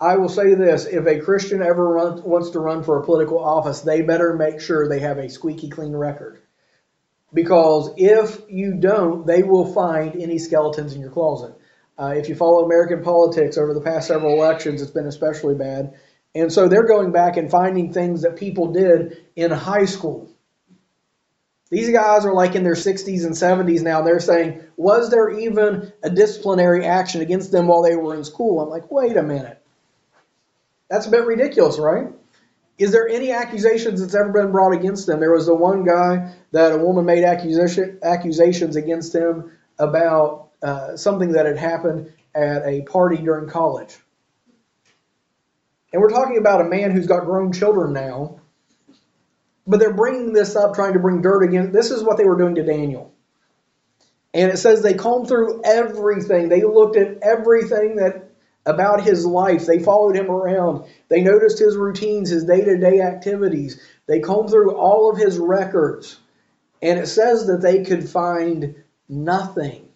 I 0.00 0.16
will 0.16 0.28
say 0.28 0.54
this 0.54 0.86
if 0.86 1.06
a 1.06 1.20
Christian 1.20 1.62
ever 1.62 1.88
run, 1.88 2.22
wants 2.22 2.50
to 2.50 2.60
run 2.60 2.82
for 2.82 2.98
a 2.98 3.04
political 3.04 3.38
office, 3.38 3.80
they 3.80 4.02
better 4.02 4.34
make 4.34 4.60
sure 4.60 4.88
they 4.88 5.00
have 5.00 5.18
a 5.18 5.30
squeaky 5.30 5.68
clean 5.68 5.94
record. 5.94 6.40
Because 7.32 7.90
if 7.96 8.42
you 8.48 8.74
don't, 8.74 9.26
they 9.26 9.42
will 9.42 9.72
find 9.72 10.16
any 10.16 10.38
skeletons 10.38 10.94
in 10.94 11.00
your 11.00 11.10
closet. 11.10 11.54
Uh, 11.98 12.14
if 12.16 12.28
you 12.28 12.34
follow 12.34 12.64
American 12.64 13.02
politics 13.02 13.56
over 13.56 13.72
the 13.72 13.80
past 13.80 14.08
several 14.08 14.34
elections, 14.34 14.82
it's 14.82 14.90
been 14.90 15.06
especially 15.06 15.54
bad. 15.54 15.94
And 16.34 16.52
so 16.52 16.68
they're 16.68 16.86
going 16.86 17.12
back 17.12 17.36
and 17.36 17.50
finding 17.50 17.92
things 17.92 18.22
that 18.22 18.36
people 18.36 18.72
did 18.72 19.24
in 19.36 19.52
high 19.52 19.84
school. 19.84 20.30
These 21.70 21.90
guys 21.90 22.24
are 22.24 22.34
like 22.34 22.56
in 22.56 22.64
their 22.64 22.74
60s 22.74 23.24
and 23.24 23.34
70s 23.34 23.82
now. 23.82 24.02
They're 24.02 24.20
saying, 24.20 24.62
was 24.76 25.10
there 25.10 25.30
even 25.30 25.92
a 26.02 26.10
disciplinary 26.10 26.84
action 26.84 27.20
against 27.20 27.52
them 27.52 27.68
while 27.68 27.82
they 27.82 27.96
were 27.96 28.14
in 28.14 28.24
school? 28.24 28.60
I'm 28.60 28.68
like, 28.68 28.90
wait 28.90 29.16
a 29.16 29.22
minute. 29.22 29.63
That's 30.90 31.06
a 31.06 31.10
bit 31.10 31.24
ridiculous, 31.24 31.78
right? 31.78 32.08
Is 32.76 32.90
there 32.92 33.08
any 33.08 33.30
accusations 33.30 34.00
that's 34.00 34.14
ever 34.14 34.32
been 34.32 34.50
brought 34.50 34.72
against 34.72 35.06
them? 35.06 35.20
There 35.20 35.32
was 35.32 35.46
the 35.46 35.54
one 35.54 35.84
guy 35.84 36.34
that 36.52 36.72
a 36.72 36.78
woman 36.78 37.04
made 37.04 37.24
accusation, 37.24 38.00
accusations 38.02 38.76
against 38.76 39.14
him 39.14 39.52
about 39.78 40.50
uh, 40.62 40.96
something 40.96 41.32
that 41.32 41.46
had 41.46 41.56
happened 41.56 42.12
at 42.34 42.66
a 42.66 42.82
party 42.82 43.18
during 43.18 43.48
college. 43.48 43.96
And 45.92 46.02
we're 46.02 46.10
talking 46.10 46.38
about 46.38 46.60
a 46.60 46.64
man 46.64 46.90
who's 46.90 47.06
got 47.06 47.24
grown 47.24 47.52
children 47.52 47.92
now, 47.92 48.40
but 49.64 49.78
they're 49.78 49.94
bringing 49.94 50.32
this 50.32 50.56
up, 50.56 50.74
trying 50.74 50.94
to 50.94 50.98
bring 50.98 51.22
dirt 51.22 51.44
against. 51.44 51.72
This 51.72 51.92
is 51.92 52.02
what 52.02 52.18
they 52.18 52.24
were 52.24 52.36
doing 52.36 52.56
to 52.56 52.64
Daniel. 52.64 53.14
And 54.34 54.50
it 54.50 54.56
says 54.56 54.82
they 54.82 54.94
combed 54.94 55.28
through 55.28 55.62
everything. 55.64 56.48
They 56.48 56.62
looked 56.62 56.96
at 56.96 57.22
everything 57.22 57.96
that 57.96 58.23
about 58.66 59.02
his 59.02 59.26
life. 59.26 59.66
They 59.66 59.78
followed 59.78 60.16
him 60.16 60.30
around. 60.30 60.84
They 61.08 61.20
noticed 61.20 61.58
his 61.58 61.76
routines, 61.76 62.30
his 62.30 62.44
day 62.44 62.64
to 62.64 62.78
day 62.78 63.00
activities. 63.00 63.80
They 64.06 64.20
combed 64.20 64.50
through 64.50 64.76
all 64.76 65.10
of 65.10 65.18
his 65.18 65.38
records. 65.38 66.18
And 66.82 66.98
it 66.98 67.06
says 67.06 67.46
that 67.46 67.62
they 67.62 67.84
could 67.84 68.08
find 68.08 68.76
nothing. 69.08 69.88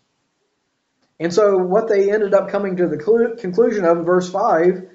And 1.20 1.34
so, 1.34 1.56
what 1.58 1.88
they 1.88 2.12
ended 2.12 2.32
up 2.32 2.48
coming 2.48 2.76
to 2.76 2.86
the 2.86 3.36
conclusion 3.38 3.84
of 3.84 3.98
in 3.98 4.04
verse 4.04 4.30
5 4.30 4.88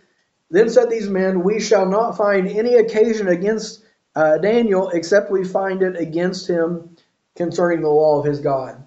then 0.50 0.70
said 0.70 0.90
these 0.90 1.10
men, 1.10 1.44
We 1.44 1.60
shall 1.60 1.88
not 1.88 2.16
find 2.16 2.48
any 2.48 2.76
occasion 2.76 3.28
against 3.28 3.84
uh, 4.16 4.38
Daniel 4.38 4.90
except 4.90 5.32
we 5.32 5.44
find 5.44 5.82
it 5.82 5.98
against 5.98 6.48
him 6.48 6.96
concerning 7.36 7.82
the 7.82 7.90
law 7.90 8.20
of 8.20 8.26
his 8.26 8.40
God. 8.40 8.84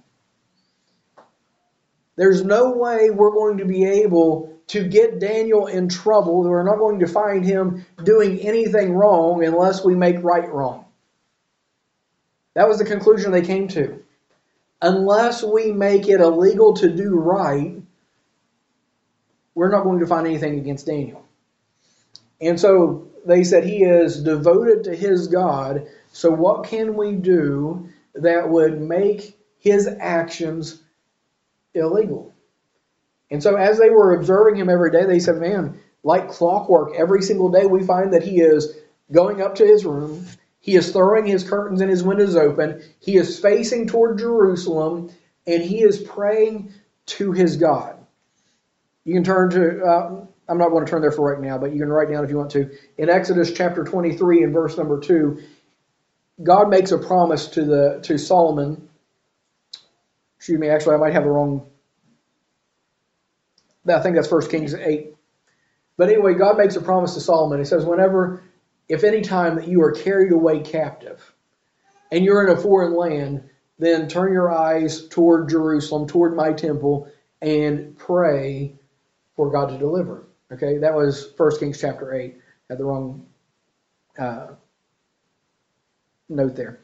There's 2.15 2.45
no 2.45 2.73
way 2.73 3.11
we're 3.11 3.33
going 3.33 3.59
to 3.59 3.65
be 3.65 3.85
able 3.85 4.56
to 4.69 4.87
get 4.89 5.21
Daniel 5.21 5.67
in 5.67 5.89
trouble. 5.89 6.43
We're 6.43 6.65
not 6.65 6.79
going 6.79 7.01
to 7.01 7.07
find 7.07 7.45
him 7.45 7.87
doing 8.03 8.41
anything 8.41 8.93
wrong 8.93 9.45
unless 9.45 9.85
we 9.85 9.95
make 9.95 10.23
right 10.23 10.51
wrong. 10.53 10.87
That 12.55 12.69
was 12.69 12.79
the 12.79 12.85
conclusion 12.85 13.31
they 13.31 13.43
came 13.43 13.69
to. 13.69 14.03
Unless 14.83 15.43
we 15.43 15.73
make 15.73 16.09
it 16.09 16.21
illegal 16.21 16.75
to 16.75 16.91
do 16.91 17.17
right, 17.17 17.81
we're 19.55 19.71
not 19.71 19.85
going 19.85 20.01
to 20.01 20.07
find 20.07 20.27
anything 20.27 20.59
against 20.59 20.87
Daniel. 20.87 21.25
And 22.41 22.61
so 22.61 23.09
they 23.25 23.45
said 23.45 23.65
he 23.65 23.83
is 23.83 24.23
devoted 24.23 24.85
to 24.85 24.95
his 24.95 25.29
God. 25.29 25.87
So 26.13 26.31
what 26.31 26.65
can 26.65 26.95
we 26.95 27.13
do 27.13 27.89
that 28.15 28.49
would 28.49 28.81
make 28.81 29.39
his 29.59 29.89
actions 29.89 30.83
illegal? 31.75 32.35
And 33.31 33.43
so 33.43 33.57
as 33.57 33.79
they 33.79 33.91
were 33.91 34.15
observing 34.15 34.57
him 34.57 34.69
every 34.69 34.91
day, 34.91 35.05
they 35.05 35.19
said, 35.19 35.37
Man, 35.37 35.81
like 36.03 36.31
clockwork, 36.31 36.95
every 36.97 37.23
single 37.23 37.51
day 37.51 37.67
we 37.67 37.85
find 37.85 38.13
that 38.13 38.23
he 38.23 38.41
is 38.41 38.77
going 39.11 39.43
up 39.43 39.57
to 39.57 39.67
his 39.67 39.85
room, 39.85 40.27
he 40.61 40.77
is 40.77 40.93
throwing 40.93 41.27
his 41.27 41.49
curtains 41.49 41.81
and 41.81 41.91
his 41.91 42.03
windows 42.03 42.37
open, 42.37 42.83
he 43.01 43.17
is 43.17 43.39
facing 43.39 43.89
toward 43.89 44.19
Jerusalem, 44.19 45.11
and 45.47 45.63
he 45.63 45.83
is 45.83 45.99
praying 45.99 46.73
to 47.07 47.33
his 47.33 47.57
God. 47.57 47.97
You 49.05 49.15
can 49.15 49.25
turn 49.25 49.51
to, 49.51 49.85
uh, 49.85 50.27
I'm 50.49 50.59
not 50.59 50.71
going 50.71 50.85
to 50.85 50.91
turn 50.91 51.01
there 51.01 51.13
for 51.13 51.33
right 51.33 51.41
now, 51.41 51.59
but 51.59 51.73
you 51.73 51.79
can 51.79 51.89
write 51.89 52.09
down 52.11 52.25
if 52.25 52.31
you 52.31 52.37
want 52.37 52.51
to. 52.53 52.71
In 52.99 53.09
Exodus 53.09 53.53
chapter 53.53 53.85
23 53.85 54.43
and 54.43 54.53
verse 54.53 54.77
number 54.77 55.01
2, 55.01 55.41
God 56.43 56.69
makes 56.69 56.93
a 56.93 56.99
promise 56.99 57.49
to 57.49 57.65
the 57.65 58.01
to 58.03 58.19
Solomon. 58.19 58.89
Excuse 60.37 60.59
me, 60.59 60.69
actually 60.69 60.97
I 60.97 60.99
might 60.99 61.13
have 61.13 61.25
the 61.25 61.31
wrong 61.31 61.67
I 63.89 64.01
think 64.01 64.17
that's 64.17 64.29
First 64.29 64.51
Kings 64.51 64.75
8. 64.75 65.15
But 65.97 66.09
anyway, 66.09 66.35
God 66.35 66.59
makes 66.59 66.77
a 66.77 66.81
promise 66.81 67.15
to 67.15 67.21
Solomon. 67.21 67.59
He 67.59 67.65
says, 67.65 67.85
whenever, 67.85 68.43
if 68.89 69.05
any 69.05 69.23
time 69.23 69.57
that 69.57 69.69
you 69.69 69.83
are 69.83 69.93
carried 69.93 70.33
away 70.33 70.61
captive 70.61 71.33
and 72.13 72.25
you're 72.25 72.47
in 72.47 72.57
a 72.57 72.61
foreign 72.61 72.95
land, 72.95 73.49
then 73.79 74.09
turn 74.09 74.33
your 74.33 74.51
eyes 74.51 75.09
toward 75.09 75.49
Jerusalem, 75.49 76.07
toward 76.07 76.37
my 76.37 76.53
temple, 76.53 77.11
and 77.41 77.97
pray 77.97 78.75
for 79.37 79.51
God 79.51 79.71
to 79.71 79.79
deliver. 79.79 80.27
Okay, 80.53 80.79
that 80.79 80.95
was 80.95 81.33
First 81.37 81.61
Kings 81.61 81.81
chapter 81.81 82.15
8. 82.15 82.37
Had 82.69 82.79
the 82.79 82.85
wrong 82.85 83.27
uh, 84.19 84.49
note 86.29 86.57
there. 86.57 86.81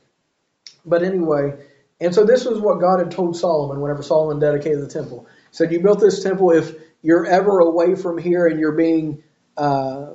But 0.85 1.03
anyway, 1.03 1.65
and 2.01 2.15
so 2.15 2.25
this 2.25 2.45
was 2.45 2.59
what 2.59 2.81
God 2.81 2.99
had 2.99 3.11
told 3.11 3.37
Solomon 3.37 3.81
whenever 3.81 4.03
Solomon 4.03 4.41
dedicated 4.41 4.81
the 4.81 4.89
temple. 4.89 5.27
He 5.51 5.57
said, 5.57 5.73
You 5.73 5.81
built 5.81 6.01
this 6.01 6.23
temple 6.23 6.51
if 6.51 6.75
you're 7.03 7.27
ever 7.27 7.59
away 7.59 7.95
from 7.97 8.17
here 8.17 8.47
and 8.47 8.59
you're 8.59 8.73
being 8.73 9.23
uh, 9.57 10.13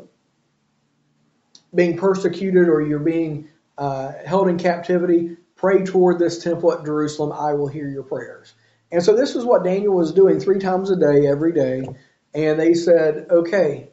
being 1.75 1.97
persecuted 1.97 2.69
or 2.69 2.81
you're 2.81 2.99
being 2.99 3.49
uh, 3.77 4.13
held 4.25 4.47
in 4.47 4.57
captivity, 4.57 5.37
pray 5.55 5.83
toward 5.83 6.17
this 6.17 6.43
temple 6.43 6.73
at 6.73 6.85
Jerusalem. 6.85 7.31
I 7.31 7.53
will 7.53 7.67
hear 7.67 7.87
your 7.87 8.03
prayers. 8.03 8.53
And 8.91 9.03
so 9.03 9.15
this 9.15 9.35
is 9.35 9.43
what 9.43 9.63
Daniel 9.63 9.93
was 9.93 10.13
doing 10.13 10.39
three 10.39 10.59
times 10.59 10.89
a 10.89 10.95
day, 10.95 11.27
every 11.27 11.51
day. 11.51 11.85
And 12.33 12.59
they 12.59 12.73
said, 12.73 13.27
okay, 13.29 13.89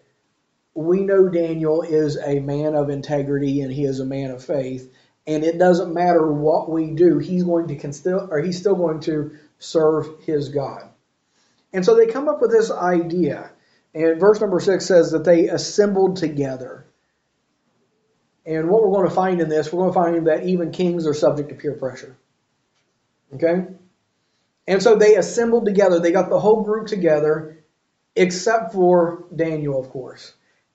we 0.74 1.00
know 1.00 1.28
Daniel 1.28 1.82
is 1.82 2.16
a 2.16 2.40
man 2.40 2.74
of 2.74 2.90
integrity 2.90 3.60
and 3.60 3.72
he 3.72 3.84
is 3.84 4.00
a 4.00 4.04
man 4.04 4.30
of 4.30 4.44
faith. 4.44 4.92
And 5.26 5.42
it 5.42 5.58
doesn't 5.58 5.92
matter 5.92 6.30
what 6.30 6.70
we 6.70 6.90
do, 6.92 7.18
he's 7.18 7.44
going 7.44 7.68
to 7.68 7.92
still, 7.92 8.28
or 8.30 8.40
he's 8.40 8.58
still 8.58 8.74
going 8.76 9.00
to 9.00 9.36
serve 9.58 10.06
his 10.24 10.50
God. 10.50 10.90
And 11.74 11.84
so 11.84 11.96
they 11.96 12.06
come 12.06 12.28
up 12.28 12.40
with 12.40 12.52
this 12.52 12.70
idea. 12.70 13.50
And 13.94 14.20
verse 14.20 14.40
number 14.40 14.60
six 14.60 14.86
says 14.86 15.10
that 15.10 15.24
they 15.24 15.48
assembled 15.48 16.16
together. 16.16 16.86
And 18.46 18.68
what 18.68 18.82
we're 18.82 18.94
going 18.94 19.08
to 19.08 19.14
find 19.14 19.40
in 19.40 19.48
this, 19.48 19.72
we're 19.72 19.82
going 19.82 19.92
to 19.92 20.18
find 20.18 20.26
that 20.28 20.46
even 20.46 20.70
kings 20.70 21.06
are 21.06 21.14
subject 21.14 21.48
to 21.48 21.56
peer 21.56 21.74
pressure. 21.74 22.16
Okay? 23.34 23.66
And 24.68 24.82
so 24.82 24.94
they 24.94 25.16
assembled 25.16 25.64
together. 25.64 25.98
They 25.98 26.12
got 26.12 26.30
the 26.30 26.38
whole 26.38 26.62
group 26.62 26.86
together, 26.86 27.64
except 28.14 28.72
for 28.72 29.24
Daniel, 29.34 29.80
of 29.80 29.90
course. 29.90 30.32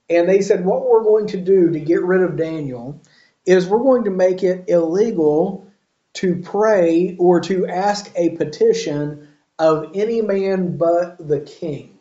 And 0.09 0.27
they 0.27 0.41
said, 0.41 0.65
What 0.65 0.85
we're 0.85 1.03
going 1.03 1.27
to 1.27 1.37
do 1.37 1.71
to 1.71 1.79
get 1.79 2.03
rid 2.03 2.23
of 2.23 2.35
Daniel 2.35 3.01
is 3.45 3.67
we're 3.67 3.79
going 3.79 4.03
to 4.03 4.11
make 4.11 4.43
it 4.43 4.65
illegal 4.67 5.71
to 6.15 6.41
pray 6.41 7.15
or 7.19 7.39
to 7.41 7.67
ask 7.67 8.11
a 8.15 8.31
petition 8.31 9.28
of 9.59 9.91
any 9.93 10.21
man 10.21 10.77
but 10.77 11.17
the 11.19 11.41
king. 11.41 11.99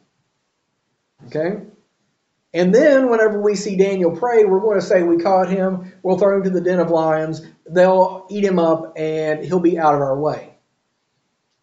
Okay? 1.27 1.65
And 2.55 2.75
then 2.75 3.11
whenever 3.11 3.43
we 3.43 3.57
see 3.57 3.77
Daniel 3.77 4.17
pray, 4.17 4.45
we're 4.45 4.61
going 4.61 4.81
to 4.81 4.87
say 4.87 5.03
we 5.03 5.19
caught 5.19 5.51
him, 5.51 5.93
we'll 6.03 6.19
throw 6.19 6.39
him 6.39 6.45
to 6.45 6.51
the 6.51 6.63
den 6.63 6.79
of 6.79 6.91
lions, 6.91 7.43
they'll 7.69 8.27
eat 8.31 8.45
him 8.45 8.59
up, 8.59 8.95
and 8.97 9.45
he'll 9.45 9.61
be 9.61 9.79
out 9.79 9.95
of 9.95 10.01
our 10.01 10.19
way. 10.19 10.55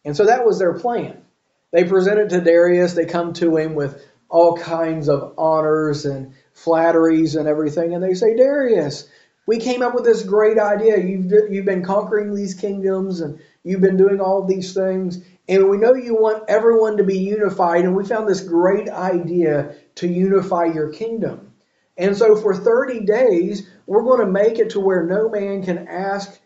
And 0.03 0.15
so 0.15 0.25
that 0.25 0.45
was 0.45 0.59
their 0.59 0.77
plan. 0.77 1.23
They 1.71 1.85
present 1.85 2.19
it 2.19 2.29
to 2.29 2.41
Darius, 2.41 2.93
they 2.93 3.05
come 3.05 3.33
to 3.33 3.57
him 3.57 3.73
with 3.73 4.05
all 4.29 4.57
kinds 4.57 5.09
of 5.09 5.33
honors 5.37 6.05
and 6.05 6.33
flatteries 6.53 7.35
and 7.35 7.47
everything, 7.47 7.95
and 7.95 8.03
they 8.03 8.13
say, 8.13 8.35
Darius, 8.35 9.09
we 9.47 9.57
came 9.59 9.81
up 9.81 9.93
with 9.93 10.05
this 10.05 10.23
great 10.23 10.57
idea. 10.57 10.97
You've, 10.97 11.31
you've 11.51 11.65
been 11.65 11.83
conquering 11.83 12.33
these 12.33 12.55
kingdoms 12.55 13.21
and 13.21 13.39
you've 13.63 13.81
been 13.81 13.97
doing 13.97 14.19
all 14.19 14.43
these 14.45 14.73
things. 14.73 15.23
And 15.47 15.69
we 15.69 15.77
know 15.77 15.93
you 15.93 16.15
want 16.15 16.45
everyone 16.47 16.97
to 16.97 17.03
be 17.03 17.19
unified, 17.19 17.85
and 17.85 17.95
we 17.95 18.05
found 18.05 18.27
this 18.27 18.41
great 18.41 18.89
idea 18.89 19.75
to 19.95 20.07
unify 20.07 20.65
your 20.65 20.91
kingdom. 20.91 21.53
And 21.97 22.17
so 22.17 22.35
for 22.35 22.55
30 22.55 23.01
days, 23.01 23.69
we're 23.85 24.03
going 24.03 24.19
to 24.19 24.31
make 24.31 24.59
it 24.59 24.71
to 24.71 24.79
where 24.79 25.05
no 25.05 25.29
man 25.29 25.63
can 25.63 25.87
ask 25.87 26.39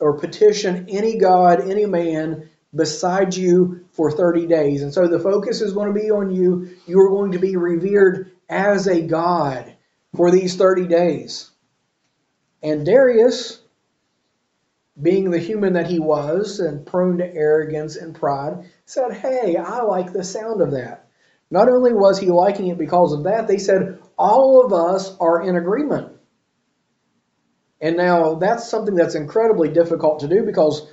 or 0.00 0.18
petition 0.18 0.86
any 0.88 1.16
God, 1.16 1.60
any 1.60 1.86
man 1.86 2.50
beside 2.74 3.34
you 3.34 3.86
for 3.92 4.10
30 4.10 4.46
days. 4.46 4.82
And 4.82 4.92
so 4.92 5.06
the 5.06 5.20
focus 5.20 5.60
is 5.60 5.72
going 5.72 5.94
to 5.94 6.00
be 6.00 6.10
on 6.10 6.30
you. 6.30 6.76
You 6.86 7.00
are 7.00 7.10
going 7.10 7.32
to 7.32 7.38
be 7.38 7.56
revered 7.56 8.32
as 8.48 8.86
a 8.86 9.00
God 9.02 9.76
for 10.16 10.30
these 10.30 10.56
30 10.56 10.88
days. 10.88 11.50
And 12.62 12.84
Darius, 12.84 13.61
being 15.00 15.30
the 15.30 15.38
human 15.38 15.72
that 15.74 15.86
he 15.86 15.98
was 15.98 16.60
and 16.60 16.86
prone 16.86 17.18
to 17.18 17.34
arrogance 17.34 17.96
and 17.96 18.14
pride, 18.14 18.70
said, 18.84 19.12
Hey, 19.12 19.56
I 19.56 19.82
like 19.82 20.12
the 20.12 20.24
sound 20.24 20.60
of 20.60 20.72
that. 20.72 21.08
Not 21.50 21.68
only 21.68 21.92
was 21.92 22.18
he 22.18 22.26
liking 22.26 22.68
it 22.68 22.78
because 22.78 23.12
of 23.12 23.24
that, 23.24 23.46
they 23.46 23.58
said, 23.58 24.00
All 24.18 24.64
of 24.64 24.72
us 24.72 25.16
are 25.18 25.42
in 25.42 25.56
agreement. 25.56 26.16
And 27.80 27.96
now 27.96 28.34
that's 28.34 28.68
something 28.68 28.94
that's 28.94 29.16
incredibly 29.16 29.68
difficult 29.68 30.20
to 30.20 30.28
do 30.28 30.44
because 30.44 30.88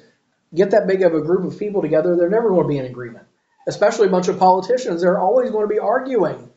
get 0.53 0.71
that 0.71 0.87
big 0.87 1.03
of 1.03 1.13
a 1.13 1.21
group 1.21 1.45
of 1.45 1.59
people 1.59 1.81
together, 1.81 2.15
they're 2.15 2.29
never 2.29 2.49
going 2.49 2.63
to 2.63 2.67
be 2.67 2.77
in 2.77 2.85
agreement. 2.85 3.27
Especially 3.67 4.07
a 4.07 4.11
bunch 4.11 4.27
of 4.27 4.39
politicians, 4.39 5.01
they're 5.01 5.19
always 5.19 5.51
going 5.51 5.67
to 5.67 5.73
be 5.73 5.79
arguing. 5.79 6.48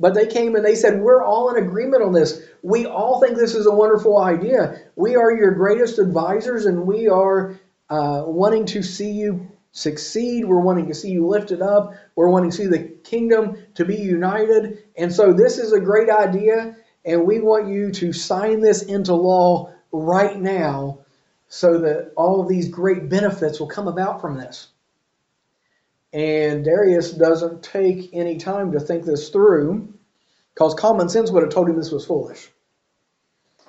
But 0.00 0.14
they 0.14 0.26
came 0.26 0.56
and 0.56 0.64
they 0.64 0.74
said, 0.74 1.00
We're 1.00 1.22
all 1.22 1.54
in 1.54 1.62
agreement 1.62 2.02
on 2.02 2.12
this. 2.12 2.40
We 2.62 2.86
all 2.86 3.20
think 3.20 3.36
this 3.36 3.54
is 3.54 3.66
a 3.66 3.74
wonderful 3.74 4.18
idea. 4.18 4.80
We 4.96 5.14
are 5.14 5.30
your 5.30 5.52
greatest 5.52 5.98
advisors 5.98 6.64
and 6.64 6.86
we 6.86 7.08
are 7.08 7.60
uh, 7.90 8.24
wanting 8.26 8.64
to 8.66 8.82
see 8.82 9.10
you 9.10 9.46
succeed. 9.72 10.46
We're 10.46 10.60
wanting 10.60 10.88
to 10.88 10.94
see 10.94 11.10
you 11.10 11.28
lifted 11.28 11.60
up. 11.60 11.94
We're 12.16 12.30
wanting 12.30 12.50
to 12.50 12.56
see 12.56 12.66
the 12.66 12.88
kingdom 13.04 13.58
to 13.74 13.84
be 13.84 13.96
united. 13.96 14.84
And 14.96 15.12
so 15.12 15.34
this 15.34 15.58
is 15.58 15.74
a 15.74 15.80
great 15.80 16.08
idea. 16.08 16.76
And 17.04 17.26
we 17.26 17.40
want 17.40 17.68
you 17.68 17.92
to 17.92 18.12
sign 18.14 18.60
this 18.60 18.82
into 18.82 19.14
law 19.14 19.72
right 19.92 20.38
now 20.38 21.00
so 21.48 21.78
that 21.78 22.12
all 22.16 22.40
of 22.40 22.48
these 22.48 22.70
great 22.70 23.10
benefits 23.10 23.60
will 23.60 23.68
come 23.68 23.86
about 23.86 24.22
from 24.22 24.38
this. 24.38 24.68
And 26.12 26.64
Darius 26.64 27.12
doesn't 27.12 27.62
take 27.62 28.10
any 28.12 28.38
time 28.38 28.72
to 28.72 28.80
think 28.80 29.04
this 29.04 29.28
through 29.28 29.94
because 30.54 30.74
common 30.74 31.08
sense 31.08 31.30
would 31.30 31.42
have 31.42 31.52
told 31.52 31.68
him 31.68 31.76
this 31.76 31.92
was 31.92 32.04
foolish. 32.04 32.50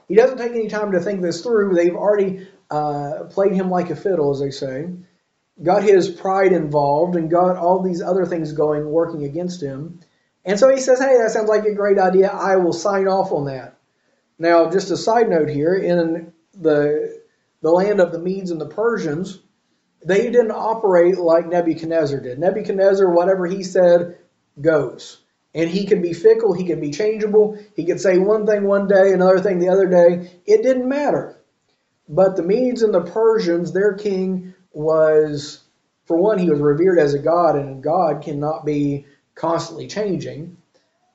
He 0.08 0.16
doesn't 0.16 0.40
take 0.40 0.52
any 0.52 0.68
time 0.68 0.92
to 0.92 1.00
think 1.00 1.22
this 1.22 1.42
through. 1.42 1.74
They've 1.74 1.96
already 1.96 2.48
uh, 2.70 3.26
played 3.30 3.54
him 3.54 3.70
like 3.70 3.90
a 3.92 3.96
fiddle, 3.96 4.32
as 4.32 4.40
they 4.40 4.52
say, 4.52 4.90
got 5.62 5.84
his 5.84 6.10
pride 6.10 6.52
involved, 6.52 7.16
and 7.16 7.30
got 7.30 7.58
all 7.58 7.82
these 7.82 8.02
other 8.02 8.26
things 8.26 8.52
going, 8.52 8.86
working 8.90 9.24
against 9.24 9.62
him. 9.62 10.02
And 10.44 10.60
so 10.60 10.70
he 10.70 10.82
says, 10.82 11.00
Hey, 11.00 11.18
that 11.18 11.32
sounds 11.32 11.50
like 11.50 11.66
a 11.66 11.76
great 11.76 12.00
idea. 12.00 12.28
I 12.28 12.58
will 12.58 12.74
sign 12.74 13.08
off 13.08 13.32
on 13.32 13.46
that. 13.46 13.78
Now, 14.40 14.70
just 14.70 14.92
a 14.92 14.98
side 14.98 15.30
note 15.30 15.50
here 15.50 15.76
in 15.76 16.34
the, 16.54 17.22
the 17.62 17.72
land 17.72 18.00
of 18.00 18.12
the 18.12 18.20
Medes 18.20 18.52
and 18.52 18.60
the 18.60 18.66
Persians, 18.66 19.40
they 20.06 20.24
didn't 20.30 20.52
operate 20.52 21.18
like 21.18 21.48
Nebuchadnezzar 21.48 22.20
did. 22.20 22.40
Nebuchadnezzar, 22.40 23.10
whatever 23.10 23.46
he 23.46 23.64
said, 23.64 24.18
goes. 24.60 25.22
And 25.54 25.70
he 25.70 25.86
could 25.86 26.02
be 26.02 26.14
fickle, 26.14 26.54
he 26.54 26.66
could 26.66 26.80
be 26.80 26.92
changeable, 26.92 27.58
he 27.76 27.86
could 27.86 28.00
say 28.00 28.18
one 28.18 28.46
thing 28.46 28.64
one 28.64 28.88
day, 28.88 29.12
another 29.12 29.40
thing 29.40 29.60
the 29.60 29.70
other 29.70 29.88
day. 29.88 30.40
It 30.46 30.64
didn't 30.64 30.88
matter. 30.88 31.38
But 32.08 32.36
the 32.36 32.44
Medes 32.44 32.84
and 32.84 32.94
the 32.94 33.02
Persians, 33.02 33.72
their 33.72 33.94
king 33.94 34.54
was, 34.72 35.62
for 36.06 36.18
one, 36.18 36.40
he 36.40 36.50
was 36.50 36.60
revered 36.60 37.00
as 37.00 37.14
a 37.14 37.20
god, 37.20 37.56
and 37.56 37.84
God 37.84 38.24
cannot 38.24 38.66
be 38.66 39.06
constantly 39.36 39.88
changing. 39.88 40.58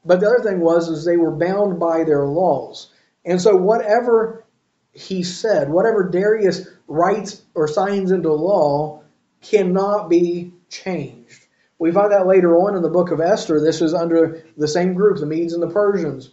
But 0.04 0.20
the 0.20 0.28
other 0.28 0.42
thing 0.42 0.60
was, 0.60 0.88
is 0.88 1.04
they 1.04 1.16
were 1.16 1.34
bound 1.34 1.80
by 1.80 2.04
their 2.04 2.26
laws. 2.26 2.92
And 3.24 3.40
so 3.40 3.56
whatever 3.56 4.44
he 4.92 5.22
said, 5.22 5.70
whatever 5.70 6.08
Darius 6.08 6.66
writes 6.88 7.42
or 7.54 7.68
signs 7.68 8.10
into 8.10 8.32
law 8.32 9.02
cannot 9.42 10.08
be 10.08 10.52
changed. 10.68 11.46
We 11.78 11.92
find 11.92 12.12
that 12.12 12.26
later 12.26 12.56
on 12.56 12.76
in 12.76 12.82
the 12.82 12.88
book 12.88 13.10
of 13.10 13.20
Esther. 13.20 13.60
This 13.60 13.82
is 13.82 13.92
under 13.94 14.44
the 14.56 14.68
same 14.68 14.94
group, 14.94 15.18
the 15.18 15.26
Medes 15.26 15.52
and 15.52 15.62
the 15.62 15.68
Persians, 15.68 16.30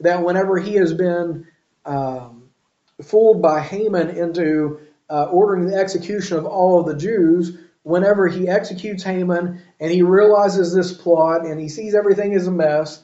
that 0.00 0.22
whenever 0.22 0.58
he 0.58 0.74
has 0.74 0.94
been 0.94 1.46
um, 1.84 2.48
fooled 3.02 3.42
by 3.42 3.60
Haman 3.60 4.10
into 4.10 4.80
uh, 5.10 5.24
ordering 5.24 5.66
the 5.66 5.76
execution 5.76 6.38
of 6.38 6.46
all 6.46 6.80
of 6.80 6.86
the 6.86 6.96
Jews, 6.96 7.58
whenever 7.82 8.26
he 8.26 8.48
executes 8.48 9.04
Haman 9.04 9.62
and 9.78 9.90
he 9.90 10.02
realizes 10.02 10.74
this 10.74 10.92
plot 10.92 11.46
and 11.46 11.60
he 11.60 11.68
sees 11.68 11.94
everything 11.94 12.32
is 12.32 12.46
a 12.46 12.50
mess, 12.50 13.02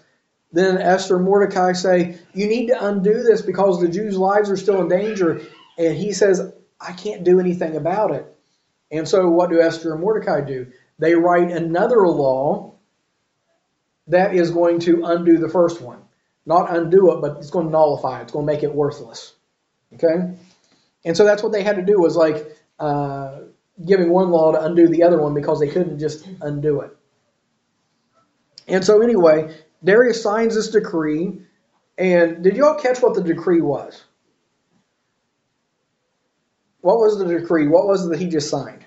then 0.51 0.79
Esther 0.79 1.17
and 1.17 1.25
Mordecai 1.25 1.73
say, 1.73 2.19
You 2.35 2.47
need 2.47 2.67
to 2.69 2.87
undo 2.87 3.23
this 3.23 3.43
because 3.43 3.81
the 3.81 3.89
Jews' 3.89 4.19
lives 4.19 4.51
are 4.51 4.57
still 4.57 4.81
in 4.81 4.89
danger. 4.89 5.41
And 5.79 5.97
he 5.97 6.13
says, 6.13 6.53
I 6.83 6.93
can't 6.93 7.25
do 7.25 7.41
anything 7.41 7.77
about 7.77 8.13
it. 8.13 8.27
And 8.91 9.09
so, 9.09 9.29
what 9.29 9.51
do 9.51 9.61
Esther 9.61 9.93
and 9.93 10.01
Mordecai 10.01 10.43
do? 10.43 10.73
They 10.99 11.15
write 11.15 11.51
another 11.51 12.07
law 12.07 12.75
that 14.09 14.35
is 14.35 14.51
going 14.51 14.81
to 14.81 15.05
undo 15.05 15.39
the 15.39 15.49
first 15.49 15.81
one. 15.81 16.03
Not 16.45 16.75
undo 16.75 17.13
it, 17.13 17.21
but 17.21 17.39
it's 17.39 17.51
going 17.51 17.67
to 17.67 17.73
nullify 17.73 18.21
it. 18.21 18.25
It's 18.25 18.33
going 18.33 18.47
to 18.47 18.53
make 18.53 18.63
it 18.63 18.75
worthless. 18.75 19.35
Okay? 19.95 20.35
And 21.05 21.17
so 21.17 21.25
that's 21.25 21.43
what 21.43 21.53
they 21.53 21.63
had 21.63 21.77
to 21.77 21.83
do 21.83 21.99
was 21.99 22.17
like 22.17 22.57
uh, 22.79 23.41
giving 23.85 24.11
one 24.11 24.31
law 24.31 24.53
to 24.53 24.63
undo 24.63 24.89
the 24.89 25.05
other 25.05 25.21
one 25.21 25.35
because 25.35 25.61
they 25.61 25.69
couldn't 25.69 25.99
just 25.99 26.27
undo 26.41 26.81
it. 26.81 26.97
And 28.69 28.85
so, 28.85 29.03
anyway, 29.03 29.57
Darius 29.83 30.23
signs 30.23 30.55
this 30.55 30.71
decree. 30.71 31.43
And 31.99 32.43
did 32.43 32.57
y'all 32.57 32.79
catch 32.79 33.03
what 33.03 33.15
the 33.15 33.23
decree 33.23 33.61
was? 33.61 34.03
What 36.83 36.99
was 36.99 37.17
the 37.19 37.25
decree? 37.25 37.69
What 37.69 37.87
was 37.87 38.05
it 38.05 38.11
that 38.11 38.19
he 38.19 38.29
just 38.29 38.51
signed? 38.51 38.85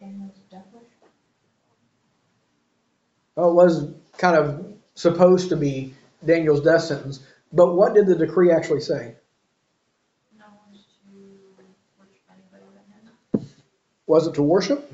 Daniel's 0.00 0.36
death 0.50 0.66
worship? 0.72 0.88
Well, 3.36 3.50
it 3.50 3.54
was 3.54 3.94
kind 4.18 4.36
of 4.36 4.74
supposed 4.94 5.48
to 5.50 5.56
be 5.56 5.94
Daniel's 6.26 6.60
death 6.62 6.82
sentence. 6.82 7.24
But 7.52 7.74
what 7.76 7.94
did 7.94 8.06
the 8.06 8.16
decree 8.16 8.50
actually 8.50 8.80
say? 8.80 9.14
No 10.36 10.44
to 10.72 11.64
worship 11.96 12.20
anybody 12.30 12.64
but 13.32 13.40
him. 13.40 13.48
Was 14.06 14.26
it 14.26 14.34
to 14.34 14.42
worship? 14.42 14.92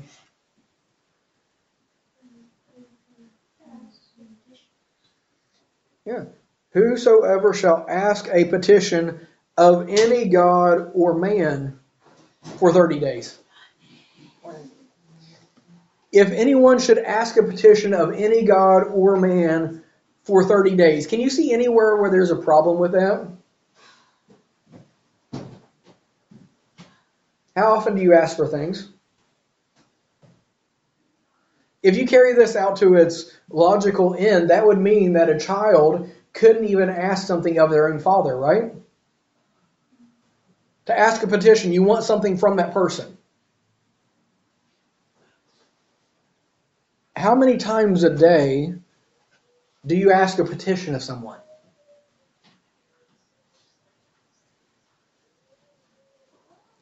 Yeah. 6.05 6.25
Whosoever 6.71 7.53
shall 7.53 7.85
ask 7.89 8.27
a 8.31 8.45
petition 8.45 9.27
of 9.59 9.89
any 9.89 10.29
god 10.29 10.91
or 10.93 11.15
man 11.15 11.77
for 12.59 12.71
30 12.71 13.01
days. 13.01 13.37
If 16.13 16.31
anyone 16.31 16.79
should 16.79 16.97
ask 16.97 17.35
a 17.35 17.43
petition 17.43 17.93
of 17.93 18.13
any 18.13 18.45
god 18.45 18.83
or 18.87 19.17
man 19.17 19.83
for 20.23 20.45
30 20.45 20.77
days, 20.77 21.07
can 21.07 21.19
you 21.19 21.29
see 21.29 21.51
anywhere 21.51 21.97
where 21.97 22.09
there's 22.09 22.31
a 22.31 22.37
problem 22.37 22.79
with 22.79 22.93
that? 22.93 23.27
How 27.53 27.75
often 27.75 27.95
do 27.95 28.01
you 28.01 28.13
ask 28.13 28.37
for 28.37 28.47
things? 28.47 28.87
If 31.83 31.97
you 31.97 32.07
carry 32.07 32.33
this 32.33 32.55
out 32.55 32.77
to 32.77 32.95
its 32.95 33.37
logical 33.49 34.15
end, 34.17 34.51
that 34.51 34.65
would 34.65 34.79
mean 34.79 35.13
that 35.13 35.29
a 35.29 35.37
child 35.37 36.09
couldn't 36.31 36.65
even 36.65 36.89
ask 36.89 37.27
something 37.27 37.59
of 37.59 37.69
their 37.69 37.91
own 37.91 37.99
father, 37.99 38.37
right? 38.37 38.78
To 40.89 40.97
ask 40.97 41.21
a 41.21 41.27
petition, 41.27 41.71
you 41.71 41.83
want 41.83 42.03
something 42.03 42.35
from 42.35 42.57
that 42.57 42.73
person. 42.73 43.15
How 47.15 47.35
many 47.35 47.57
times 47.57 48.03
a 48.03 48.09
day 48.09 48.73
do 49.85 49.95
you 49.95 50.11
ask 50.11 50.39
a 50.39 50.45
petition 50.45 50.95
of 50.95 51.03
someone? 51.03 51.37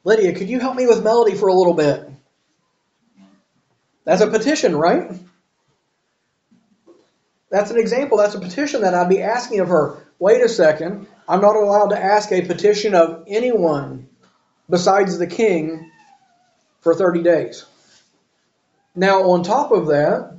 Lydia, 0.04 0.34
could 0.34 0.48
you 0.48 0.58
help 0.58 0.74
me 0.74 0.86
with 0.86 1.04
Melody 1.04 1.34
for 1.34 1.48
a 1.48 1.54
little 1.54 1.74
bit? 1.74 2.08
That's 4.04 4.22
a 4.22 4.28
petition, 4.28 4.74
right? 4.74 5.12
That's 7.50 7.70
an 7.70 7.78
example. 7.78 8.16
That's 8.16 8.34
a 8.34 8.40
petition 8.40 8.80
that 8.80 8.94
I'd 8.94 9.10
be 9.10 9.20
asking 9.20 9.60
of 9.60 9.68
her. 9.68 9.98
Wait 10.18 10.42
a 10.42 10.48
second. 10.48 11.08
I'm 11.28 11.42
not 11.42 11.56
allowed 11.56 11.88
to 11.88 12.02
ask 12.02 12.32
a 12.32 12.46
petition 12.46 12.94
of 12.94 13.24
anyone 13.28 14.08
besides 14.70 15.18
the 15.18 15.26
king 15.26 15.90
for 16.80 16.94
30 16.94 17.22
days. 17.22 17.66
Now, 18.94 19.30
on 19.30 19.42
top 19.42 19.70
of 19.70 19.88
that, 19.88 20.38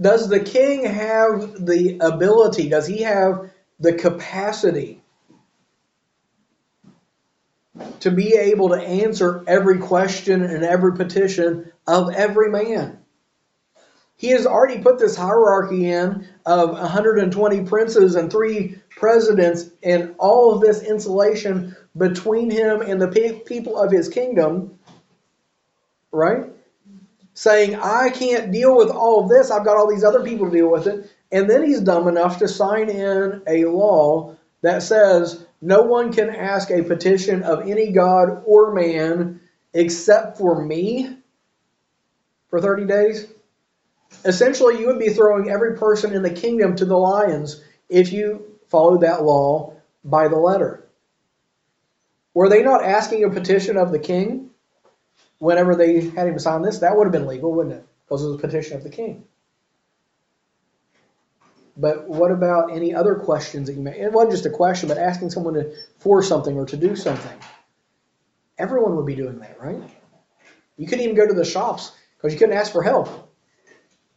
does 0.00 0.28
the 0.28 0.40
king 0.40 0.84
have 0.84 1.64
the 1.64 1.98
ability, 2.00 2.68
does 2.68 2.86
he 2.86 3.02
have 3.02 3.50
the 3.80 3.94
capacity 3.94 5.00
to 8.00 8.10
be 8.10 8.34
able 8.34 8.68
to 8.70 8.76
answer 8.76 9.42
every 9.46 9.78
question 9.78 10.42
and 10.42 10.64
every 10.64 10.96
petition 10.96 11.72
of 11.86 12.12
every 12.12 12.50
man? 12.50 12.98
He 14.18 14.30
has 14.30 14.46
already 14.46 14.82
put 14.82 14.98
this 14.98 15.16
hierarchy 15.16 15.90
in 15.90 16.26
of 16.44 16.72
120 16.72 17.64
princes 17.64 18.16
and 18.16 18.30
three 18.30 18.76
presidents 18.90 19.70
and 19.82 20.16
all 20.18 20.52
of 20.52 20.60
this 20.60 20.82
insulation 20.82 21.74
between 21.96 22.50
him 22.50 22.82
and 22.82 23.00
the 23.00 23.06
pe- 23.06 23.38
people 23.40 23.78
of 23.78 23.92
his 23.92 24.08
kingdom, 24.08 24.76
right? 26.10 26.46
Saying, 27.34 27.76
I 27.76 28.10
can't 28.10 28.50
deal 28.50 28.76
with 28.76 28.90
all 28.90 29.22
of 29.22 29.28
this, 29.28 29.52
I've 29.52 29.64
got 29.64 29.76
all 29.76 29.88
these 29.88 30.02
other 30.02 30.24
people 30.24 30.46
to 30.46 30.52
deal 30.56 30.70
with 30.70 30.88
it. 30.88 31.08
And 31.30 31.48
then 31.48 31.64
he's 31.64 31.80
dumb 31.80 32.08
enough 32.08 32.40
to 32.40 32.48
sign 32.48 32.90
in 32.90 33.42
a 33.46 33.66
law 33.66 34.36
that 34.62 34.82
says 34.82 35.46
no 35.62 35.82
one 35.82 36.12
can 36.12 36.28
ask 36.30 36.72
a 36.72 36.82
petition 36.82 37.44
of 37.44 37.68
any 37.68 37.92
god 37.92 38.42
or 38.44 38.74
man 38.74 39.40
except 39.74 40.38
for 40.38 40.64
me 40.64 41.18
for 42.50 42.60
30 42.60 42.86
days. 42.86 43.26
Essentially, 44.24 44.80
you 44.80 44.86
would 44.86 44.98
be 44.98 45.10
throwing 45.10 45.50
every 45.50 45.76
person 45.76 46.14
in 46.14 46.22
the 46.22 46.30
kingdom 46.30 46.76
to 46.76 46.84
the 46.84 46.96
lions 46.96 47.62
if 47.88 48.12
you 48.12 48.58
followed 48.68 49.02
that 49.02 49.22
law 49.22 49.74
by 50.04 50.28
the 50.28 50.36
letter. 50.36 50.88
Were 52.34 52.48
they 52.48 52.62
not 52.62 52.84
asking 52.84 53.24
a 53.24 53.30
petition 53.30 53.76
of 53.76 53.90
the 53.90 53.98
king 53.98 54.50
whenever 55.38 55.74
they 55.74 56.00
had 56.00 56.28
him 56.28 56.38
sign 56.38 56.62
this? 56.62 56.78
That 56.78 56.96
would 56.96 57.04
have 57.04 57.12
been 57.12 57.26
legal, 57.26 57.52
wouldn't 57.52 57.74
it? 57.74 57.86
Because 58.04 58.24
it 58.24 58.28
was 58.28 58.36
a 58.36 58.40
petition 58.40 58.76
of 58.76 58.82
the 58.82 58.90
king. 58.90 59.24
But 61.76 62.08
what 62.08 62.32
about 62.32 62.72
any 62.72 62.94
other 62.94 63.14
questions 63.14 63.68
that 63.68 63.74
you 63.74 63.82
may? 63.82 63.98
It 63.98 64.12
wasn't 64.12 64.32
just 64.32 64.46
a 64.46 64.50
question, 64.50 64.88
but 64.88 64.98
asking 64.98 65.30
someone 65.30 65.54
to 65.54 65.72
for 65.98 66.22
something 66.22 66.56
or 66.56 66.66
to 66.66 66.76
do 66.76 66.96
something. 66.96 67.38
Everyone 68.58 68.96
would 68.96 69.06
be 69.06 69.14
doing 69.14 69.38
that, 69.38 69.60
right? 69.60 69.80
You 70.76 70.86
couldn't 70.86 71.04
even 71.04 71.14
go 71.14 71.26
to 71.26 71.34
the 71.34 71.44
shops 71.44 71.92
because 72.16 72.32
you 72.32 72.38
couldn't 72.38 72.56
ask 72.56 72.72
for 72.72 72.82
help. 72.82 73.27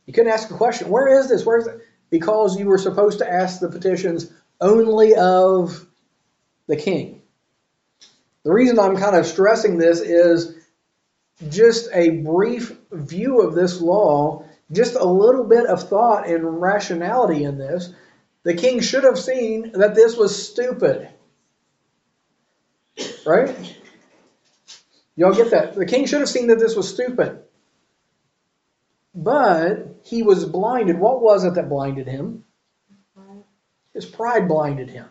You 0.06 0.14
couldn't 0.14 0.32
ask 0.32 0.50
a 0.52 0.56
question. 0.56 0.90
Where 0.90 1.08
is 1.20 1.30
this? 1.30 1.46
Where 1.46 1.58
is 1.58 1.68
it? 1.68 1.80
Because 2.10 2.60
you 2.60 2.66
were 2.66 2.78
supposed 2.78 3.20
to 3.20 3.32
ask 3.32 3.60
the 3.60 3.70
petitions 3.70 4.32
only 4.60 5.16
of 5.16 5.86
the 6.68 6.76
king. 6.76 7.22
The 8.44 8.52
reason 8.52 8.80
I'm 8.80 8.98
kind 8.98 9.16
of 9.16 9.26
stressing 9.26 9.78
this 9.78 10.00
is 10.02 10.56
just 11.50 11.90
a 11.94 12.10
brief 12.10 12.78
view 12.92 13.42
of 13.42 13.56
this 13.56 13.82
law, 13.82 14.46
just 14.72 14.96
a 14.96 15.06
little 15.06 15.44
bit 15.44 15.66
of 15.66 15.88
thought 15.88 16.28
and 16.28 16.62
rationality 16.62 17.44
in 17.44 17.58
this. 17.58 17.94
The 18.44 18.54
king 18.54 18.80
should 18.82 19.04
have 19.04 19.20
seen 19.20 19.72
that 19.74 19.96
this 19.96 20.18
was 20.18 20.50
stupid. 20.50 21.10
Right? 23.26 23.78
Y'all 25.16 25.34
get 25.34 25.52
that? 25.52 25.76
The 25.76 25.86
king 25.86 26.06
should 26.06 26.22
have 26.22 26.30
seen 26.30 26.48
that 26.48 26.60
this 26.60 26.76
was 26.76 26.90
stupid. 26.90 27.44
But 29.14 30.00
he 30.04 30.24
was 30.24 30.46
blinded. 30.46 31.00
What 31.00 31.22
was 31.22 31.44
it 31.44 31.56
that 31.56 31.70
blinded 31.70 32.08
him? 32.08 32.46
His 33.94 34.06
pride 34.06 34.48
blinded 34.48 34.90
him. 34.90 35.08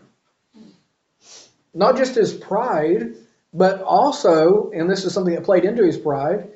Not 1.74 1.96
just 1.96 2.14
his 2.14 2.32
pride, 2.32 3.14
but 3.52 3.82
also, 3.82 4.70
and 4.70 4.88
this 4.88 5.04
is 5.04 5.12
something 5.12 5.34
that 5.34 5.44
played 5.44 5.64
into 5.64 5.84
his 5.84 5.98
pride, 5.98 6.50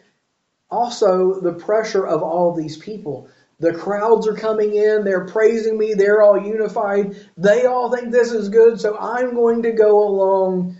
also 0.70 1.40
the 1.40 1.52
pressure 1.52 2.06
of 2.06 2.22
all 2.22 2.54
these 2.54 2.76
people. 2.76 3.28
The 3.60 3.74
crowds 3.74 4.26
are 4.26 4.34
coming 4.34 4.74
in, 4.74 5.04
they're 5.04 5.26
praising 5.26 5.78
me, 5.78 5.94
they're 5.94 6.22
all 6.22 6.40
unified. 6.40 7.16
They 7.36 7.66
all 7.66 7.94
think 7.94 8.10
this 8.10 8.32
is 8.32 8.48
good, 8.48 8.80
so 8.80 8.96
I'm 8.98 9.34
going 9.34 9.62
to 9.62 9.72
go 9.72 10.08
along 10.08 10.76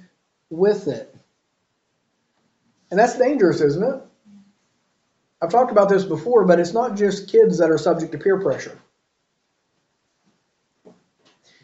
with 0.51 0.89
it. 0.89 1.15
And 2.91 2.99
that's 2.99 3.19
dangerous, 3.19 3.61
isn't 3.61 3.83
it? 3.83 4.01
I've 5.45 5.51
talked 5.51 5.71
about 5.71 5.91
this 5.91 6.05
before, 6.05 6.47
but 6.47 6.59
it's 6.59 6.73
not 6.73 6.97
just 6.97 7.29
kids 7.29 7.59
that 7.59 7.71
are 7.71 7.77
subject 7.77 8.13
to 8.13 8.19
peer 8.19 8.41
pressure. 8.41 8.79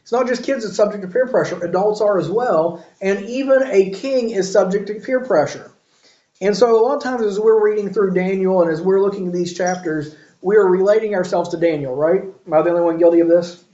It's 0.02 0.12
not 0.12 0.26
just 0.26 0.44
kids 0.44 0.64
that's 0.64 0.76
subject 0.76 1.02
to 1.02 1.08
peer 1.08 1.26
pressure, 1.28 1.64
adults 1.64 2.02
are 2.02 2.18
as 2.18 2.28
well, 2.28 2.84
and 3.00 3.24
even 3.24 3.62
a 3.62 3.90
king 3.90 4.30
is 4.30 4.52
subject 4.52 4.88
to 4.88 5.00
peer 5.00 5.24
pressure. 5.24 5.70
And 6.42 6.54
so, 6.54 6.78
a 6.78 6.82
lot 6.82 6.96
of 6.96 7.02
times, 7.02 7.22
as 7.22 7.40
we're 7.40 7.62
reading 7.62 7.92
through 7.92 8.12
Daniel 8.12 8.60
and 8.60 8.70
as 8.70 8.82
we're 8.82 9.00
looking 9.00 9.28
at 9.28 9.32
these 9.32 9.54
chapters, 9.54 10.14
we 10.42 10.56
are 10.56 10.66
relating 10.66 11.14
ourselves 11.14 11.50
to 11.50 11.56
Daniel, 11.56 11.94
right? 11.94 12.22
Am 12.46 12.52
I 12.52 12.60
the 12.60 12.70
only 12.70 12.82
one 12.82 12.98
guilty 12.98 13.20
of 13.20 13.28
this? 13.28 13.64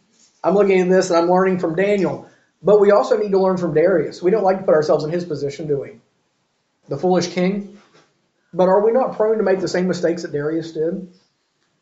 I'm 0.45 0.55
looking 0.55 0.81
at 0.81 0.88
this 0.88 1.11
and 1.11 1.19
I'm 1.19 1.29
learning 1.29 1.59
from 1.59 1.75
Daniel. 1.75 2.29
But 2.62 2.81
we 2.81 2.92
also 2.92 3.16
need 3.16 3.33
to 3.33 3.40
learn 3.40 3.57
from 3.57 3.75
Darius. 3.75 4.23
We 4.23 4.31
don't 4.31 4.45
like 4.45 4.59
to 4.59 4.64
put 4.64 4.75
ourselves 4.75 5.05
in 5.05 5.11
his 5.11 5.25
position, 5.25 5.66
do 5.66 5.81
we? 5.81 5.92
The 6.88 6.97
foolish 6.97 7.29
king. 7.29 7.79
But 8.57 8.71
are 8.71 8.83
we 8.83 8.90
not 8.90 9.16
prone 9.16 9.37
to 9.37 9.45
make 9.45 9.61
the 9.61 9.69
same 9.69 9.87
mistakes 9.87 10.23
that 10.23 10.33
Darius 10.33 10.73
did? 10.73 11.12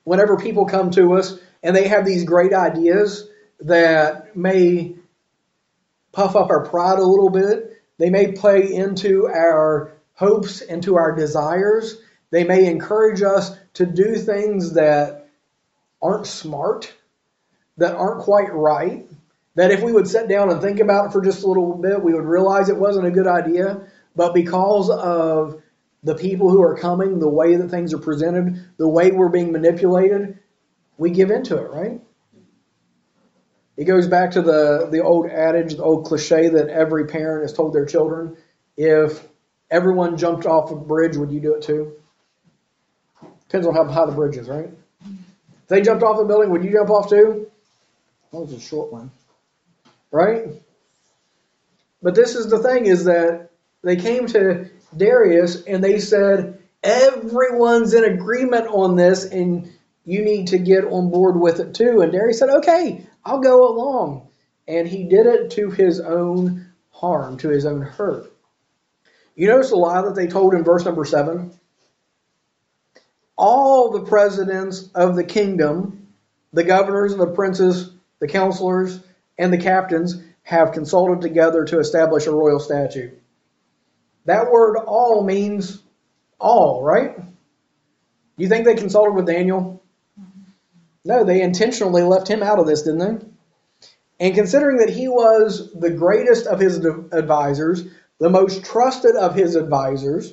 Whenever 0.03 0.37
people 0.37 0.67
come 0.67 0.91
to 0.91 1.15
us 1.15 1.39
and 1.63 1.75
they 1.75 1.87
have 1.87 2.05
these 2.05 2.25
great 2.25 2.53
ideas 2.53 3.29
that 3.61 4.37
may 4.37 4.97
puff 6.11 6.35
up 6.35 6.51
our 6.51 6.67
pride 6.67 6.99
a 6.99 7.05
little 7.05 7.31
bit, 7.31 7.81
they 7.99 8.11
may 8.11 8.33
play 8.33 8.75
into 8.75 9.29
our 9.29 9.93
hopes 10.15 10.63
and 10.63 10.83
to 10.83 10.97
our 10.97 11.15
desires. 11.15 11.97
They 12.31 12.43
may 12.43 12.67
encourage 12.67 13.23
us 13.23 13.57
to 13.75 13.87
do 13.87 14.17
things 14.17 14.75
that 14.75 15.29
aren't 16.03 16.27
smart, 16.27 16.93
that 17.77 17.95
aren't 17.95 18.23
quite 18.23 18.53
right, 18.53 19.07
that 19.55 19.71
if 19.71 19.81
we 19.81 19.93
would 19.93 20.09
sit 20.09 20.29
down 20.29 20.51
and 20.51 20.61
think 20.61 20.81
about 20.81 21.07
it 21.07 21.13
for 21.13 21.23
just 21.23 21.45
a 21.45 21.47
little 21.47 21.77
bit, 21.77 22.03
we 22.03 22.15
would 22.15 22.25
realize 22.25 22.69
it 22.69 22.77
wasn't 22.77 23.07
a 23.07 23.13
good 23.13 23.29
idea. 23.29 23.87
But 24.17 24.35
because 24.35 24.91
of 24.91 25.63
the 26.05 26.15
people 26.15 26.51
who 26.51 26.63
are 26.63 26.77
coming, 26.77 27.19
the 27.19 27.29
way 27.29 27.57
that 27.57 27.71
things 27.71 27.95
are 27.95 27.99
presented, 27.99 28.63
the 28.77 28.89
way 28.89 29.11
we're 29.11 29.31
being 29.31 29.51
manipulated, 29.51 30.39
we 30.99 31.11
give 31.11 31.31
into 31.31 31.57
it, 31.57 31.71
right? 31.71 32.01
It 33.77 33.85
goes 33.85 34.07
back 34.07 34.33
to 34.33 34.43
the, 34.43 34.89
the 34.91 35.03
old 35.03 35.27
adage, 35.27 35.75
the 35.75 35.83
old 35.83 36.07
cliche 36.07 36.51
that 36.51 36.69
every 36.69 37.07
parent 37.07 37.43
has 37.43 37.53
told 37.53 37.73
their 37.73 37.87
children 37.87 38.37
if 38.77 39.27
everyone 39.71 40.17
jumped 40.17 40.47
off 40.47 40.71
a 40.71 40.77
bridge, 40.77 41.17
would 41.17 41.33
you 41.33 41.41
do 41.41 41.55
it 41.55 41.63
too? 41.63 41.95
Depends 43.49 43.67
on 43.67 43.75
how 43.75 43.85
high 43.85 44.07
the 44.07 44.13
bridge 44.13 44.37
is, 44.37 44.49
right? 44.49 44.71
If 45.03 45.69
they 45.69 45.81
jumped 45.81 46.05
off 46.05 46.21
a 46.21 46.25
building, 46.25 46.51
would 46.51 46.65
you 46.65 46.71
jump 46.71 46.91
off 46.91 47.09
too? 47.09 47.51
That 48.31 48.41
was 48.41 48.53
a 48.53 48.61
short 48.61 48.93
one, 48.93 49.11
right? 50.11 50.49
But 52.03 52.15
this 52.15 52.35
is 52.35 52.49
the 52.49 52.59
thing: 52.59 52.87
is 52.87 53.05
that 53.05 53.51
they 53.83 53.97
came 53.97 54.27
to 54.29 54.69
Darius 54.97 55.63
and 55.65 55.83
they 55.83 55.99
said 55.99 56.59
everyone's 56.83 57.95
in 57.95 58.05
agreement 58.05 58.67
on 58.69 58.97
this, 58.97 59.25
and 59.25 59.71
you 60.05 60.23
need 60.25 60.49
to 60.49 60.59
get 60.59 60.85
on 60.85 61.11
board 61.11 61.41
with 61.41 61.61
it 61.61 61.75
too. 61.75 62.01
And 62.01 62.13
Darius 62.13 62.39
said, 62.39 62.51
"Okay, 62.51 63.07
I'll 63.25 63.41
go 63.41 63.69
along," 63.69 64.29
and 64.69 64.87
he 64.87 65.05
did 65.05 65.27
it 65.27 65.51
to 65.53 65.71
his 65.71 66.01
own 66.01 66.67
harm, 66.91 67.39
to 67.39 67.49
his 67.49 67.67
own 67.67 67.83
hurt. 67.83 68.31
You 69.35 69.49
notice 69.49 69.71
the 69.71 69.77
lie 69.77 70.03
that 70.03 70.15
they 70.15 70.27
told 70.27 70.55
in 70.55 70.63
verse 70.63 70.85
number 70.85 71.05
seven? 71.05 71.53
All 73.37 73.91
the 73.91 74.05
presidents 74.05 74.89
of 74.95 75.17
the 75.17 75.25
kingdom, 75.25 76.09
the 76.53 76.63
governors 76.63 77.13
and 77.13 77.21
the 77.21 77.27
princes, 77.27 77.91
the 78.21 78.29
counselors, 78.29 79.01
and 79.37 79.53
the 79.53 79.59
captains 79.59 80.23
have 80.45 80.73
consulted 80.73 81.21
together 81.21 81.65
to 81.65 81.81
establish 81.81 82.27
a 82.27 82.31
royal 82.31 82.61
statute. 82.61 83.21
That 84.25 84.51
word 84.51 84.77
all 84.77 85.25
means 85.25 85.83
all, 86.39 86.83
right? 86.83 87.17
You 88.37 88.49
think 88.49 88.65
they 88.65 88.75
consulted 88.75 89.13
with 89.13 89.27
Daniel? 89.27 89.83
No, 91.05 91.25
they 91.25 91.43
intentionally 91.43 92.03
left 92.03 92.29
him 92.29 92.43
out 92.43 92.59
of 92.59 92.67
this, 92.67 92.83
didn't 92.83 92.99
they? 92.99 93.27
And 94.21 94.35
considering 94.35 94.79
that 94.79 94.91
he 94.91 95.09
was 95.09 95.73
the 95.73 95.91
greatest 95.91 96.47
of 96.47 96.61
his 96.61 96.79
advisors, 96.79 97.85
the 98.19 98.31
most 98.31 98.65
trusted 98.65 99.17
of 99.17 99.35
his 99.35 99.55
advisors, 99.57 100.33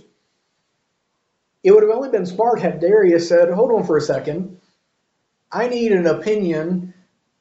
it 1.64 1.72
would 1.72 1.84
have 1.84 1.92
only 1.92 2.10
been 2.10 2.26
smart 2.26 2.62
had 2.62 2.80
Darius 2.80 3.28
said, 3.28 3.50
Hold 3.50 3.72
on 3.72 3.86
for 3.86 3.98
a 3.98 4.02
second. 4.02 4.60
I 5.52 5.68
need 5.68 5.92
an 5.92 6.08
opinion 6.08 6.94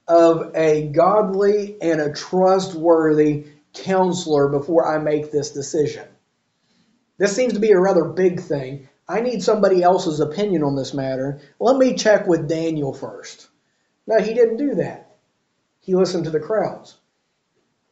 of 0.09 0.51
a 0.57 0.89
godly 0.89 1.81
and 1.81 2.01
a 2.01 2.13
trustworthy 2.13 3.47
counselor 3.73 4.49
before 4.49 4.93
I 4.93 4.99
make 4.99 5.31
this 5.31 5.53
decision. 5.53 6.07
This 7.21 7.37
seems 7.37 7.53
to 7.53 7.61
be 7.61 7.73
a 7.73 7.79
rather 7.79 8.05
big 8.05 8.41
thing. 8.41 8.89
I 9.07 9.21
need 9.21 9.43
somebody 9.43 9.83
else's 9.83 10.21
opinion 10.21 10.63
on 10.63 10.75
this 10.75 10.95
matter. 10.95 11.43
Let 11.59 11.77
me 11.77 11.95
check 11.95 12.27
with 12.27 12.49
Daniel 12.49 12.95
first. 12.95 13.47
No, 14.07 14.21
he 14.21 14.33
didn't 14.33 14.57
do 14.57 14.77
that. 14.77 15.17
He 15.81 15.95
listened 15.95 16.25
to 16.25 16.31
the 16.31 16.41
crowds. 16.41 16.97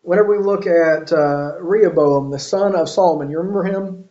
Whenever 0.01 0.31
we 0.31 0.43
look 0.43 0.66
at 0.66 1.12
uh, 1.12 1.59
Rehoboam, 1.61 2.31
the 2.31 2.39
son 2.39 2.74
of 2.74 2.89
Solomon, 2.89 3.29
you 3.29 3.37
remember 3.37 3.64
him? 3.64 4.09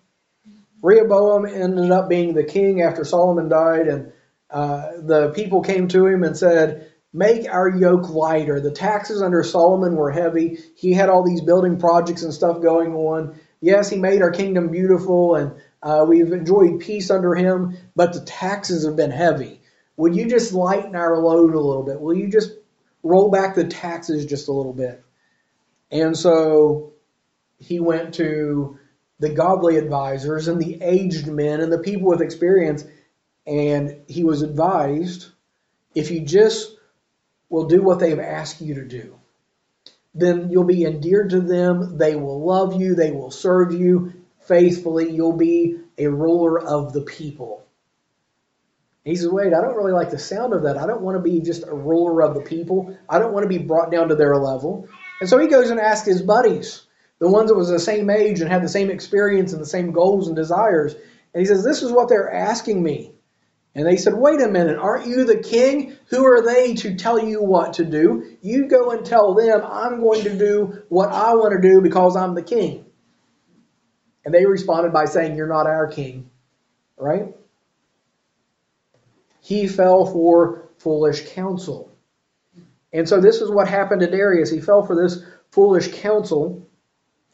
Rehoboam 0.83 1.47
ended 1.47 1.89
up 1.89 2.09
being 2.09 2.35
the 2.35 2.43
king 2.43 2.83
after 2.83 3.03
Solomon 3.03 3.49
died, 3.49 3.87
and 3.87 4.11
uh, 4.51 4.91
the 5.01 5.31
people 5.35 5.63
came 5.63 5.87
to 5.87 6.05
him 6.05 6.23
and 6.23 6.37
said, 6.37 6.91
Make 7.11 7.51
our 7.51 7.67
yoke 7.67 8.07
lighter. 8.11 8.59
The 8.59 8.69
taxes 8.69 9.23
under 9.23 9.41
Solomon 9.41 9.95
were 9.95 10.11
heavy. 10.11 10.59
He 10.75 10.93
had 10.93 11.09
all 11.09 11.23
these 11.23 11.41
building 11.41 11.79
projects 11.79 12.21
and 12.21 12.31
stuff 12.31 12.61
going 12.61 12.93
on. 12.93 13.39
Yes, 13.61 13.89
he 13.89 13.97
made 13.97 14.21
our 14.21 14.31
kingdom 14.31 14.69
beautiful, 14.69 15.35
and 15.35 15.53
uh, 15.81 16.05
we've 16.07 16.31
enjoyed 16.31 16.79
peace 16.79 17.09
under 17.09 17.33
him, 17.35 17.77
but 17.95 18.13
the 18.13 18.21
taxes 18.21 18.85
have 18.85 18.95
been 18.95 19.11
heavy. 19.11 19.61
Would 19.97 20.15
you 20.15 20.29
just 20.29 20.53
lighten 20.53 20.95
our 20.95 21.17
load 21.17 21.53
a 21.55 21.59
little 21.59 21.83
bit? 21.83 21.99
Will 21.99 22.13
you 22.13 22.29
just 22.29 22.51
roll 23.03 23.31
back 23.31 23.55
the 23.55 23.65
taxes 23.65 24.25
just 24.25 24.47
a 24.47 24.53
little 24.53 24.73
bit? 24.73 25.03
And 25.91 26.15
so 26.15 26.93
he 27.57 27.79
went 27.79 28.15
to 28.15 28.77
the 29.19 29.29
godly 29.29 29.77
advisors 29.77 30.47
and 30.47 30.61
the 30.61 30.81
aged 30.81 31.27
men 31.27 31.61
and 31.61 31.71
the 31.71 31.79
people 31.79 32.09
with 32.09 32.21
experience, 32.21 32.83
and 33.47 34.01
he 34.07 34.23
was 34.23 34.43
advised 34.43 35.27
if 35.95 36.11
you 36.11 36.21
just 36.21 36.75
will 37.49 37.65
do 37.65 37.81
what 37.81 37.99
they've 37.99 38.19
asked 38.19 38.61
you 38.61 38.75
to 38.75 38.85
do, 38.85 39.16
then 40.17 40.49
you'll 40.49 40.63
be 40.63 40.85
endeared 40.85 41.31
to 41.31 41.41
them. 41.41 41.97
They 41.97 42.15
will 42.15 42.45
love 42.45 42.79
you. 42.79 42.95
They 42.95 43.11
will 43.11 43.31
serve 43.31 43.73
you 43.73 44.13
faithfully. 44.47 45.11
You'll 45.11 45.37
be 45.37 45.77
a 45.97 46.07
ruler 46.07 46.59
of 46.59 46.93
the 46.93 47.01
people. 47.01 47.65
He 49.03 49.15
says, 49.15 49.29
Wait, 49.29 49.53
I 49.53 49.61
don't 49.61 49.75
really 49.75 49.93
like 49.93 50.09
the 50.09 50.19
sound 50.19 50.53
of 50.53 50.63
that. 50.63 50.77
I 50.77 50.85
don't 50.85 51.01
want 51.01 51.17
to 51.17 51.21
be 51.21 51.39
just 51.39 51.65
a 51.65 51.73
ruler 51.73 52.21
of 52.21 52.33
the 52.33 52.41
people. 52.41 52.97
I 53.07 53.19
don't 53.19 53.31
want 53.31 53.43
to 53.43 53.49
be 53.49 53.57
brought 53.57 53.91
down 53.91 54.09
to 54.09 54.15
their 54.15 54.35
level. 54.35 54.89
And 55.21 55.29
so 55.29 55.37
he 55.37 55.47
goes 55.47 55.69
and 55.69 55.79
asks 55.79 56.07
his 56.07 56.21
buddies, 56.21 56.83
the 57.19 57.29
ones 57.29 57.49
that 57.49 57.55
was 57.55 57.69
the 57.69 57.79
same 57.79 58.09
age 58.09 58.41
and 58.41 58.51
had 58.51 58.63
the 58.63 58.69
same 58.69 58.89
experience 58.89 59.53
and 59.53 59.61
the 59.61 59.65
same 59.65 59.91
goals 59.91 60.27
and 60.27 60.35
desires. 60.35 60.93
And 60.93 61.41
he 61.41 61.45
says, 61.45 61.63
This 61.63 61.83
is 61.83 61.91
what 61.91 62.09
they're 62.09 62.33
asking 62.33 62.83
me. 62.83 63.13
And 63.77 63.85
they 63.85 63.95
said, 63.95 64.15
Wait 64.15 64.41
a 64.41 64.47
minute, 64.47 64.79
aren't 64.79 65.05
you 65.05 65.23
the 65.23 65.37
king? 65.37 65.95
Who 66.07 66.25
are 66.25 66.41
they 66.41 66.73
to 66.73 66.95
tell 66.95 67.23
you 67.23 67.43
what 67.43 67.73
to 67.73 67.85
do? 67.85 68.35
You 68.41 68.67
go 68.67 68.89
and 68.89 69.05
tell 69.05 69.35
them, 69.35 69.61
I'm 69.63 70.01
going 70.01 70.23
to 70.23 70.35
do 70.35 70.81
what 70.89 71.11
I 71.11 71.35
want 71.35 71.53
to 71.53 71.61
do 71.61 71.79
because 71.79 72.15
I'm 72.15 72.33
the 72.33 72.41
king. 72.41 72.85
And 74.25 74.33
they 74.33 74.47
responded 74.47 74.91
by 74.91 75.05
saying, 75.05 75.37
You're 75.37 75.47
not 75.47 75.67
our 75.67 75.85
king. 75.85 76.31
Right? 76.97 77.35
He 79.41 79.67
fell 79.67 80.07
for 80.07 80.69
foolish 80.79 81.29
counsel. 81.29 81.95
And 82.91 83.07
so 83.07 83.21
this 83.21 83.41
is 83.41 83.51
what 83.51 83.67
happened 83.67 84.01
to 84.01 84.09
Darius. 84.09 84.49
He 84.49 84.59
fell 84.59 84.87
for 84.87 84.95
this 84.95 85.23
foolish 85.51 85.93
counsel. 86.01 86.67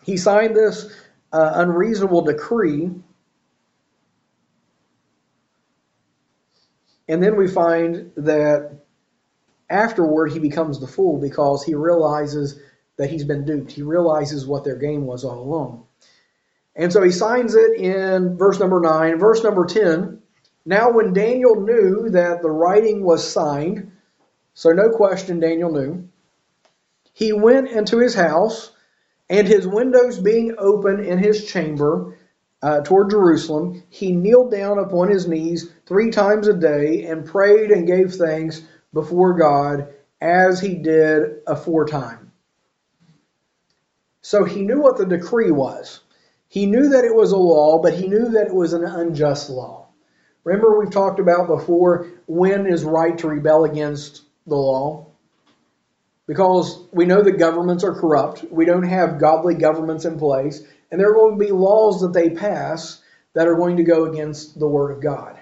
He 0.04 0.18
signed 0.18 0.58
this 0.58 0.94
uh, 1.32 1.54
unreasonable 1.56 2.24
decree. 2.24 2.92
And 7.08 7.22
then 7.22 7.36
we 7.36 7.48
find 7.48 8.12
that 8.16 8.80
afterward 9.70 10.32
he 10.32 10.40
becomes 10.40 10.80
the 10.80 10.88
fool 10.88 11.20
because 11.20 11.64
he 11.64 11.76
realizes 11.76 12.60
that 12.98 13.10
he's 13.10 13.24
been 13.24 13.46
duped. 13.46 13.72
He 13.72 13.82
realizes 13.82 14.46
what 14.46 14.64
their 14.64 14.78
game 14.78 15.06
was 15.06 15.24
all 15.24 15.40
along. 15.40 15.86
And 16.76 16.92
so 16.92 17.04
he 17.04 17.12
signs 17.12 17.56
it 17.56 17.80
in 17.80 18.38
verse 18.38 18.60
number 18.60 18.80
9. 18.80 19.20
Verse 19.20 19.44
number 19.44 19.66
10 19.66 20.22
Now, 20.66 20.92
when 20.92 21.14
Daniel 21.14 21.60
knew 21.60 22.10
that 22.12 22.42
the 22.42 22.50
writing 22.50 23.04
was 23.04 23.30
signed, 23.30 23.92
so 24.54 24.72
no 24.72 24.90
question 24.90 25.40
Daniel 25.40 25.72
knew, 25.72 26.08
he 27.14 27.34
went 27.34 27.70
into 27.70 28.00
his 28.00 28.16
house 28.16 28.72
and 29.30 29.48
his 29.48 29.68
windows 29.68 30.20
being 30.20 30.56
open 30.58 31.04
in 31.04 31.20
his 31.20 31.46
chamber 31.46 32.18
uh, 32.64 32.80
toward 32.82 33.10
Jerusalem, 33.10 33.84
he 33.90 34.14
kneeled 34.14 34.50
down 34.50 34.80
upon 34.80 35.10
his 35.10 35.28
knees 35.28 35.70
three 35.86 36.12
times 36.12 36.48
a 36.48 36.54
day 36.54 37.04
and 37.06 37.26
prayed 37.26 37.72
and 37.72 37.86
gave 37.86 38.16
thanks 38.16 38.62
before 38.94 39.38
God 39.38 39.94
as 40.22 40.62
he 40.62 40.76
did 40.76 41.42
aforetime. 41.46 42.32
So 44.22 44.46
he 44.46 44.62
knew 44.62 44.82
what 44.82 44.98
the 44.98 45.06
decree 45.06 45.52
was. 45.52 46.00
He 46.48 46.66
knew 46.66 46.88
that 46.90 47.04
it 47.04 47.14
was 47.14 47.34
a 47.34 47.38
law, 47.38 47.82
but 47.82 47.96
he 47.96 48.08
knew 48.08 48.30
that 48.30 48.48
it 48.48 48.56
was 48.56 48.72
an 48.72 48.86
unjust 48.86 49.50
law. 49.50 49.90
Remember, 50.46 50.80
we've 50.80 50.90
talked 50.90 51.20
about 51.20 51.48
before 51.48 52.08
when 52.28 52.66
is 52.66 52.86
right 52.86 53.18
to 53.18 53.28
rebel 53.28 53.66
against 53.66 54.22
the 54.48 54.56
law? 54.56 55.08
because 56.28 56.80
we 56.92 57.06
know 57.06 57.22
that 57.22 57.34
governments 57.34 57.84
are 57.84 57.94
corrupt. 57.94 58.46
We 58.50 58.66
don't 58.66 58.84
have 58.84 59.20
godly 59.20 59.56
governments 59.56 60.06
in 60.06 60.18
place, 60.18 60.62
and 60.94 61.02
there 61.02 61.10
are 61.10 61.16
going 61.16 61.40
to 61.40 61.44
be 61.44 61.52
laws 61.52 62.02
that 62.02 62.14
they 62.14 62.30
pass 62.30 63.02
that 63.34 63.48
are 63.48 63.56
going 63.56 63.78
to 63.78 63.84
go 63.84 64.06
against 64.06 64.60
the 64.60 64.68
Word 64.68 64.92
of 64.92 65.02
God. 65.02 65.40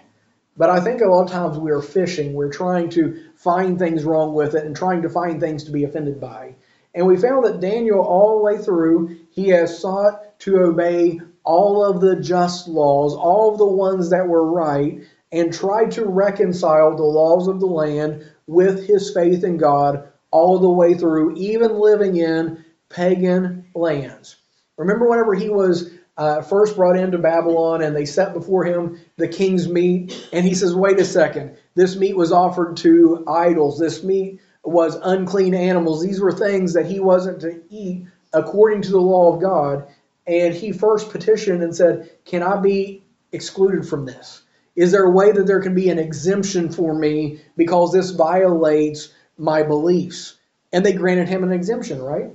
But 0.56 0.70
I 0.70 0.80
think 0.80 1.02
a 1.02 1.08
lot 1.08 1.26
of 1.26 1.32
times 1.32 1.58
we 1.58 1.72
are 1.72 1.82
fishing. 1.82 2.34
We're 2.34 2.54
trying 2.54 2.88
to 2.92 3.22
find 3.36 3.78
things 3.78 4.06
wrong 4.06 4.34
with 4.34 4.56
it 4.56 4.64
and 4.64 4.74
trying 4.74 5.02
to 5.02 5.10
find 5.10 5.42
things 5.42 5.66
to 5.66 5.72
be 5.72 5.84
offended 5.84 6.22
by. 6.22 6.56
And 6.96 7.06
we 7.06 7.18
found 7.18 7.44
that 7.44 7.60
Daniel, 7.60 8.00
all 8.00 8.38
the 8.38 8.44
way 8.46 8.64
through, 8.64 9.18
he 9.32 9.50
has 9.50 9.78
sought 9.78 10.40
to 10.40 10.58
obey 10.60 11.20
all 11.44 11.84
of 11.84 12.00
the 12.00 12.16
just 12.22 12.70
laws, 12.70 13.14
all 13.14 13.52
of 13.52 13.58
the 13.58 13.66
ones 13.66 14.12
that 14.12 14.30
were 14.30 14.50
right, 14.50 15.02
and 15.34 15.54
tried 15.54 15.92
to 15.92 16.06
reconcile 16.06 16.96
the 16.96 17.04
laws 17.04 17.50
of 17.50 17.60
the 17.60 17.66
land 17.66 18.24
with 18.48 18.88
his 18.88 19.14
faith 19.14 19.44
in 19.44 19.58
God 19.58 20.08
all 20.32 20.60
the 20.60 20.72
way 20.72 20.94
through, 20.94 21.36
even 21.36 21.74
living 21.74 22.16
in 22.16 22.64
pagan 22.88 23.66
lands. 23.76 24.38
Remember, 24.78 25.08
whenever 25.08 25.34
he 25.34 25.50
was 25.50 25.92
uh, 26.18 26.42
first 26.42 26.76
brought 26.76 26.98
into 26.98 27.18
Babylon 27.18 27.82
and 27.82 27.96
they 27.96 28.06
set 28.06 28.34
before 28.34 28.64
him 28.66 29.00
the 29.18 29.28
king's 29.28 29.68
meat, 29.68 30.30
and 30.34 30.46
he 30.46 30.54
says, 30.54 30.76
Wait 30.76 31.00
a 31.00 31.06
second, 31.06 31.58
this 31.76 31.96
meat 31.96 32.16
was 32.16 32.32
offered 32.32 32.78
to 32.78 33.24
idols, 33.28 33.80
this 33.80 34.04
meat 34.04 34.42
was 34.64 34.96
unclean 34.96 35.56
animals. 35.56 36.04
These 36.04 36.22
were 36.22 36.32
things 36.32 36.74
that 36.74 36.86
he 36.86 37.00
wasn't 37.00 37.42
to 37.42 37.62
eat 37.70 38.06
according 38.34 38.84
to 38.84 38.92
the 38.92 39.02
law 39.02 39.34
of 39.34 39.42
God. 39.42 39.88
And 40.28 40.54
he 40.54 40.72
first 40.72 41.10
petitioned 41.10 41.64
and 41.64 41.76
said, 41.76 42.12
Can 42.26 42.44
I 42.44 42.62
be 42.62 43.04
excluded 43.32 43.88
from 43.88 44.06
this? 44.06 44.44
Is 44.76 44.92
there 44.92 45.04
a 45.04 45.12
way 45.12 45.32
that 45.32 45.48
there 45.48 45.62
can 45.62 45.76
be 45.76 45.90
an 45.90 46.00
exemption 46.00 46.72
for 46.72 46.94
me 46.94 47.42
because 47.58 47.92
this 47.92 48.12
violates 48.12 49.10
my 49.42 49.64
beliefs. 49.64 50.38
And 50.72 50.86
they 50.86 50.94
granted 50.94 51.28
him 51.28 51.44
an 51.44 51.52
exemption, 51.52 52.02
right? 52.02 52.32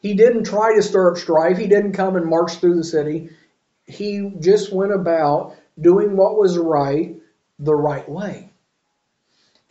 He 0.00 0.14
didn't 0.14 0.44
try 0.44 0.74
to 0.74 0.82
stir 0.82 1.12
up 1.12 1.18
strife. 1.18 1.58
He 1.58 1.66
didn't 1.66 1.92
come 1.92 2.16
and 2.16 2.26
march 2.26 2.56
through 2.56 2.76
the 2.76 2.84
city. 2.84 3.30
He 3.86 4.30
just 4.40 4.72
went 4.72 4.92
about 4.92 5.56
doing 5.80 6.16
what 6.16 6.36
was 6.36 6.58
right 6.58 7.16
the 7.58 7.74
right 7.74 8.08
way. 8.08 8.50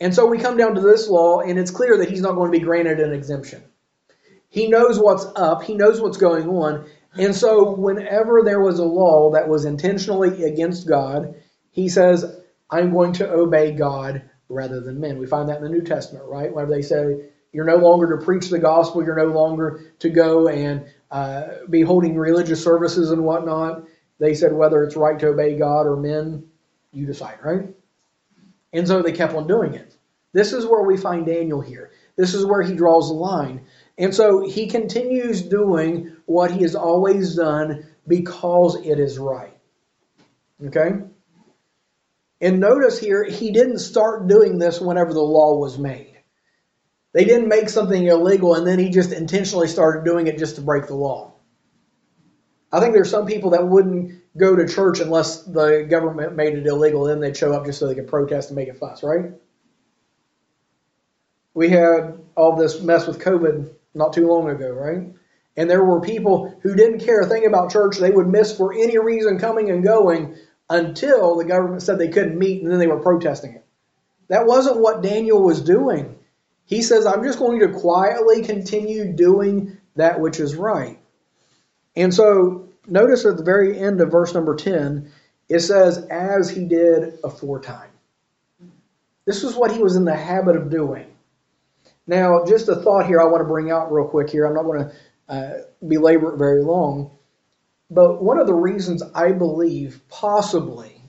And 0.00 0.14
so 0.14 0.26
we 0.26 0.38
come 0.38 0.56
down 0.56 0.74
to 0.74 0.80
this 0.80 1.08
law, 1.08 1.40
and 1.40 1.58
it's 1.58 1.70
clear 1.70 1.96
that 1.98 2.08
he's 2.08 2.20
not 2.20 2.34
going 2.34 2.52
to 2.52 2.58
be 2.58 2.64
granted 2.64 3.00
an 3.00 3.12
exemption. 3.12 3.62
He 4.48 4.68
knows 4.68 4.98
what's 4.98 5.26
up, 5.36 5.62
he 5.62 5.74
knows 5.74 6.00
what's 6.00 6.16
going 6.16 6.48
on. 6.48 6.88
And 7.14 7.34
so, 7.34 7.74
whenever 7.74 8.42
there 8.44 8.60
was 8.60 8.78
a 8.78 8.84
law 8.84 9.32
that 9.32 9.48
was 9.48 9.64
intentionally 9.64 10.44
against 10.44 10.86
God, 10.86 11.34
he 11.70 11.88
says, 11.88 12.40
I'm 12.70 12.92
going 12.92 13.14
to 13.14 13.30
obey 13.30 13.72
God 13.72 14.28
rather 14.48 14.80
than 14.80 15.00
men. 15.00 15.18
We 15.18 15.26
find 15.26 15.48
that 15.48 15.58
in 15.58 15.64
the 15.64 15.70
New 15.70 15.82
Testament, 15.82 16.26
right? 16.26 16.52
Whenever 16.52 16.72
they 16.72 16.82
say 16.82 17.30
you're 17.52 17.64
no 17.64 17.76
longer 17.76 18.16
to 18.16 18.24
preach 18.24 18.48
the 18.48 18.58
gospel, 18.58 19.02
you're 19.02 19.16
no 19.16 19.32
longer 19.32 19.92
to 20.00 20.10
go 20.10 20.48
and 20.48 20.86
uh, 21.10 21.44
be 21.68 21.82
holding 21.82 22.16
religious 22.16 22.62
services 22.62 23.10
and 23.10 23.24
whatnot. 23.24 23.84
They 24.18 24.34
said 24.34 24.52
whether 24.52 24.82
it's 24.84 24.96
right 24.96 25.18
to 25.18 25.28
obey 25.28 25.56
God 25.56 25.86
or 25.86 25.96
men, 25.96 26.48
you 26.92 27.06
decide, 27.06 27.38
right? 27.42 27.74
And 28.72 28.86
so 28.86 29.02
they 29.02 29.12
kept 29.12 29.34
on 29.34 29.46
doing 29.46 29.74
it. 29.74 29.96
This 30.32 30.52
is 30.52 30.66
where 30.66 30.82
we 30.82 30.96
find 30.96 31.24
Daniel 31.24 31.60
here. 31.60 31.92
This 32.16 32.34
is 32.34 32.44
where 32.44 32.62
he 32.62 32.74
draws 32.74 33.08
the 33.08 33.14
line. 33.14 33.66
And 33.96 34.14
so 34.14 34.46
he 34.46 34.68
continues 34.68 35.42
doing 35.42 36.16
what 36.26 36.50
he 36.50 36.62
has 36.62 36.74
always 36.74 37.34
done 37.34 37.86
because 38.06 38.76
it 38.84 38.98
is 38.98 39.18
right. 39.18 39.56
Okay? 40.66 40.90
And 42.40 42.60
notice 42.60 42.98
here, 42.98 43.24
he 43.24 43.50
didn't 43.50 43.78
start 43.78 44.28
doing 44.28 44.58
this 44.58 44.80
whenever 44.80 45.12
the 45.12 45.20
law 45.20 45.56
was 45.56 45.78
made. 45.78 46.17
They 47.18 47.24
didn't 47.24 47.48
make 47.48 47.68
something 47.68 48.06
illegal 48.06 48.54
and 48.54 48.64
then 48.64 48.78
he 48.78 48.90
just 48.90 49.10
intentionally 49.10 49.66
started 49.66 50.04
doing 50.04 50.28
it 50.28 50.38
just 50.38 50.54
to 50.54 50.60
break 50.60 50.86
the 50.86 50.94
law. 50.94 51.32
I 52.70 52.78
think 52.78 52.92
there's 52.92 53.10
some 53.10 53.26
people 53.26 53.50
that 53.50 53.66
wouldn't 53.66 54.22
go 54.36 54.54
to 54.54 54.68
church 54.68 55.00
unless 55.00 55.42
the 55.42 55.84
government 55.90 56.36
made 56.36 56.54
it 56.54 56.64
illegal, 56.64 57.02
then 57.02 57.18
they'd 57.18 57.36
show 57.36 57.52
up 57.52 57.66
just 57.66 57.80
so 57.80 57.88
they 57.88 57.96
could 57.96 58.06
protest 58.06 58.50
and 58.50 58.56
make 58.56 58.68
a 58.68 58.74
fuss, 58.74 59.02
right? 59.02 59.32
We 61.54 61.70
had 61.70 62.20
all 62.36 62.54
this 62.54 62.80
mess 62.80 63.08
with 63.08 63.18
COVID 63.18 63.68
not 63.94 64.12
too 64.12 64.28
long 64.28 64.48
ago, 64.48 64.70
right? 64.70 65.12
And 65.56 65.68
there 65.68 65.82
were 65.82 66.00
people 66.00 66.56
who 66.62 66.76
didn't 66.76 67.00
care 67.00 67.22
a 67.22 67.26
thing 67.26 67.46
about 67.46 67.72
church. 67.72 67.98
They 67.98 68.12
would 68.12 68.28
miss 68.28 68.56
for 68.56 68.72
any 68.72 68.96
reason 68.96 69.40
coming 69.40 69.72
and 69.72 69.82
going 69.82 70.36
until 70.70 71.34
the 71.34 71.44
government 71.44 71.82
said 71.82 71.98
they 71.98 72.10
couldn't 72.10 72.38
meet 72.38 72.62
and 72.62 72.70
then 72.70 72.78
they 72.78 72.86
were 72.86 73.02
protesting 73.02 73.54
it. 73.54 73.66
That 74.28 74.46
wasn't 74.46 74.78
what 74.78 75.02
Daniel 75.02 75.42
was 75.42 75.60
doing. 75.60 76.17
He 76.68 76.82
says, 76.82 77.06
I'm 77.06 77.24
just 77.24 77.38
going 77.38 77.60
to 77.60 77.72
quietly 77.72 78.42
continue 78.42 79.10
doing 79.10 79.78
that 79.96 80.20
which 80.20 80.38
is 80.38 80.54
right. 80.54 80.98
And 81.96 82.12
so 82.12 82.68
notice 82.86 83.24
at 83.24 83.38
the 83.38 83.42
very 83.42 83.78
end 83.78 84.02
of 84.02 84.12
verse 84.12 84.34
number 84.34 84.54
10, 84.54 85.10
it 85.48 85.60
says, 85.60 86.06
as 86.10 86.50
he 86.50 86.66
did 86.66 87.20
aforetime. 87.24 87.88
This 89.24 89.42
was 89.42 89.56
what 89.56 89.72
he 89.72 89.82
was 89.82 89.96
in 89.96 90.04
the 90.04 90.14
habit 90.14 90.56
of 90.56 90.68
doing. 90.68 91.06
Now, 92.06 92.44
just 92.44 92.68
a 92.68 92.76
thought 92.76 93.06
here 93.06 93.20
I 93.20 93.24
want 93.24 93.40
to 93.40 93.48
bring 93.48 93.70
out 93.70 93.90
real 93.90 94.06
quick 94.06 94.28
here. 94.28 94.44
I'm 94.44 94.54
not 94.54 94.64
going 94.64 94.90
to 94.90 94.94
uh, 95.26 95.52
belabor 95.86 96.34
it 96.34 96.38
very 96.38 96.62
long. 96.62 97.16
But 97.90 98.22
one 98.22 98.38
of 98.38 98.46
the 98.46 98.54
reasons 98.54 99.02
I 99.14 99.32
believe, 99.32 100.02
possibly, 100.10 101.02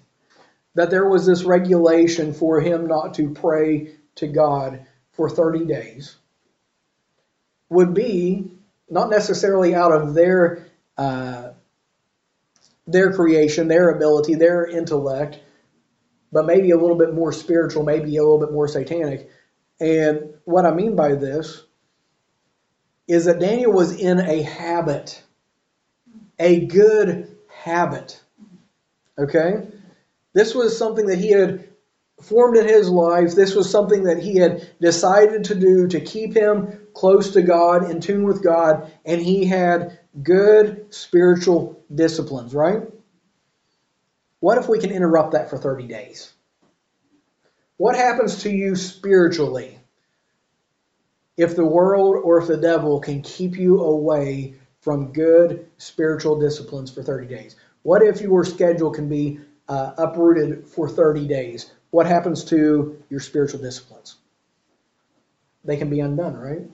that 0.76 0.90
there 0.90 1.10
was 1.10 1.26
this 1.26 1.44
regulation 1.44 2.34
for 2.34 2.62
him 2.62 2.88
not 2.88 3.16
to 3.16 3.30
pray 3.34 3.96
to 4.16 4.28
God 4.28 4.86
for 5.20 5.30
30 5.30 5.66
days 5.66 6.16
would 7.68 7.94
be 7.94 8.54
not 8.90 9.10
necessarily 9.10 9.76
out 9.76 9.92
of 9.92 10.14
their 10.14 10.66
uh, 10.98 11.50
their 12.88 13.12
creation, 13.12 13.68
their 13.68 13.90
ability, 13.90 14.36
their 14.36 14.66
intellect, 14.66 15.42
but 16.32 16.46
maybe 16.46 16.72
a 16.72 16.78
little 16.78 16.96
bit 16.96 17.14
more 17.14 17.34
spiritual, 17.34 17.84
maybe 17.84 18.16
a 18.16 18.24
little 18.24 18.40
bit 18.40 18.54
more 18.54 18.70
satanic. 18.70 19.30
And 19.82 20.36
what 20.46 20.66
I 20.66 20.74
mean 20.74 20.96
by 20.96 21.16
this 21.16 21.64
is 23.06 23.26
that 23.26 23.42
Daniel 23.42 23.74
was 23.74 23.92
in 23.92 24.20
a 24.20 24.42
habit, 24.42 25.22
a 26.40 26.66
good 26.66 27.36
habit. 27.50 28.22
Okay? 29.18 29.68
This 30.32 30.56
was 30.56 30.78
something 30.78 31.08
that 31.08 31.20
he 31.20 31.32
had 31.32 31.69
formed 32.22 32.58
in 32.58 32.68
his 32.68 32.90
life. 32.90 33.36
This 33.36 33.56
was 33.56 33.70
something 33.70 34.04
that 34.04 34.22
he 34.22 34.36
had 34.36 34.70
decided 34.82 35.46
to 35.46 35.56
do 35.56 35.88
to 35.88 36.00
keep 36.00 36.36
him 36.36 36.88
close 36.94 37.32
to 37.32 37.42
God, 37.42 37.90
in 37.90 38.02
tune 38.02 38.26
with 38.26 38.44
God, 38.44 38.92
and 39.06 39.22
he 39.22 39.46
had 39.46 40.00
good 40.22 40.94
spiritual 40.94 41.82
disciplines, 41.94 42.54
right? 42.54 42.84
What 44.40 44.58
if 44.58 44.68
we 44.68 44.80
can 44.80 44.92
interrupt 44.92 45.32
that 45.34 45.50
for 45.50 45.58
30 45.58 45.88
days? 45.88 46.34
What 47.78 47.96
happens 47.96 48.44
to 48.44 48.50
you 48.50 48.76
spiritually 48.76 49.80
if 51.38 51.56
the 51.56 51.66
world 51.66 52.18
or 52.24 52.42
if 52.42 52.48
the 52.48 52.58
devil 52.58 53.00
can 53.00 53.22
keep 53.22 53.58
you 53.58 53.80
away 53.82 54.56
from 54.82 55.14
good 55.14 55.68
spiritual 55.78 56.40
disciplines 56.40 56.92
for 56.92 57.04
30 57.04 57.28
days? 57.28 57.56
What 57.84 58.02
if 58.02 58.20
your 58.20 58.44
schedule 58.44 58.92
can 58.92 59.08
be 59.08 59.40
uh, 59.70 59.94
uprooted 59.98 60.68
for 60.68 60.90
30 60.90 61.28
days? 61.28 61.72
What 61.92 62.06
happens 62.06 62.44
to 62.46 63.02
your 63.10 63.20
spiritual 63.20 63.62
disciplines? 63.62 64.16
They 65.64 65.78
can 65.78 65.90
be 65.90 66.00
undone, 66.00 66.38
right? 66.38 66.70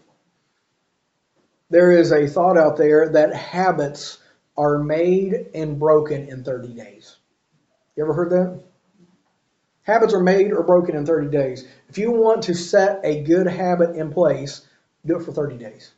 There 1.70 1.92
is 1.92 2.12
a 2.12 2.28
thought 2.28 2.58
out 2.58 2.78
there 2.78 3.10
that 3.10 3.34
habits 3.34 4.20
are 4.58 4.78
made 4.78 5.50
and 5.54 5.80
broken 5.80 6.28
in 6.30 6.44
30 6.44 6.74
days. 6.74 7.18
You 7.96 8.04
ever 8.04 8.14
heard 8.14 8.30
that? 8.32 8.62
Habits 9.84 10.14
are 10.14 10.24
made 10.24 10.52
or 10.52 10.64
broken 10.64 10.96
in 10.96 11.06
30 11.06 11.30
days. 11.30 11.68
If 11.90 11.98
you 11.98 12.12
want 12.12 12.44
to 12.44 12.54
set 12.54 13.02
a 13.04 13.24
good 13.24 13.48
habit 13.48 13.96
in 13.96 14.12
place, 14.12 14.68
do 15.06 15.20
it 15.20 15.24
for 15.24 15.32
30 15.32 15.58
days. 15.58 15.94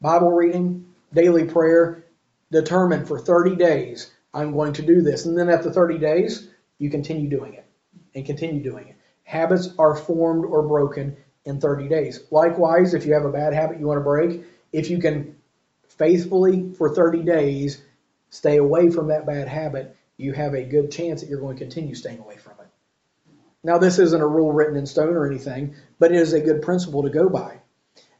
Bible 0.00 0.32
reading, 0.32 0.86
daily 1.12 1.44
prayer, 1.44 2.04
determine 2.50 3.04
for 3.04 3.18
30 3.18 3.56
days, 3.56 4.12
I'm 4.32 4.52
going 4.52 4.74
to 4.74 4.82
do 4.82 5.02
this. 5.02 5.26
And 5.26 5.36
then 5.36 5.48
after 5.48 5.70
30 5.70 5.98
days, 5.98 6.48
you 6.78 6.90
continue 6.90 7.28
doing 7.28 7.54
it 7.54 7.66
and 8.14 8.24
continue 8.26 8.62
doing 8.62 8.88
it. 8.88 8.96
Habits 9.24 9.70
are 9.78 9.96
formed 9.96 10.44
or 10.44 10.66
broken 10.66 11.16
in 11.44 11.60
30 11.60 11.88
days. 11.88 12.20
Likewise, 12.30 12.94
if 12.94 13.06
you 13.06 13.14
have 13.14 13.24
a 13.24 13.32
bad 13.32 13.52
habit 13.52 13.78
you 13.80 13.86
want 13.86 13.98
to 13.98 14.04
break, 14.04 14.44
if 14.72 14.90
you 14.90 14.98
can 14.98 15.36
faithfully 15.88 16.72
for 16.76 16.94
30 16.94 17.22
days 17.22 17.82
stay 18.30 18.56
away 18.56 18.90
from 18.90 19.08
that 19.08 19.26
bad 19.26 19.48
habit, 19.48 19.96
you 20.16 20.32
have 20.32 20.54
a 20.54 20.64
good 20.64 20.90
chance 20.90 21.20
that 21.20 21.30
you're 21.30 21.40
going 21.40 21.56
to 21.56 21.62
continue 21.62 21.94
staying 21.94 22.18
away 22.18 22.36
from 22.36 22.52
it. 22.60 22.66
Now, 23.62 23.78
this 23.78 23.98
isn't 23.98 24.20
a 24.20 24.26
rule 24.26 24.52
written 24.52 24.76
in 24.76 24.86
stone 24.86 25.14
or 25.14 25.26
anything, 25.26 25.74
but 25.98 26.12
it 26.12 26.18
is 26.18 26.32
a 26.32 26.40
good 26.40 26.62
principle 26.62 27.02
to 27.02 27.10
go 27.10 27.28
by. 27.28 27.60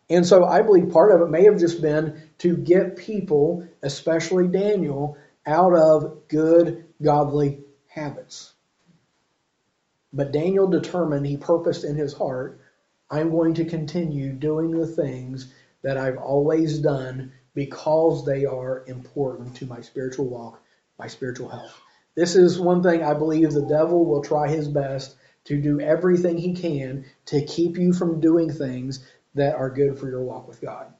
And 0.08 0.26
so 0.26 0.44
I 0.44 0.62
believe 0.62 0.90
part 0.90 1.12
of 1.12 1.20
it 1.20 1.30
may 1.30 1.44
have 1.44 1.58
just 1.58 1.82
been 1.82 2.30
to 2.38 2.56
get 2.56 2.96
people, 2.96 3.66
especially 3.82 4.48
Daniel, 4.48 5.16
out 5.46 5.74
of 5.74 6.28
good, 6.28 6.86
godly 7.02 7.60
habits. 7.96 8.52
But 10.12 10.32
Daniel 10.32 10.68
determined, 10.68 11.26
he 11.26 11.36
purposed 11.36 11.84
in 11.84 11.96
his 11.96 12.12
heart, 12.12 12.60
I'm 13.10 13.30
going 13.30 13.54
to 13.54 13.64
continue 13.64 14.32
doing 14.32 14.70
the 14.70 14.86
things 14.86 15.52
that 15.82 15.96
I've 15.96 16.18
always 16.18 16.78
done 16.78 17.32
because 17.54 18.24
they 18.24 18.44
are 18.44 18.84
important 18.86 19.56
to 19.56 19.66
my 19.66 19.80
spiritual 19.80 20.26
walk, 20.26 20.62
my 20.98 21.06
spiritual 21.06 21.48
health. 21.48 21.80
This 22.14 22.36
is 22.36 22.60
one 22.60 22.82
thing 22.82 23.02
I 23.02 23.14
believe 23.14 23.52
the 23.52 23.66
devil 23.66 24.04
will 24.04 24.22
try 24.22 24.48
his 24.48 24.68
best 24.68 25.16
to 25.44 25.60
do 25.60 25.80
everything 25.80 26.38
he 26.38 26.54
can 26.54 27.04
to 27.26 27.44
keep 27.44 27.76
you 27.76 27.92
from 27.92 28.20
doing 28.20 28.50
things 28.52 29.06
that 29.34 29.54
are 29.54 29.70
good 29.70 29.98
for 29.98 30.08
your 30.08 30.22
walk 30.22 30.48
with 30.48 30.60
God. 30.60 30.92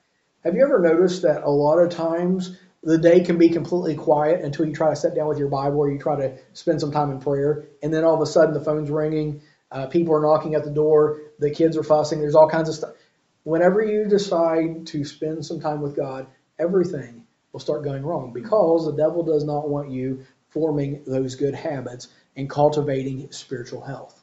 Have 0.45 0.55
you 0.55 0.63
ever 0.63 0.79
noticed 0.79 1.23
that 1.23 1.43
a 1.43 1.51
lot 1.51 1.79
of 1.79 1.91
times 1.91 2.59
the 2.87 2.99
day 2.99 3.19
can 3.19 3.37
be 3.37 3.49
completely 3.49 3.97
quiet 3.97 4.43
until 4.43 4.65
you 4.65 4.73
try 4.73 4.91
to 4.91 4.97
sit 4.97 5.13
down 5.13 5.27
with 5.27 5.39
your 5.39 5.49
Bible 5.49 5.79
or 5.81 5.91
you 5.91 5.99
try 5.99 6.15
to 6.15 6.39
spend 6.53 6.81
some 6.81 6.93
time 6.93 7.11
in 7.11 7.19
prayer, 7.19 7.67
and 7.83 7.93
then 7.93 8.05
all 8.05 8.15
of 8.15 8.21
a 8.21 8.27
sudden 8.27 8.55
the 8.55 8.61
phone's 8.61 8.91
ringing, 8.91 9.43
uh, 9.73 9.89
people 9.89 10.15
are 10.15 10.23
knocking 10.23 10.55
at 10.55 10.63
the 10.63 10.71
door, 10.71 11.21
the 11.41 11.51
kids 11.51 11.77
are 11.77 11.83
fussing, 11.83 12.21
there's 12.21 12.37
all 12.37 12.49
kinds 12.49 12.69
of 12.69 12.77
stuff. 12.77 12.95
Whenever 13.43 13.83
you 13.83 14.07
decide 14.07 14.87
to 14.87 15.05
spend 15.05 15.45
some 15.45 15.59
time 15.61 15.81
with 15.81 15.97
God, 15.97 16.29
everything 16.61 17.27
will 17.51 17.59
start 17.59 17.83
going 17.83 18.05
wrong 18.05 18.33
because 18.33 18.87
the 18.87 18.97
devil 18.97 19.25
does 19.25 19.43
not 19.43 19.69
want 19.69 19.91
you 19.91 20.25
forming 20.51 21.03
those 21.09 21.35
good 21.35 21.57
habits 21.57 22.07
and 22.37 22.49
cultivating 22.49 23.33
spiritual 23.33 23.83
health. 23.83 24.23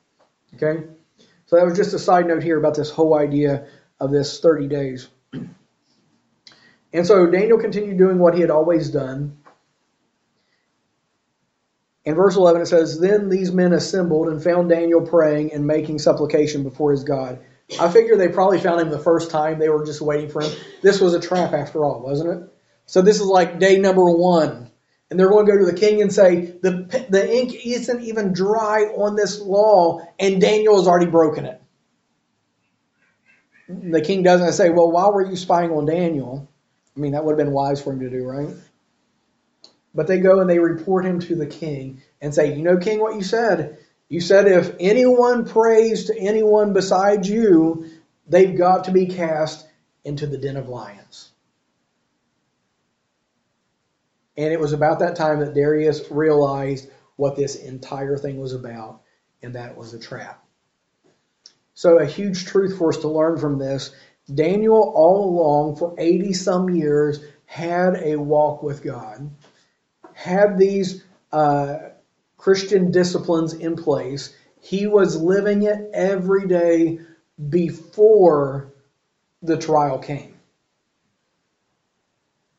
Okay? 0.55 0.86
So 1.47 1.57
that 1.57 1.66
was 1.66 1.78
just 1.78 1.93
a 1.93 1.99
side 1.99 2.28
note 2.28 2.43
here 2.43 2.59
about 2.59 2.76
this 2.76 2.89
whole 2.89 3.14
idea 3.14 3.68
of 3.99 4.11
this 4.11 4.39
30 4.39 4.68
days. 4.68 5.09
And 6.93 7.05
so 7.07 7.25
Daniel 7.25 7.57
continued 7.57 7.97
doing 7.97 8.19
what 8.19 8.35
he 8.35 8.41
had 8.41 8.51
always 8.51 8.89
done. 8.89 9.37
In 12.05 12.15
verse 12.15 12.35
11 12.35 12.61
it 12.61 12.65
says, 12.67 12.99
Then 12.99 13.29
these 13.29 13.51
men 13.51 13.73
assembled 13.73 14.27
and 14.27 14.43
found 14.43 14.69
Daniel 14.69 15.01
praying 15.01 15.53
and 15.53 15.65
making 15.65 15.99
supplication 15.99 16.63
before 16.63 16.91
his 16.91 17.03
God. 17.03 17.39
I 17.79 17.89
figure 17.89 18.17
they 18.17 18.27
probably 18.27 18.59
found 18.59 18.81
him 18.81 18.89
the 18.89 18.99
first 18.99 19.31
time. 19.31 19.57
They 19.57 19.69
were 19.69 19.85
just 19.85 20.01
waiting 20.01 20.29
for 20.29 20.41
him. 20.41 20.51
This 20.81 21.01
was 21.01 21.13
a 21.13 21.19
trap 21.19 21.53
after 21.53 21.83
all, 21.83 22.01
wasn't 22.01 22.43
it? 22.43 22.49
So 22.85 23.01
this 23.01 23.19
is 23.19 23.25
like 23.25 23.59
day 23.59 23.79
number 23.79 24.03
one 24.11 24.69
and 25.13 25.19
they're 25.19 25.29
going 25.29 25.45
to 25.45 25.51
go 25.51 25.59
to 25.59 25.71
the 25.71 25.77
king 25.77 26.01
and 26.01 26.11
say, 26.11 26.41
the, 26.41 27.05
the 27.07 27.31
ink 27.31 27.53
isn't 27.63 28.03
even 28.03 28.33
dry 28.33 28.85
on 28.95 29.15
this 29.15 29.39
law, 29.39 29.99
and 30.17 30.41
Daniel 30.41 30.77
has 30.77 30.87
already 30.87 31.11
broken 31.11 31.45
it. 31.45 31.61
The 33.69 34.01
king 34.01 34.23
doesn't 34.23 34.53
say, 34.53 34.71
Well, 34.71 34.91
why 34.91 35.09
were 35.09 35.23
you 35.23 35.35
spying 35.35 35.69
on 35.69 35.85
Daniel? 35.85 36.49
I 36.95 36.99
mean, 36.99 37.13
that 37.13 37.25
would 37.25 37.37
have 37.37 37.45
been 37.45 37.53
wise 37.53 37.81
for 37.81 37.91
him 37.93 37.99
to 38.01 38.09
do, 38.09 38.23
right? 38.23 38.53
But 39.95 40.07
they 40.07 40.19
go 40.19 40.39
and 40.39 40.49
they 40.49 40.59
report 40.59 41.05
him 41.05 41.19
to 41.21 41.35
the 41.35 41.45
king 41.45 42.01
and 42.21 42.33
say, 42.33 42.55
You 42.55 42.63
know, 42.63 42.77
king, 42.77 42.99
what 42.99 43.15
you 43.15 43.23
said? 43.23 43.77
You 44.09 44.21
said 44.21 44.47
if 44.47 44.75
anyone 44.79 45.45
prays 45.45 46.05
to 46.05 46.17
anyone 46.17 46.73
besides 46.73 47.29
you, 47.29 47.87
they've 48.27 48.57
got 48.57 48.85
to 48.85 48.91
be 48.91 49.07
cast 49.07 49.67
into 50.03 50.27
the 50.27 50.37
den 50.37 50.57
of 50.57 50.69
lions. 50.69 51.31
And 54.35 54.51
it 54.51 54.59
was 54.59 54.73
about 54.73 54.99
that 54.99 55.15
time 55.15 55.39
that 55.39 55.53
Darius 55.53 56.09
realized 56.09 56.89
what 57.15 57.35
this 57.35 57.55
entire 57.55 58.17
thing 58.17 58.39
was 58.39 58.53
about, 58.53 59.01
and 59.43 59.55
that 59.55 59.71
it 59.71 59.77
was 59.77 59.93
a 59.93 59.99
trap. 59.99 60.43
So, 61.75 61.99
a 61.99 62.05
huge 62.05 62.45
truth 62.45 62.77
for 62.77 62.89
us 62.89 62.97
to 62.97 63.07
learn 63.07 63.37
from 63.37 63.59
this 63.59 63.95
Daniel, 64.32 64.93
all 64.95 65.30
along, 65.30 65.76
for 65.76 65.95
80 65.97 66.34
some 66.34 66.69
years, 66.69 67.24
had 67.45 68.01
a 68.01 68.15
walk 68.15 68.63
with 68.63 68.84
God, 68.84 69.30
had 70.13 70.57
these 70.57 71.03
uh, 71.32 71.78
Christian 72.38 72.91
disciplines 72.91 73.53
in 73.53 73.76
place. 73.76 74.36
He 74.61 74.88
was 74.88 75.21
living 75.21 75.63
it 75.63 75.89
every 75.93 76.47
day 76.47 76.99
before 77.49 78.74
the 79.41 79.57
trial 79.57 79.99
came. 79.99 80.34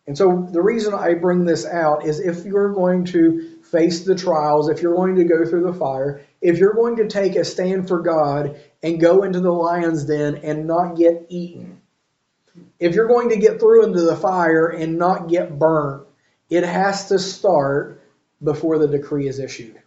And 0.06 0.16
so 0.16 0.46
the 0.50 0.60
reason 0.60 0.92
I 0.92 1.14
bring 1.14 1.44
this 1.44 1.64
out 1.64 2.04
is 2.04 2.20
if 2.20 2.44
you're 2.44 2.72
going 2.74 3.06
to 3.06 3.56
face 3.62 4.04
the 4.04 4.14
trials, 4.14 4.68
if 4.68 4.82
you're 4.82 4.94
going 4.94 5.16
to 5.16 5.24
go 5.24 5.46
through 5.46 5.64
the 5.64 5.78
fire, 5.78 6.22
if 6.42 6.58
you're 6.58 6.74
going 6.74 6.96
to 6.96 7.08
take 7.08 7.36
a 7.36 7.44
stand 7.44 7.88
for 7.88 8.00
God 8.00 8.60
and 8.84 9.00
go 9.00 9.22
into 9.22 9.40
the 9.40 9.50
lion's 9.50 10.04
den 10.04 10.36
and 10.44 10.66
not 10.66 10.94
get 10.94 11.24
eaten, 11.30 11.80
if 12.78 12.94
you're 12.94 13.08
going 13.08 13.30
to 13.30 13.36
get 13.36 13.58
through 13.58 13.86
into 13.86 14.02
the 14.02 14.14
fire 14.14 14.68
and 14.68 14.98
not 14.98 15.28
get 15.28 15.58
burnt, 15.58 16.06
it 16.50 16.64
has 16.64 17.08
to 17.08 17.18
start 17.18 18.02
before 18.42 18.78
the 18.78 18.86
decree 18.86 19.26
is 19.26 19.38
issued. 19.38 19.80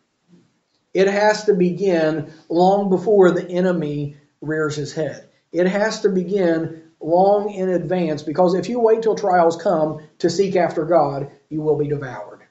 It 0.96 1.08
has 1.08 1.46
to 1.46 1.54
begin 1.54 2.34
long 2.50 2.90
before 2.90 3.30
the 3.30 3.48
enemy 3.48 4.18
rears 4.42 4.76
his 4.76 4.94
head. 4.94 5.30
It 5.52 5.68
has 5.68 6.02
to 6.02 6.10
begin 6.10 6.92
long 7.00 7.52
in 7.52 7.70
advance 7.70 8.24
because 8.24 8.56
if 8.56 8.68
you 8.68 8.80
wait 8.80 9.04
till 9.04 9.16
trials 9.16 9.62
come 9.62 10.00
to 10.18 10.30
seek 10.30 10.56
after 10.56 10.86
God, 10.86 11.32
you 11.50 11.62
will 11.62 11.78
be 11.78 11.88
devoured. 11.88 12.42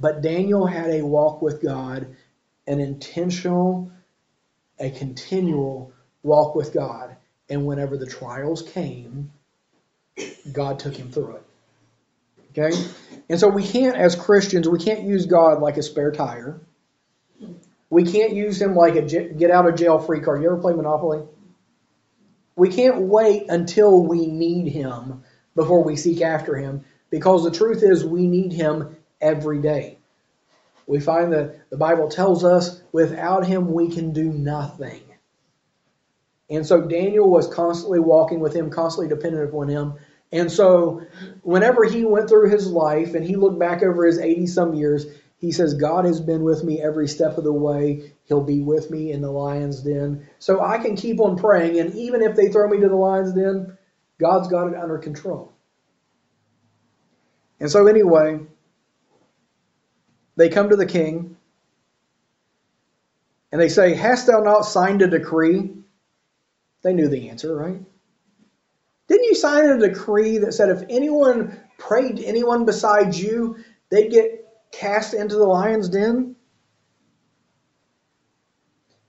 But 0.00 0.20
Daniel 0.20 0.66
had 0.66 0.90
a 0.90 1.06
walk 1.06 1.42
with 1.42 1.62
God, 1.62 2.16
an 2.66 2.80
intentional, 2.80 3.92
a 4.78 4.90
continual 4.90 5.92
walk 6.22 6.54
with 6.54 6.72
God. 6.72 7.16
And 7.48 7.64
whenever 7.64 7.96
the 7.96 8.06
trials 8.06 8.62
came, 8.62 9.30
God 10.52 10.78
took 10.78 10.96
him 10.96 11.10
through 11.10 11.36
it. 11.36 11.42
Okay? 12.50 12.76
And 13.28 13.38
so 13.38 13.48
we 13.48 13.66
can't, 13.66 13.96
as 13.96 14.16
Christians, 14.16 14.68
we 14.68 14.78
can't 14.78 15.02
use 15.02 15.26
God 15.26 15.60
like 15.60 15.76
a 15.76 15.82
spare 15.82 16.12
tire. 16.12 16.60
We 17.90 18.04
can't 18.04 18.32
use 18.32 18.60
him 18.60 18.74
like 18.74 18.96
a 18.96 19.02
get 19.02 19.50
out 19.50 19.68
of 19.68 19.76
jail 19.76 19.98
free 19.98 20.20
card. 20.20 20.42
You 20.42 20.48
ever 20.48 20.60
play 20.60 20.72
Monopoly? 20.72 21.24
We 22.56 22.70
can't 22.70 23.02
wait 23.02 23.48
until 23.48 24.02
we 24.02 24.26
need 24.26 24.72
him 24.72 25.22
before 25.54 25.84
we 25.84 25.96
seek 25.96 26.22
after 26.22 26.56
him 26.56 26.84
because 27.10 27.44
the 27.44 27.50
truth 27.50 27.82
is 27.82 28.04
we 28.04 28.26
need 28.26 28.52
him 28.52 28.96
every 29.20 29.60
day. 29.60 29.95
We 30.86 31.00
find 31.00 31.32
that 31.32 31.68
the 31.70 31.76
Bible 31.76 32.08
tells 32.08 32.44
us 32.44 32.80
without 32.92 33.46
him 33.46 33.72
we 33.72 33.90
can 33.90 34.12
do 34.12 34.24
nothing. 34.24 35.02
And 36.48 36.64
so 36.64 36.80
Daniel 36.80 37.28
was 37.28 37.52
constantly 37.52 37.98
walking 37.98 38.40
with 38.40 38.54
him, 38.54 38.70
constantly 38.70 39.14
dependent 39.14 39.48
upon 39.48 39.68
him. 39.68 39.94
And 40.30 40.50
so 40.50 41.02
whenever 41.42 41.84
he 41.84 42.04
went 42.04 42.28
through 42.28 42.50
his 42.50 42.70
life 42.70 43.14
and 43.14 43.24
he 43.24 43.36
looked 43.36 43.58
back 43.58 43.82
over 43.82 44.06
his 44.06 44.18
80 44.18 44.46
some 44.46 44.74
years, 44.74 45.06
he 45.38 45.52
says, 45.52 45.74
God 45.74 46.04
has 46.04 46.20
been 46.20 46.44
with 46.44 46.64
me 46.64 46.80
every 46.80 47.08
step 47.08 47.36
of 47.36 47.44
the 47.44 47.52
way. 47.52 48.12
He'll 48.24 48.44
be 48.44 48.62
with 48.62 48.90
me 48.90 49.12
in 49.12 49.20
the 49.20 49.30
lion's 49.30 49.82
den. 49.82 50.28
So 50.38 50.60
I 50.62 50.78
can 50.78 50.96
keep 50.96 51.20
on 51.20 51.36
praying. 51.36 51.78
And 51.78 51.94
even 51.94 52.22
if 52.22 52.36
they 52.36 52.48
throw 52.48 52.68
me 52.68 52.80
to 52.80 52.88
the 52.88 52.96
lion's 52.96 53.32
den, 53.32 53.76
God's 54.18 54.48
got 54.48 54.68
it 54.68 54.74
under 54.74 54.98
control. 54.98 55.52
And 57.60 57.70
so, 57.70 57.86
anyway, 57.86 58.40
they 60.36 60.48
come 60.48 60.68
to 60.68 60.76
the 60.76 60.86
king 60.86 61.36
and 63.52 63.60
they 63.60 63.68
say, 63.68 63.94
Hast 63.94 64.26
thou 64.26 64.40
not 64.40 64.62
signed 64.62 65.02
a 65.02 65.08
decree? 65.08 65.72
They 66.82 66.92
knew 66.92 67.08
the 67.08 67.30
answer, 67.30 67.54
right? 67.56 67.80
Didn't 69.08 69.24
you 69.24 69.34
sign 69.34 69.68
a 69.68 69.78
decree 69.78 70.38
that 70.38 70.52
said 70.52 70.68
if 70.68 70.84
anyone 70.90 71.58
prayed 71.78 72.16
to 72.16 72.24
anyone 72.24 72.64
besides 72.64 73.20
you, 73.20 73.56
they'd 73.88 74.10
get 74.10 74.46
cast 74.72 75.14
into 75.14 75.36
the 75.36 75.44
lion's 75.44 75.88
den? 75.88 76.36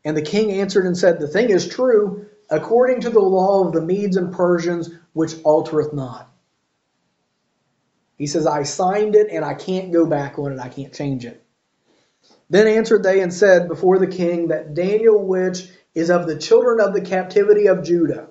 And 0.06 0.16
the 0.16 0.22
king 0.22 0.52
answered 0.54 0.86
and 0.86 0.98
said, 0.98 1.20
The 1.20 1.28
thing 1.28 1.50
is 1.50 1.68
true, 1.68 2.28
according 2.50 3.02
to 3.02 3.10
the 3.10 3.20
law 3.20 3.66
of 3.66 3.74
the 3.74 3.82
Medes 3.82 4.18
and 4.18 4.34
Persians, 4.34 4.92
which 5.14 5.34
altereth 5.44 5.94
not. 5.94 6.32
He 8.18 8.28
says, 8.28 8.48
I 8.48 8.64
signed 8.64 9.16
it 9.16 9.28
and 9.32 9.46
I 9.46 9.54
can't 9.54 9.92
go 9.92 10.06
back 10.06 10.40
on 10.40 10.52
it, 10.52 10.60
I 10.60 10.70
can't 10.70 10.94
change 10.94 11.26
it. 11.26 11.44
Then 12.50 12.68
answered 12.68 13.04
they 13.04 13.22
and 13.22 13.34
said 13.34 13.68
before 13.68 14.00
the 14.00 14.08
king 14.08 14.48
that 14.48 14.74
Daniel, 14.74 15.24
which 15.24 15.70
is 15.94 16.10
of 16.10 16.28
the 16.28 16.38
children 16.38 16.80
of 16.80 16.94
the 16.94 17.02
captivity 17.02 17.68
of 17.68 17.84
Judah. 17.84 18.28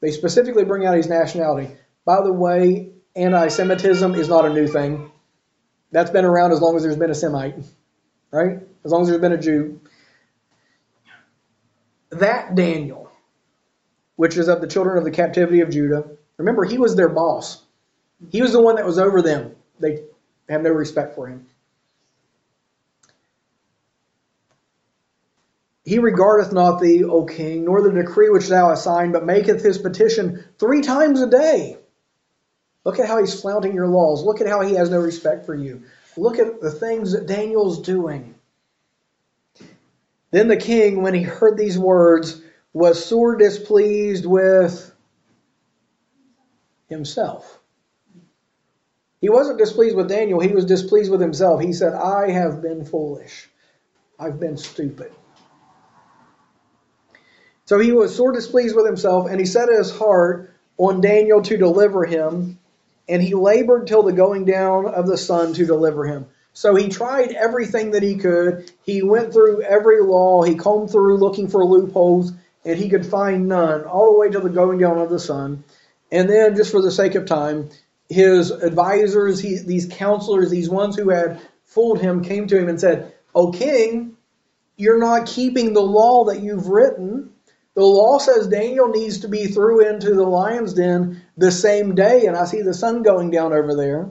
They 0.00 0.10
specifically 0.10 0.64
bring 0.64 0.86
out 0.86 0.96
his 0.96 1.08
nationality. 1.08 1.70
By 2.04 2.22
the 2.22 2.32
way, 2.32 2.90
anti 3.14 3.48
Semitism 3.48 4.14
is 4.14 4.28
not 4.28 4.46
a 4.46 4.52
new 4.52 4.66
thing. 4.66 5.10
That's 5.90 6.10
been 6.10 6.24
around 6.24 6.52
as 6.52 6.60
long 6.60 6.76
as 6.76 6.82
there's 6.82 6.96
been 6.96 7.10
a 7.10 7.14
Semite, 7.14 7.64
right? 8.30 8.60
As 8.84 8.92
long 8.92 9.02
as 9.02 9.08
there's 9.08 9.20
been 9.20 9.32
a 9.32 9.38
Jew. 9.38 9.80
That 12.10 12.54
Daniel, 12.54 13.10
which 14.16 14.36
is 14.36 14.48
of 14.48 14.60
the 14.60 14.66
children 14.66 14.98
of 14.98 15.04
the 15.04 15.10
captivity 15.10 15.60
of 15.60 15.70
Judah, 15.70 16.04
remember, 16.36 16.64
he 16.64 16.78
was 16.78 16.96
their 16.96 17.08
boss. 17.08 17.62
He 18.30 18.42
was 18.42 18.52
the 18.52 18.60
one 18.60 18.76
that 18.76 18.86
was 18.86 18.98
over 18.98 19.22
them. 19.22 19.54
They 19.78 20.02
have 20.48 20.62
no 20.62 20.70
respect 20.70 21.14
for 21.14 21.28
him. 21.28 21.46
He 25.84 25.98
regardeth 25.98 26.52
not 26.52 26.80
thee, 26.80 27.04
O 27.04 27.24
king, 27.24 27.64
nor 27.64 27.80
the 27.80 27.90
decree 27.90 28.28
which 28.28 28.48
thou 28.48 28.68
hast 28.68 28.84
signed, 28.84 29.14
but 29.14 29.24
maketh 29.24 29.62
his 29.62 29.78
petition 29.78 30.44
three 30.58 30.82
times 30.82 31.22
a 31.22 31.30
day. 31.30 31.78
Look 32.84 32.98
at 32.98 33.06
how 33.06 33.18
he's 33.18 33.40
flaunting 33.40 33.74
your 33.74 33.86
laws. 33.86 34.22
Look 34.22 34.40
at 34.40 34.48
how 34.48 34.60
he 34.60 34.74
has 34.74 34.90
no 34.90 34.98
respect 34.98 35.46
for 35.46 35.54
you. 35.54 35.84
Look 36.16 36.38
at 36.38 36.60
the 36.60 36.70
things 36.70 37.12
that 37.12 37.26
Daniel's 37.26 37.80
doing. 37.80 38.34
Then 40.30 40.48
the 40.48 40.56
king, 40.56 41.02
when 41.02 41.14
he 41.14 41.22
heard 41.22 41.56
these 41.56 41.78
words, 41.78 42.40
was 42.74 43.02
sore 43.02 43.36
displeased 43.36 44.26
with 44.26 44.94
himself. 46.88 47.57
He 49.20 49.28
wasn't 49.28 49.58
displeased 49.58 49.96
with 49.96 50.08
Daniel, 50.08 50.40
he 50.40 50.52
was 50.52 50.64
displeased 50.64 51.10
with 51.10 51.20
himself. 51.20 51.60
He 51.60 51.72
said, 51.72 51.94
I 51.94 52.30
have 52.30 52.62
been 52.62 52.84
foolish. 52.84 53.48
I've 54.18 54.40
been 54.40 54.56
stupid. 54.56 55.12
So 57.64 57.78
he 57.78 57.92
was 57.92 58.14
sore 58.14 58.32
displeased 58.32 58.74
with 58.74 58.86
himself, 58.86 59.28
and 59.28 59.38
he 59.38 59.46
set 59.46 59.68
his 59.68 59.96
heart 59.96 60.54
on 60.76 61.00
Daniel 61.00 61.42
to 61.42 61.56
deliver 61.56 62.04
him 62.04 62.58
and 63.08 63.22
he 63.22 63.34
labored 63.34 63.86
till 63.86 64.02
the 64.02 64.12
going 64.12 64.44
down 64.44 64.86
of 64.86 65.06
the 65.06 65.16
sun 65.16 65.54
to 65.54 65.66
deliver 65.66 66.04
him. 66.04 66.26
So 66.52 66.74
he 66.74 66.88
tried 66.88 67.32
everything 67.32 67.92
that 67.92 68.02
he 68.02 68.16
could. 68.16 68.70
He 68.82 69.02
went 69.02 69.32
through 69.32 69.62
every 69.62 70.00
law. 70.02 70.42
He 70.42 70.56
combed 70.56 70.90
through 70.90 71.18
looking 71.18 71.48
for 71.48 71.64
loopholes, 71.64 72.32
and 72.64 72.78
he 72.78 72.88
could 72.88 73.06
find 73.06 73.48
none, 73.48 73.84
all 73.84 74.12
the 74.12 74.18
way 74.18 74.30
to 74.30 74.40
the 74.40 74.50
going 74.50 74.78
down 74.78 74.98
of 74.98 75.08
the 75.08 75.20
sun. 75.20 75.64
And 76.10 76.28
then, 76.28 76.56
just 76.56 76.72
for 76.72 76.82
the 76.82 76.90
sake 76.90 77.14
of 77.14 77.26
time, 77.26 77.70
his 78.08 78.50
advisors, 78.50 79.40
he, 79.40 79.58
these 79.58 79.86
counselors, 79.86 80.50
these 80.50 80.70
ones 80.70 80.96
who 80.96 81.10
had 81.10 81.40
fooled 81.64 82.00
him, 82.00 82.24
came 82.24 82.46
to 82.46 82.58
him 82.58 82.68
and 82.68 82.80
said, 82.80 83.14
O 83.34 83.52
king, 83.52 84.16
you're 84.76 84.98
not 84.98 85.26
keeping 85.26 85.72
the 85.72 85.82
law 85.82 86.24
that 86.24 86.40
you've 86.40 86.68
written. 86.68 87.32
The 87.74 87.84
law 87.84 88.18
says 88.18 88.48
Daniel 88.48 88.88
needs 88.88 89.20
to 89.20 89.28
be 89.28 89.46
threw 89.46 89.86
into 89.86 90.14
the 90.14 90.24
lion's 90.26 90.74
den 90.74 91.22
the 91.36 91.50
same 91.50 91.94
day, 91.94 92.26
and 92.26 92.36
I 92.36 92.44
see 92.44 92.62
the 92.62 92.74
sun 92.74 93.02
going 93.02 93.30
down 93.30 93.52
over 93.52 93.74
there. 93.74 94.10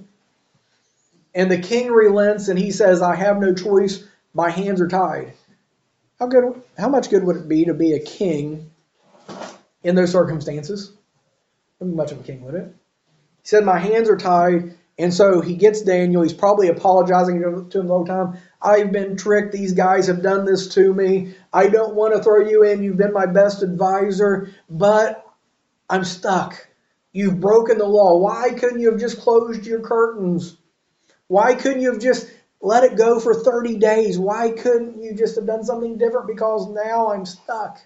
And 1.33 1.51
the 1.51 1.57
king 1.57 1.91
relents 1.91 2.47
and 2.47 2.57
he 2.57 2.71
says, 2.71 3.01
I 3.01 3.15
have 3.15 3.39
no 3.39 3.53
choice, 3.53 4.03
my 4.33 4.49
hands 4.49 4.81
are 4.81 4.87
tied. 4.87 5.33
How 6.19 6.27
good 6.27 6.61
how 6.77 6.89
much 6.89 7.09
good 7.09 7.23
would 7.23 7.37
it 7.37 7.47
be 7.47 7.65
to 7.65 7.73
be 7.73 7.93
a 7.93 7.99
king 7.99 8.71
in 9.83 9.95
those 9.95 10.11
circumstances? 10.11 10.91
Wouldn't 11.79 11.95
much 11.95 12.11
of 12.11 12.19
a 12.21 12.23
king, 12.23 12.41
would 12.43 12.55
it? 12.55 12.75
Said, 13.47 13.63
My 13.63 13.79
hands 13.79 14.09
are 14.09 14.17
tied, 14.17 14.73
and 14.97 15.13
so 15.13 15.39
he 15.39 15.55
gets 15.55 15.81
Daniel. 15.81 16.21
He's 16.21 16.33
probably 16.33 16.67
apologizing 16.67 17.39
to 17.39 17.79
him 17.79 17.87
the 17.87 17.93
whole 17.93 18.05
time. 18.05 18.37
I've 18.61 18.91
been 18.91 19.15
tricked. 19.15 19.53
These 19.53 19.71
guys 19.71 20.07
have 20.07 20.21
done 20.21 20.43
this 20.43 20.67
to 20.73 20.93
me. 20.93 21.33
I 21.53 21.69
don't 21.69 21.95
want 21.95 22.13
to 22.13 22.21
throw 22.21 22.41
you 22.41 22.63
in. 22.63 22.83
You've 22.83 22.97
been 22.97 23.13
my 23.13 23.25
best 23.25 23.63
advisor, 23.63 24.53
but 24.69 25.25
I'm 25.89 26.03
stuck. 26.03 26.67
You've 27.13 27.39
broken 27.39 27.77
the 27.77 27.85
law. 27.85 28.17
Why 28.17 28.49
couldn't 28.49 28.81
you 28.81 28.91
have 28.91 28.99
just 28.99 29.21
closed 29.21 29.65
your 29.65 29.79
curtains? 29.79 30.57
Why 31.29 31.55
couldn't 31.55 31.81
you 31.81 31.93
have 31.93 32.01
just 32.01 32.29
let 32.59 32.83
it 32.83 32.97
go 32.97 33.17
for 33.17 33.33
30 33.33 33.77
days? 33.77 34.19
Why 34.19 34.51
couldn't 34.51 35.01
you 35.01 35.13
just 35.13 35.35
have 35.35 35.47
done 35.47 35.63
something 35.63 35.97
different? 35.97 36.27
Because 36.27 36.67
now 36.67 37.13
I'm 37.13 37.25
stuck. 37.25 37.79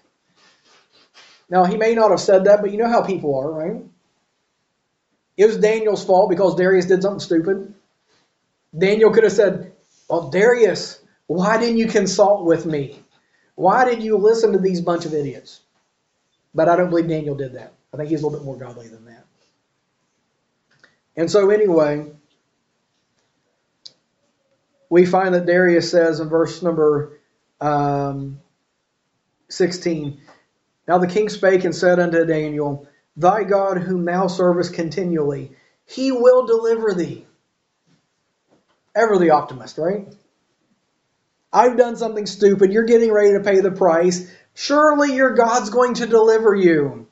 Now, 1.48 1.62
he 1.62 1.76
may 1.76 1.94
not 1.94 2.10
have 2.10 2.20
said 2.20 2.46
that, 2.46 2.62
but 2.62 2.72
you 2.72 2.78
know 2.78 2.90
how 2.90 3.06
people 3.06 3.38
are, 3.38 3.52
right? 3.52 3.84
It 5.36 5.46
was 5.46 5.56
Daniel's 5.56 6.04
fault 6.04 6.30
because 6.30 6.56
Darius 6.56 6.86
did 6.86 7.02
something 7.02 7.20
stupid. 7.20 7.74
Daniel 8.76 9.10
could 9.10 9.24
have 9.24 9.32
said, 9.32 9.72
Well, 10.08 10.30
Darius, 10.30 11.00
why 11.26 11.58
didn't 11.58 11.78
you 11.78 11.86
consult 11.88 12.44
with 12.44 12.66
me? 12.66 13.02
Why 13.54 13.84
did 13.84 14.02
you 14.02 14.16
listen 14.16 14.52
to 14.52 14.58
these 14.58 14.80
bunch 14.80 15.04
of 15.04 15.14
idiots? 15.14 15.60
But 16.54 16.68
I 16.68 16.76
don't 16.76 16.90
believe 16.90 17.08
Daniel 17.08 17.34
did 17.34 17.54
that. 17.54 17.74
I 17.92 17.96
think 17.96 18.10
he's 18.10 18.22
a 18.22 18.26
little 18.26 18.38
bit 18.38 18.44
more 18.44 18.56
godly 18.56 18.88
than 18.88 19.04
that. 19.06 19.24
And 21.16 21.30
so, 21.30 21.50
anyway, 21.50 22.10
we 24.88 25.06
find 25.06 25.34
that 25.34 25.46
Darius 25.46 25.90
says 25.90 26.20
in 26.20 26.28
verse 26.28 26.62
number 26.62 27.18
um, 27.60 28.40
16 29.48 30.20
Now 30.88 30.98
the 30.98 31.06
king 31.06 31.28
spake 31.28 31.64
and 31.64 31.74
said 31.74 31.98
unto 32.00 32.24
Daniel, 32.24 32.88
Thy 33.16 33.44
God, 33.44 33.78
whom 33.78 34.04
thou 34.04 34.26
servest 34.26 34.74
continually, 34.74 35.52
he 35.84 36.12
will 36.12 36.46
deliver 36.46 36.94
thee. 36.94 37.26
Ever 38.94 39.18
the 39.18 39.30
optimist, 39.30 39.78
right? 39.78 40.08
I've 41.52 41.76
done 41.76 41.96
something 41.96 42.26
stupid. 42.26 42.72
You're 42.72 42.84
getting 42.84 43.12
ready 43.12 43.32
to 43.32 43.40
pay 43.40 43.60
the 43.60 43.70
price. 43.70 44.30
Surely 44.54 45.14
your 45.14 45.34
God's 45.34 45.70
going 45.70 45.94
to 45.94 46.06
deliver 46.06 46.54
you. 46.54 47.06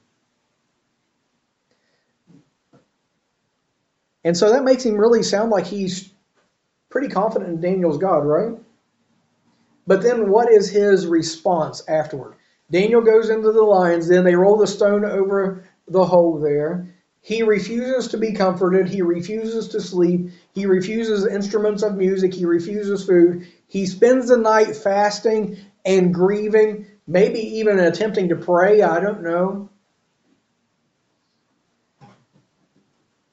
And 4.25 4.37
so 4.37 4.53
that 4.53 4.65
makes 4.65 4.85
him 4.85 4.97
really 4.97 5.23
sound 5.23 5.51
like 5.51 5.67
he's 5.67 6.11
pretty 6.91 7.09
confident 7.09 7.51
in 7.51 7.61
Daniel's 7.61 7.99
God, 7.99 8.27
right? 8.27 8.59
But 9.87 10.03
then 10.03 10.31
what 10.31 10.53
is 10.53 10.71
his 10.71 11.07
response 11.07 11.83
afterward? 11.89 12.35
Daniel 12.71 13.01
goes 13.01 13.31
into 13.31 13.51
the 13.53 13.63
lions, 13.63 14.09
then 14.09 14.25
they 14.25 14.37
roll 14.37 14.57
the 14.57 14.67
stone 14.67 15.05
over 15.05 15.65
the 15.91 16.05
hole 16.07 16.39
there. 16.39 16.95
He 17.21 17.43
refuses 17.43 18.09
to 18.09 18.19
be 18.19 18.33
comforted. 18.33 18.89
He 18.89 19.03
refuses 19.03 19.69
to 19.69 19.81
sleep. 19.81 20.31
He 20.55 20.65
refuses 20.65 21.27
instruments 21.27 21.83
of 21.83 21.97
music. 21.97 22.33
He 22.33 22.47
refuses 22.47 23.05
food. 23.05 23.47
He 23.67 23.87
spends 23.87 24.29
the 24.29 24.39
night 24.39 24.75
fasting 24.75 25.59
and 25.85 26.15
grieving, 26.15 26.87
maybe 27.07 27.41
even 27.59 27.79
attempting 27.79 28.31
to 28.31 28.37
pray. 28.37 28.81
I 28.81 29.01
don't 29.01 29.23
know. 29.23 29.69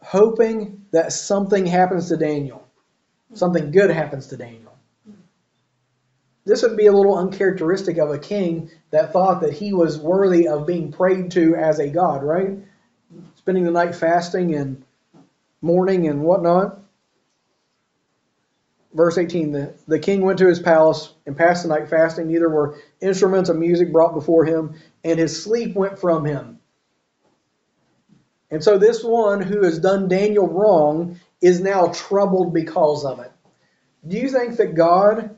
Hoping 0.01 0.85
that 0.91 1.13
something 1.13 1.65
happens 1.65 2.09
to 2.09 2.17
Daniel, 2.17 2.65
something 3.33 3.71
good 3.71 3.89
happens 3.89 4.27
to 4.27 4.37
Daniel. 4.37 4.66
This 6.47 6.63
would 6.63 6.77
be 6.77 6.85
a 6.85 6.93
little 6.93 7.17
uncharacteristic 7.17 7.97
of 7.97 8.09
a 8.09 8.17
king 8.17 8.71
that 8.91 9.11
thought 9.11 9.41
that 9.41 9.51
he 9.51 9.73
was 9.73 9.99
worthy 9.99 10.47
of 10.47 10.65
being 10.65 10.93
prayed 10.93 11.31
to 11.31 11.55
as 11.55 11.79
a 11.79 11.89
god, 11.89 12.23
right? 12.23 12.57
Spending 13.35 13.65
the 13.65 13.71
night 13.71 13.95
fasting 13.95 14.55
and 14.55 14.85
mourning 15.61 16.07
and 16.07 16.21
whatnot. 16.21 16.79
Verse 18.93 19.17
18 19.17 19.51
the, 19.51 19.73
the 19.89 19.99
king 19.99 20.21
went 20.21 20.39
to 20.39 20.47
his 20.47 20.61
palace 20.61 21.13
and 21.25 21.35
passed 21.35 21.63
the 21.63 21.69
night 21.69 21.89
fasting. 21.89 22.27
Neither 22.29 22.49
were 22.49 22.79
instruments 23.01 23.49
of 23.49 23.57
music 23.57 23.91
brought 23.91 24.13
before 24.13 24.45
him, 24.45 24.75
and 25.03 25.19
his 25.19 25.43
sleep 25.43 25.75
went 25.75 25.99
from 25.99 26.23
him. 26.23 26.59
And 28.49 28.63
so, 28.63 28.77
this 28.77 29.03
one 29.03 29.41
who 29.41 29.65
has 29.65 29.79
done 29.79 30.07
Daniel 30.07 30.47
wrong 30.47 31.19
is 31.41 31.59
now 31.59 31.87
troubled 31.87 32.53
because 32.53 33.03
of 33.03 33.19
it. 33.19 33.33
Do 34.07 34.15
you 34.15 34.29
think 34.29 34.55
that 34.55 34.73
God 34.73 35.37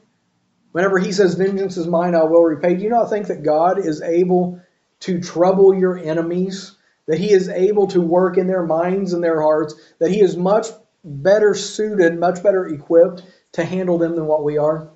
Whenever 0.72 1.00
he 1.00 1.12
says, 1.12 1.36
Vengeance 1.36 1.78
is 1.78 1.88
mine, 1.88 2.16
I 2.16 2.24
will 2.24 2.44
repay, 2.44 2.76
do 2.76 2.84
you 2.84 2.90
not 2.90 3.10
think 3.10 3.28
that 3.28 3.44
God 3.44 3.80
is 3.80 4.02
able 4.02 4.62
to 5.02 5.22
trouble 5.22 5.74
your 5.74 5.98
enemies? 5.98 6.76
That 7.08 7.18
he 7.18 7.32
is 7.32 7.50
able 7.50 7.88
to 7.88 8.02
work 8.02 8.38
in 8.38 8.48
their 8.48 8.66
minds 8.66 9.14
and 9.14 9.24
their 9.24 9.42
hearts? 9.42 9.74
That 9.98 10.12
he 10.12 10.22
is 10.22 10.38
much 10.38 10.68
better 11.04 11.56
suited, 11.56 12.20
much 12.20 12.44
better 12.44 12.68
equipped 12.68 13.24
to 13.54 13.66
handle 13.66 13.98
them 13.98 14.16
than 14.16 14.28
what 14.28 14.44
we 14.44 14.58
are? 14.58 14.90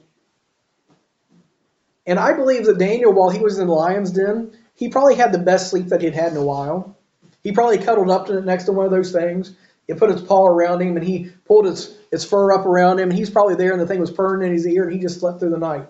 And 2.06 2.20
I 2.20 2.34
believe 2.34 2.66
that 2.66 2.78
Daniel, 2.78 3.14
while 3.14 3.30
he 3.30 3.40
was 3.40 3.58
in 3.58 3.68
the 3.68 3.74
lion's 3.74 4.12
den, 4.12 4.52
he 4.76 4.90
probably 4.90 5.16
had 5.16 5.32
the 5.32 5.40
best 5.40 5.70
sleep 5.70 5.88
that 5.88 6.02
he'd 6.02 6.14
had 6.14 6.34
in 6.34 6.38
a 6.38 6.46
while. 6.46 6.98
He 7.44 7.52
probably 7.52 7.78
cuddled 7.78 8.10
up 8.10 8.28
to 8.28 8.42
next 8.42 8.66
to 8.66 8.72
one 8.74 8.86
of 8.86 8.92
those 8.92 9.12
things. 9.12 9.56
It 9.88 9.98
put 9.98 10.12
its 10.12 10.22
paw 10.22 10.46
around 10.46 10.82
him 10.82 10.96
and 10.96 11.06
he 11.06 11.32
pulled 11.46 11.68
its 11.68 11.94
its 12.12 12.24
fur 12.24 12.54
up 12.54 12.66
around 12.66 13.00
him. 13.00 13.10
And 13.10 13.18
He's 13.18 13.30
probably 13.30 13.56
there, 13.56 13.72
and 13.72 13.82
the 13.82 13.88
thing 13.88 14.00
was 14.00 14.12
purring 14.12 14.48
in 14.48 14.54
his 14.54 14.68
ear, 14.68 14.84
and 14.84 14.94
he 14.94 15.00
just 15.00 15.20
slept 15.20 15.40
through 15.40 15.50
the 15.50 15.58
night. 15.58 15.90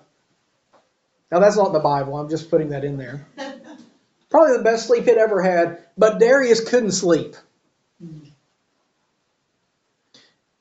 Now, 1.32 1.40
that's 1.40 1.58
not 1.58 1.68
in 1.68 1.74
the 1.74 1.80
Bible. 1.80 2.16
I'm 2.16 2.30
just 2.30 2.50
putting 2.52 2.70
that 2.70 2.84
in 2.84 2.98
there. 2.98 3.28
Probably 4.30 4.58
the 4.58 4.64
best 4.64 4.88
sleep 4.88 5.06
he'd 5.06 5.18
ever 5.18 5.42
had, 5.42 5.80
but 5.98 6.20
Darius 6.20 6.68
couldn't 6.68 6.92
sleep. 6.92 7.36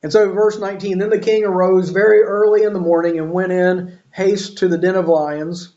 And 0.02 0.10
so, 0.10 0.32
verse 0.32 0.58
19 0.58 0.98
Then 0.98 1.10
the 1.10 1.18
king 1.18 1.44
arose 1.44 1.90
very 1.90 2.22
early 2.22 2.64
in 2.64 2.72
the 2.72 2.80
morning 2.80 3.18
and 3.18 3.32
went 3.32 3.52
in 3.52 3.98
haste 4.10 4.58
to 4.58 4.68
the 4.68 4.78
den 4.78 4.96
of 4.96 5.08
lions. 5.08 5.72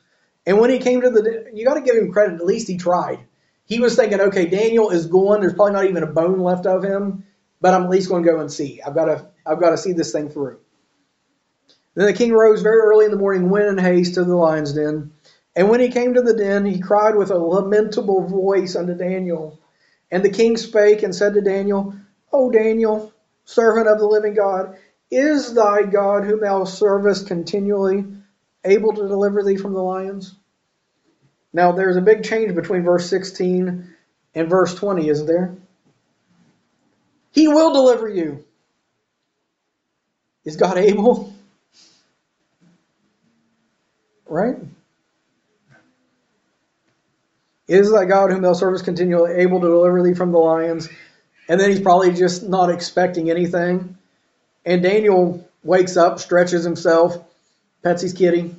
And 0.46 0.60
when 0.60 0.70
he 0.70 0.80
came 0.80 1.02
to 1.02 1.10
the 1.10 1.52
you 1.54 1.66
got 1.66 1.76
to 1.76 1.82
give 1.82 1.96
him 1.96 2.12
credit, 2.12 2.36
at 2.36 2.46
least 2.46 2.68
he 2.68 2.78
tried. 2.78 3.26
He 3.66 3.80
was 3.80 3.96
thinking, 3.96 4.22
okay, 4.22 4.46
Daniel 4.46 4.90
is 4.92 5.08
gone. 5.08 5.42
There's 5.42 5.54
probably 5.54 5.74
not 5.74 5.86
even 5.86 6.04
a 6.04 6.08
bone 6.08 6.40
left 6.40 6.66
of 6.66 6.84
him, 6.84 7.26
but 7.62 7.74
I'm 7.74 7.84
at 7.84 7.90
least 7.90 8.10
going 8.10 8.24
to 8.24 8.30
go 8.30 8.40
and 8.40 8.52
see. 8.52 8.82
I've 8.82 8.96
got 8.96 9.06
to 9.06 9.28
I've 9.46 9.60
got 9.60 9.72
to 9.72 9.78
see 9.78 9.94
this 9.94 10.12
thing 10.12 10.30
through. 10.30 10.60
Then 11.96 12.08
the 12.08 12.14
king 12.14 12.34
rose 12.34 12.62
very 12.62 12.80
early 12.80 13.06
in 13.06 13.12
the 13.12 13.18
morning, 13.18 13.50
went 13.50 13.68
in 13.68 13.78
haste 13.78 14.16
to 14.16 14.24
the 14.24 14.36
lion's 14.36 14.74
den. 14.74 15.14
And 15.56 15.70
when 15.70 15.80
he 15.80 15.90
came 15.90 16.14
to 16.14 16.22
the 16.22 16.34
den, 16.34 16.66
he 16.66 16.80
cried 16.80 17.16
with 17.16 17.32
a 17.32 17.38
lamentable 17.38 18.28
voice 18.28 18.76
unto 18.76 18.94
Daniel. 18.94 19.60
And 20.12 20.24
the 20.24 20.30
king 20.30 20.58
spake 20.58 21.04
and 21.04 21.16
said 21.16 21.34
to 21.34 21.42
Daniel, 21.42 21.96
O 22.34 22.52
Daniel, 22.52 23.14
servant 23.46 23.88
of 23.88 24.00
the 24.00 24.08
living 24.08 24.34
God, 24.34 24.78
is 25.10 25.54
thy 25.54 25.84
God, 25.84 26.26
whom 26.26 26.42
thou 26.42 26.66
servest 26.66 27.28
continually, 27.28 28.04
able 28.66 28.94
to 28.94 29.08
deliver 29.08 29.44
thee 29.44 29.56
from 29.56 29.74
the 29.74 29.82
lions? 29.82 30.36
Now, 31.54 31.72
there's 31.72 31.96
a 31.96 32.02
big 32.02 32.26
change 32.26 32.54
between 32.54 32.84
verse 32.84 33.10
16 33.10 33.96
and 34.34 34.50
verse 34.50 34.76
20, 34.76 35.08
isn't 35.08 35.28
there? 35.28 35.56
He 37.36 37.50
will 37.50 37.74
deliver 37.74 38.08
you. 38.08 38.46
Is 40.46 40.56
God 40.56 40.78
able? 40.78 41.34
Right? 44.26 44.56
Is 47.68 47.92
thy 47.92 48.06
God 48.06 48.32
whom 48.32 48.42
thou 48.42 48.54
servest 48.54 48.86
continually 48.86 49.34
able 49.34 49.60
to 49.60 49.68
deliver 49.68 50.02
thee 50.02 50.14
from 50.14 50.32
the 50.32 50.38
lions? 50.38 50.88
And 51.50 51.60
then 51.60 51.70
he's 51.70 51.82
probably 51.82 52.14
just 52.14 52.42
not 52.42 52.70
expecting 52.70 53.30
anything. 53.30 53.98
And 54.66 54.82
Daniel 54.82 55.46
wakes 55.62 55.98
up, 55.98 56.20
stretches 56.20 56.64
himself, 56.64 57.22
pets 57.84 58.02
his 58.02 58.14
kitty. 58.14 58.56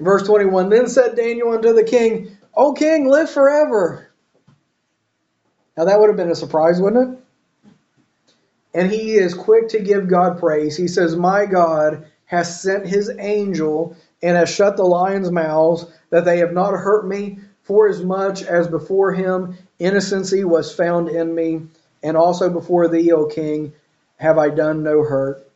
Verse 0.00 0.24
21 0.24 0.70
Then 0.70 0.88
said 0.88 1.14
Daniel 1.14 1.52
unto 1.52 1.72
the 1.72 1.84
king, 1.84 2.36
O 2.52 2.72
king, 2.72 3.08
live 3.08 3.30
forever. 3.30 4.05
Now 5.76 5.84
that 5.84 6.00
would 6.00 6.08
have 6.08 6.16
been 6.16 6.30
a 6.30 6.34
surprise, 6.34 6.80
wouldn't 6.80 7.12
it? 7.12 7.18
and 8.76 8.92
he 8.92 9.14
is 9.14 9.32
quick 9.32 9.70
to 9.70 9.80
give 9.80 10.06
God 10.06 10.38
praise. 10.38 10.76
He 10.76 10.86
says, 10.86 11.16
My 11.16 11.46
God 11.46 12.06
has 12.26 12.60
sent 12.60 12.86
his 12.86 13.10
angel 13.18 13.96
and 14.22 14.36
has 14.36 14.50
shut 14.50 14.76
the 14.76 14.84
lions' 14.84 15.30
mouths, 15.30 15.86
that 16.10 16.26
they 16.26 16.38
have 16.38 16.52
not 16.52 16.74
hurt 16.74 17.06
me, 17.08 17.38
for 17.62 17.88
as 17.88 18.02
much 18.02 18.42
as 18.42 18.68
before 18.68 19.12
him 19.12 19.56
innocency 19.78 20.44
was 20.44 20.74
found 20.74 21.08
in 21.08 21.34
me, 21.34 21.62
and 22.02 22.18
also 22.18 22.50
before 22.50 22.86
thee, 22.86 23.12
O 23.12 23.24
king, 23.26 23.72
have 24.16 24.36
I 24.36 24.50
done 24.50 24.82
no 24.82 25.02
hurt. 25.02 25.50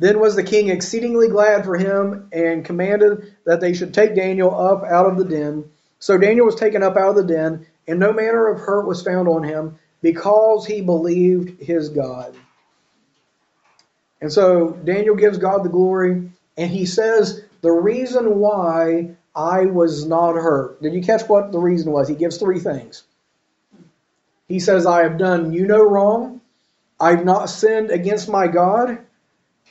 Then 0.00 0.18
was 0.18 0.34
the 0.34 0.42
king 0.42 0.68
exceedingly 0.68 1.28
glad 1.28 1.64
for 1.64 1.76
him, 1.76 2.28
and 2.32 2.64
commanded 2.64 3.32
that 3.44 3.60
they 3.60 3.74
should 3.74 3.94
take 3.94 4.16
Daniel 4.16 4.52
up 4.52 4.82
out 4.82 5.06
of 5.06 5.18
the 5.18 5.24
den. 5.24 5.70
So 6.00 6.18
Daniel 6.18 6.46
was 6.46 6.56
taken 6.56 6.82
up 6.82 6.96
out 6.96 7.10
of 7.10 7.16
the 7.16 7.32
den, 7.32 7.66
and 7.88 8.00
no 8.00 8.12
manner 8.12 8.48
of 8.48 8.60
hurt 8.60 8.86
was 8.86 9.02
found 9.02 9.28
on 9.28 9.42
him, 9.42 9.78
because 10.02 10.66
he 10.66 10.80
believed 10.80 11.60
his 11.60 11.88
God. 11.88 12.34
And 14.20 14.32
so 14.32 14.70
Daniel 14.70 15.14
gives 15.14 15.38
God 15.38 15.62
the 15.62 15.68
glory, 15.68 16.30
and 16.56 16.70
he 16.70 16.86
says, 16.86 17.42
The 17.60 17.70
reason 17.70 18.38
why 18.38 19.16
I 19.34 19.66
was 19.66 20.06
not 20.06 20.34
hurt. 20.34 20.80
Did 20.82 20.94
you 20.94 21.02
catch 21.02 21.28
what 21.28 21.52
the 21.52 21.58
reason 21.58 21.92
was? 21.92 22.08
He 22.08 22.14
gives 22.14 22.38
three 22.38 22.58
things. 22.58 23.04
He 24.48 24.60
says, 24.60 24.86
I 24.86 25.02
have 25.02 25.18
done 25.18 25.52
you 25.52 25.66
no 25.66 25.82
wrong, 25.82 26.40
I've 26.98 27.24
not 27.24 27.50
sinned 27.50 27.90
against 27.90 28.28
my 28.28 28.46
God, 28.46 28.98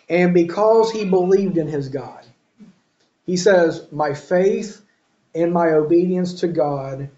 and 0.09 0.33
because 0.33 0.91
he 0.91 1.05
believed 1.05 1.57
in 1.57 1.67
his 1.67 1.89
God. 1.89 2.25
He 3.25 3.37
says, 3.37 3.87
My 3.91 4.13
faith 4.13 4.81
and 5.33 5.51
my 5.51 5.69
obedience 5.69 6.41
to 6.41 6.47
God 6.47 7.09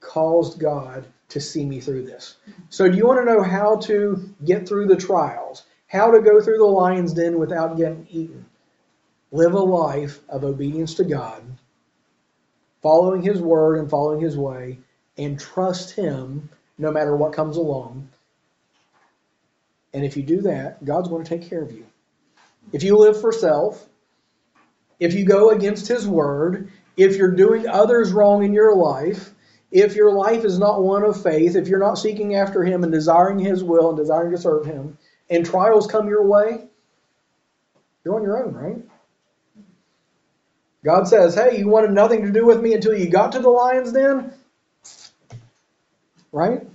caused 0.00 0.58
God 0.58 1.06
to 1.28 1.40
see 1.40 1.64
me 1.64 1.80
through 1.80 2.02
this. 2.02 2.36
So, 2.70 2.88
do 2.88 2.96
you 2.96 3.06
want 3.06 3.20
to 3.20 3.32
know 3.32 3.42
how 3.42 3.76
to 3.76 4.34
get 4.44 4.66
through 4.66 4.86
the 4.86 4.96
trials? 4.96 5.64
how 5.90 6.12
to 6.12 6.20
go 6.20 6.40
through 6.40 6.58
the 6.58 6.64
lion's 6.64 7.14
den 7.14 7.36
without 7.36 7.76
getting 7.76 8.06
eaten. 8.10 8.46
Live 9.32 9.54
a 9.54 9.58
life 9.58 10.20
of 10.28 10.44
obedience 10.44 10.94
to 10.94 11.04
God, 11.04 11.42
following 12.80 13.22
His 13.22 13.40
word 13.40 13.80
and 13.80 13.90
following 13.90 14.20
His 14.20 14.36
way, 14.36 14.78
and 15.18 15.38
trust 15.38 15.96
Him 15.96 16.48
no 16.78 16.92
matter 16.92 17.16
what 17.16 17.32
comes 17.32 17.56
along. 17.56 18.08
And 19.92 20.04
if 20.04 20.16
you 20.16 20.22
do 20.22 20.42
that, 20.42 20.84
God's 20.84 21.08
going 21.08 21.24
to 21.24 21.28
take 21.28 21.50
care 21.50 21.62
of 21.62 21.72
you. 21.72 21.84
If 22.72 22.84
you 22.84 22.96
live 22.96 23.20
for 23.20 23.32
self, 23.32 23.84
if 25.00 25.14
you 25.14 25.24
go 25.24 25.50
against 25.50 25.88
His 25.88 26.06
word, 26.06 26.70
if 26.96 27.16
you're 27.16 27.34
doing 27.34 27.66
others 27.66 28.12
wrong 28.12 28.44
in 28.44 28.52
your 28.52 28.76
life, 28.76 29.32
if 29.70 29.94
your 29.94 30.12
life 30.12 30.44
is 30.44 30.58
not 30.58 30.82
one 30.82 31.04
of 31.04 31.22
faith, 31.22 31.54
if 31.56 31.68
you're 31.68 31.78
not 31.78 31.98
seeking 31.98 32.34
after 32.34 32.64
Him 32.64 32.82
and 32.82 32.92
desiring 32.92 33.38
His 33.38 33.62
will 33.62 33.90
and 33.90 33.98
desiring 33.98 34.32
to 34.32 34.38
serve 34.38 34.66
Him, 34.66 34.98
and 35.28 35.46
trials 35.46 35.86
come 35.86 36.08
your 36.08 36.26
way, 36.26 36.66
you're 38.04 38.16
on 38.16 38.22
your 38.22 38.44
own, 38.44 38.52
right? 38.54 38.78
God 40.84 41.06
says, 41.06 41.34
hey, 41.34 41.58
you 41.58 41.68
wanted 41.68 41.90
nothing 41.90 42.22
to 42.22 42.32
do 42.32 42.46
with 42.46 42.60
me 42.60 42.72
until 42.72 42.96
you 42.96 43.10
got 43.10 43.32
to 43.32 43.40
the 43.40 43.50
lion's 43.50 43.92
den? 43.92 44.32
Right? 46.32 46.66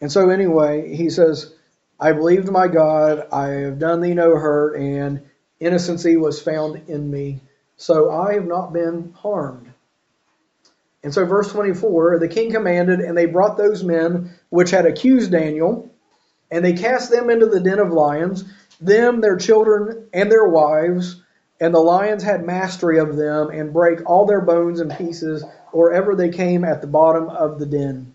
And 0.00 0.10
so, 0.10 0.30
anyway, 0.30 0.94
he 0.94 1.10
says, 1.10 1.54
I 2.00 2.12
believed 2.12 2.50
my 2.50 2.68
God, 2.68 3.28
I 3.32 3.48
have 3.48 3.78
done 3.78 4.00
thee 4.00 4.14
no 4.14 4.36
hurt, 4.36 4.76
and 4.76 5.22
innocency 5.60 6.16
was 6.16 6.42
found 6.42 6.88
in 6.88 7.10
me. 7.10 7.40
So 7.76 8.10
I 8.10 8.34
have 8.34 8.46
not 8.46 8.72
been 8.72 9.12
harmed. 9.16 9.72
And 11.04 11.14
so, 11.14 11.24
verse 11.26 11.52
24 11.52 12.18
the 12.20 12.28
king 12.28 12.52
commanded, 12.52 13.00
and 13.00 13.16
they 13.18 13.26
brought 13.26 13.56
those 13.58 13.84
men 13.84 14.32
which 14.50 14.70
had 14.70 14.86
accused 14.86 15.32
Daniel 15.32 15.84
And 16.50 16.64
they 16.64 16.74
cast 16.74 17.10
them 17.12 17.30
into 17.30 17.46
the 17.46 17.60
den 17.60 17.80
of 17.80 17.92
lions, 17.92 18.44
them, 18.80 19.20
their 19.20 19.36
children, 19.38 20.08
and 20.14 20.32
their 20.32 20.48
wives. 20.48 21.22
And 21.60 21.74
the 21.74 21.80
lions 21.80 22.24
had 22.24 22.46
mastery 22.46 23.00
of 23.00 23.16
them, 23.16 23.50
and 23.50 23.74
brake 23.74 24.00
all 24.06 24.26
their 24.26 24.42
bones 24.42 24.80
in 24.80 24.90
pieces, 24.90 25.44
or 25.72 25.92
ever 25.92 26.16
they 26.16 26.30
came 26.30 26.64
at 26.64 26.82
the 26.82 26.88
bottom 26.88 27.28
of 27.30 27.60
the 27.60 27.66
den. 27.66 28.14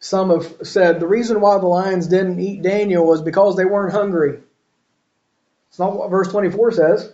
Some 0.00 0.30
have 0.30 0.56
said 0.64 1.00
the 1.00 1.08
reason 1.08 1.40
why 1.40 1.58
the 1.58 1.66
lions 1.66 2.08
didn't 2.08 2.40
eat 2.40 2.62
Daniel 2.62 3.06
was 3.06 3.22
because 3.22 3.56
they 3.56 3.66
weren't 3.66 3.92
hungry. 3.94 4.40
It's 5.68 5.78
not 5.78 5.96
what 5.96 6.10
verse 6.10 6.28
24 6.28 6.72
says. 6.72 7.12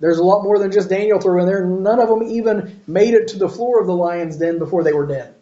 There's 0.00 0.18
a 0.18 0.24
lot 0.24 0.42
more 0.42 0.58
than 0.58 0.72
just 0.72 0.88
Daniel 0.88 1.20
threw 1.20 1.40
in 1.40 1.46
there. 1.46 1.64
None 1.64 2.00
of 2.00 2.08
them 2.08 2.22
even 2.24 2.82
made 2.86 3.14
it 3.14 3.28
to 3.28 3.38
the 3.38 3.48
floor 3.48 3.80
of 3.80 3.86
the 3.86 3.94
lion's 3.94 4.36
den 4.36 4.58
before 4.58 4.82
they 4.82 4.92
were 4.92 5.06
dead. 5.06 5.34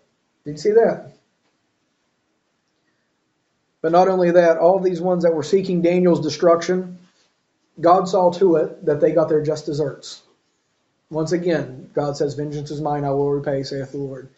Did 0.44 0.52
you 0.52 0.58
see 0.58 0.70
that? 0.72 1.12
But 3.80 3.92
not 3.92 4.08
only 4.08 4.30
that, 4.30 4.58
all 4.58 4.78
these 4.78 5.00
ones 5.00 5.24
that 5.24 5.34
were 5.34 5.42
seeking 5.42 5.82
Daniel's 5.82 6.20
destruction, 6.20 6.98
God 7.80 8.08
saw 8.08 8.30
to 8.32 8.56
it 8.56 8.84
that 8.86 9.00
they 9.00 9.12
got 9.12 9.28
their 9.28 9.42
just 9.42 9.66
deserts. 9.66 10.22
Once 11.10 11.32
again, 11.32 11.90
God 11.94 12.16
says, 12.16 12.34
Vengeance 12.34 12.70
is 12.70 12.80
mine, 12.80 13.04
I 13.04 13.10
will 13.10 13.30
repay, 13.30 13.64
saith 13.64 13.90
the 13.90 13.98
Lord. 13.98 14.28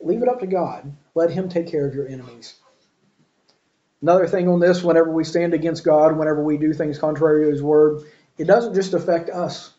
Leave 0.00 0.22
it 0.22 0.28
up 0.28 0.40
to 0.40 0.46
God. 0.46 0.92
Let 1.14 1.30
Him 1.30 1.48
take 1.48 1.68
care 1.68 1.86
of 1.86 1.94
your 1.94 2.08
enemies. 2.08 2.54
Another 4.04 4.26
thing 4.26 4.48
on 4.48 4.60
this, 4.60 4.84
whenever 4.84 5.10
we 5.10 5.24
stand 5.24 5.54
against 5.54 5.82
God, 5.82 6.18
whenever 6.18 6.44
we 6.44 6.58
do 6.58 6.74
things 6.74 6.98
contrary 6.98 7.46
to 7.46 7.50
His 7.50 7.62
word, 7.62 8.02
it 8.36 8.46
doesn't 8.46 8.74
just 8.74 8.92
affect 8.92 9.30
us. 9.30 9.72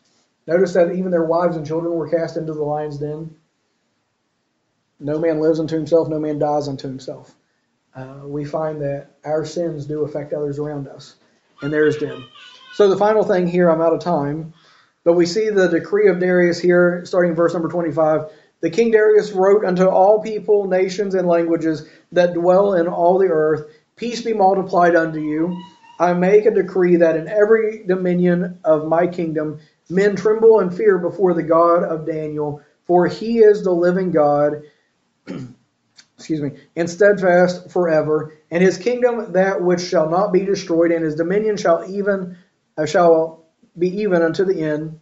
Notice 0.48 0.72
that 0.72 0.90
even 0.96 1.12
their 1.12 1.22
wives 1.22 1.56
and 1.56 1.64
children 1.64 1.94
were 1.94 2.10
cast 2.10 2.36
into 2.36 2.52
the 2.52 2.64
lion's 2.64 2.98
den. 2.98 3.36
No 4.98 5.20
man 5.20 5.38
lives 5.38 5.60
unto 5.60 5.76
himself, 5.76 6.08
no 6.08 6.18
man 6.18 6.40
dies 6.40 6.66
unto 6.66 6.88
himself. 6.88 7.36
Uh, 7.94 8.22
we 8.24 8.44
find 8.44 8.80
that 8.80 9.10
our 9.24 9.44
sins 9.44 9.86
do 9.86 10.02
affect 10.02 10.32
others 10.32 10.58
around 10.58 10.88
us, 10.88 11.14
and 11.62 11.72
theirs 11.72 11.96
did. 11.96 12.20
So 12.74 12.90
the 12.90 12.96
final 12.96 13.22
thing 13.22 13.46
here, 13.46 13.70
I'm 13.70 13.80
out 13.80 13.94
of 13.94 14.00
time, 14.00 14.54
but 15.04 15.12
we 15.12 15.26
see 15.26 15.50
the 15.50 15.68
decree 15.68 16.08
of 16.08 16.18
Darius 16.18 16.58
here, 16.58 17.04
starting 17.04 17.36
verse 17.36 17.52
number 17.52 17.68
25. 17.68 18.28
The 18.60 18.70
king 18.70 18.90
Darius 18.90 19.30
wrote 19.30 19.64
unto 19.64 19.86
all 19.86 20.20
people, 20.20 20.66
nations, 20.66 21.14
and 21.14 21.28
languages 21.28 21.88
that 22.10 22.34
dwell 22.34 22.74
in 22.74 22.88
all 22.88 23.18
the 23.18 23.28
earth, 23.28 23.70
Peace 23.96 24.20
be 24.20 24.34
multiplied 24.34 24.94
unto 24.94 25.20
you. 25.20 25.58
I 25.98 26.12
make 26.12 26.44
a 26.44 26.50
decree 26.50 26.96
that 26.96 27.16
in 27.16 27.28
every 27.28 27.84
dominion 27.86 28.58
of 28.62 28.86
my 28.86 29.06
kingdom 29.06 29.58
men 29.88 30.16
tremble 30.16 30.60
and 30.60 30.74
fear 30.74 30.98
before 30.98 31.32
the 31.32 31.42
God 31.42 31.82
of 31.82 32.06
Daniel, 32.06 32.60
for 32.84 33.06
he 33.06 33.38
is 33.38 33.62
the 33.62 33.72
living 33.72 34.10
God, 34.10 34.64
excuse 36.18 36.42
me, 36.42 36.58
and 36.76 36.90
steadfast 36.90 37.70
forever, 37.70 38.34
and 38.50 38.62
his 38.62 38.76
kingdom 38.76 39.32
that 39.32 39.62
which 39.62 39.80
shall 39.80 40.10
not 40.10 40.30
be 40.30 40.44
destroyed, 40.44 40.92
and 40.92 41.02
his 41.02 41.14
dominion 41.14 41.56
shall 41.56 41.82
even 41.88 42.36
uh, 42.76 42.84
shall 42.84 43.46
be 43.78 44.02
even 44.02 44.20
unto 44.20 44.44
the 44.44 44.62
end. 44.62 45.00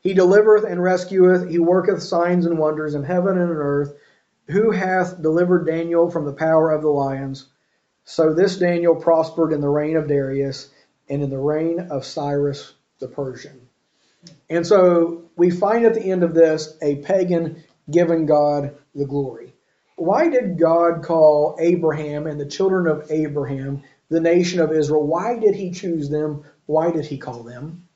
He 0.00 0.14
delivereth 0.14 0.64
and 0.64 0.82
rescueth, 0.82 1.48
he 1.48 1.60
worketh 1.60 2.02
signs 2.02 2.46
and 2.46 2.58
wonders 2.58 2.94
in 2.94 3.04
heaven 3.04 3.38
and 3.38 3.50
in 3.50 3.56
earth. 3.56 3.94
Who 4.48 4.72
hath 4.72 5.22
delivered 5.22 5.66
Daniel 5.66 6.10
from 6.10 6.24
the 6.24 6.32
power 6.32 6.72
of 6.72 6.82
the 6.82 6.90
lions? 6.90 7.46
So 8.06 8.32
this 8.32 8.56
Daniel 8.56 8.94
prospered 8.94 9.52
in 9.52 9.60
the 9.60 9.68
reign 9.68 9.96
of 9.96 10.06
Darius 10.06 10.70
and 11.08 11.22
in 11.22 11.28
the 11.28 11.38
reign 11.38 11.88
of 11.90 12.04
Cyrus 12.04 12.74
the 13.00 13.08
Persian. 13.08 13.68
And 14.48 14.64
so 14.64 15.24
we 15.36 15.50
find 15.50 15.84
at 15.84 15.94
the 15.94 16.12
end 16.12 16.22
of 16.22 16.32
this 16.32 16.78
a 16.80 16.96
pagan 16.96 17.64
giving 17.90 18.24
God 18.24 18.76
the 18.94 19.06
glory. 19.06 19.52
Why 19.96 20.28
did 20.28 20.56
God 20.56 21.02
call 21.02 21.56
Abraham 21.58 22.28
and 22.28 22.38
the 22.40 22.46
children 22.46 22.86
of 22.86 23.10
Abraham 23.10 23.82
the 24.08 24.20
nation 24.20 24.60
of 24.60 24.72
Israel? 24.72 25.04
Why 25.04 25.36
did 25.38 25.56
he 25.56 25.72
choose 25.72 26.08
them? 26.08 26.44
Why 26.66 26.92
did 26.92 27.06
he 27.06 27.18
call 27.18 27.42
them? 27.42 27.88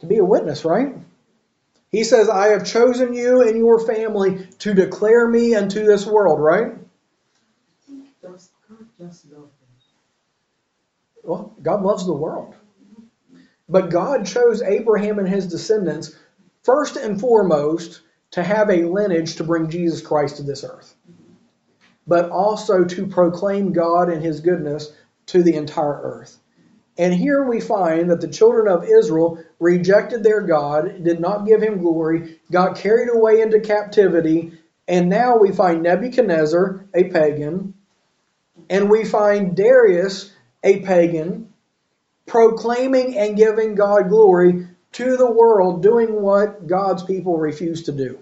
To 0.00 0.06
be 0.06 0.16
a 0.16 0.24
witness, 0.24 0.64
right? 0.64 0.96
He 1.94 2.02
says, 2.02 2.28
I 2.28 2.48
have 2.48 2.66
chosen 2.66 3.14
you 3.14 3.42
and 3.42 3.56
your 3.56 3.78
family 3.78 4.48
to 4.58 4.74
declare 4.74 5.28
me 5.28 5.54
unto 5.54 5.84
this 5.84 6.04
world, 6.04 6.40
right? 6.40 6.72
Does 8.20 8.50
God 8.68 8.84
just 8.98 9.26
love 9.26 9.42
them? 9.42 9.68
Well, 11.22 11.54
God 11.62 11.84
loves 11.84 12.04
the 12.04 12.12
world. 12.12 12.56
But 13.68 13.90
God 13.90 14.26
chose 14.26 14.60
Abraham 14.60 15.20
and 15.20 15.28
his 15.28 15.46
descendants 15.46 16.16
first 16.64 16.96
and 16.96 17.20
foremost 17.20 18.00
to 18.32 18.42
have 18.42 18.70
a 18.70 18.86
lineage 18.86 19.36
to 19.36 19.44
bring 19.44 19.70
Jesus 19.70 20.00
Christ 20.00 20.38
to 20.38 20.42
this 20.42 20.64
earth, 20.64 20.96
but 22.08 22.28
also 22.28 22.82
to 22.82 23.06
proclaim 23.06 23.72
God 23.72 24.08
and 24.08 24.20
his 24.20 24.40
goodness 24.40 24.92
to 25.26 25.44
the 25.44 25.54
entire 25.54 26.00
earth. 26.02 26.40
And 26.98 27.14
here 27.14 27.44
we 27.44 27.60
find 27.60 28.10
that 28.10 28.20
the 28.20 28.26
children 28.26 28.66
of 28.66 28.82
Israel 28.82 29.38
rejected 29.60 30.22
their 30.22 30.40
God, 30.40 31.04
did 31.04 31.20
not 31.20 31.46
give 31.46 31.62
him 31.62 31.78
glory, 31.78 32.38
got 32.50 32.76
carried 32.76 33.08
away 33.08 33.40
into 33.40 33.60
captivity, 33.60 34.52
and 34.86 35.08
now 35.08 35.38
we 35.38 35.52
find 35.52 35.82
Nebuchadnezzar, 35.82 36.86
a 36.94 37.04
pagan, 37.04 37.74
and 38.68 38.90
we 38.90 39.04
find 39.04 39.56
Darius, 39.56 40.32
a 40.62 40.80
pagan, 40.80 41.52
proclaiming 42.26 43.16
and 43.16 43.36
giving 43.36 43.74
God 43.74 44.08
glory 44.08 44.66
to 44.92 45.16
the 45.16 45.30
world, 45.30 45.82
doing 45.82 46.20
what 46.20 46.66
God's 46.66 47.02
people 47.02 47.36
refuse 47.36 47.84
to 47.84 47.92
do. 47.92 48.18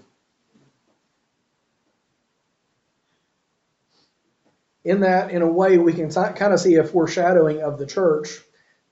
In 4.83 5.01
that, 5.01 5.31
in 5.31 5.41
a 5.41 5.47
way, 5.47 5.77
we 5.77 5.93
can 5.93 6.11
kind 6.11 6.53
of 6.53 6.59
see 6.59 6.75
a 6.75 6.83
foreshadowing 6.83 7.61
of 7.61 7.77
the 7.77 7.85
church 7.85 8.41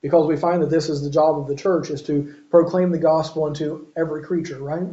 because 0.02 0.26
we 0.26 0.36
find 0.36 0.62
that 0.62 0.70
this 0.70 0.88
is 0.88 1.02
the 1.02 1.10
job 1.10 1.38
of 1.38 1.46
the 1.46 1.54
church 1.54 1.88
is 1.88 2.02
to 2.02 2.34
proclaim 2.50 2.90
the 2.90 2.98
gospel 2.98 3.44
unto 3.44 3.86
every 3.96 4.24
creature, 4.24 4.58
right? 4.58 4.88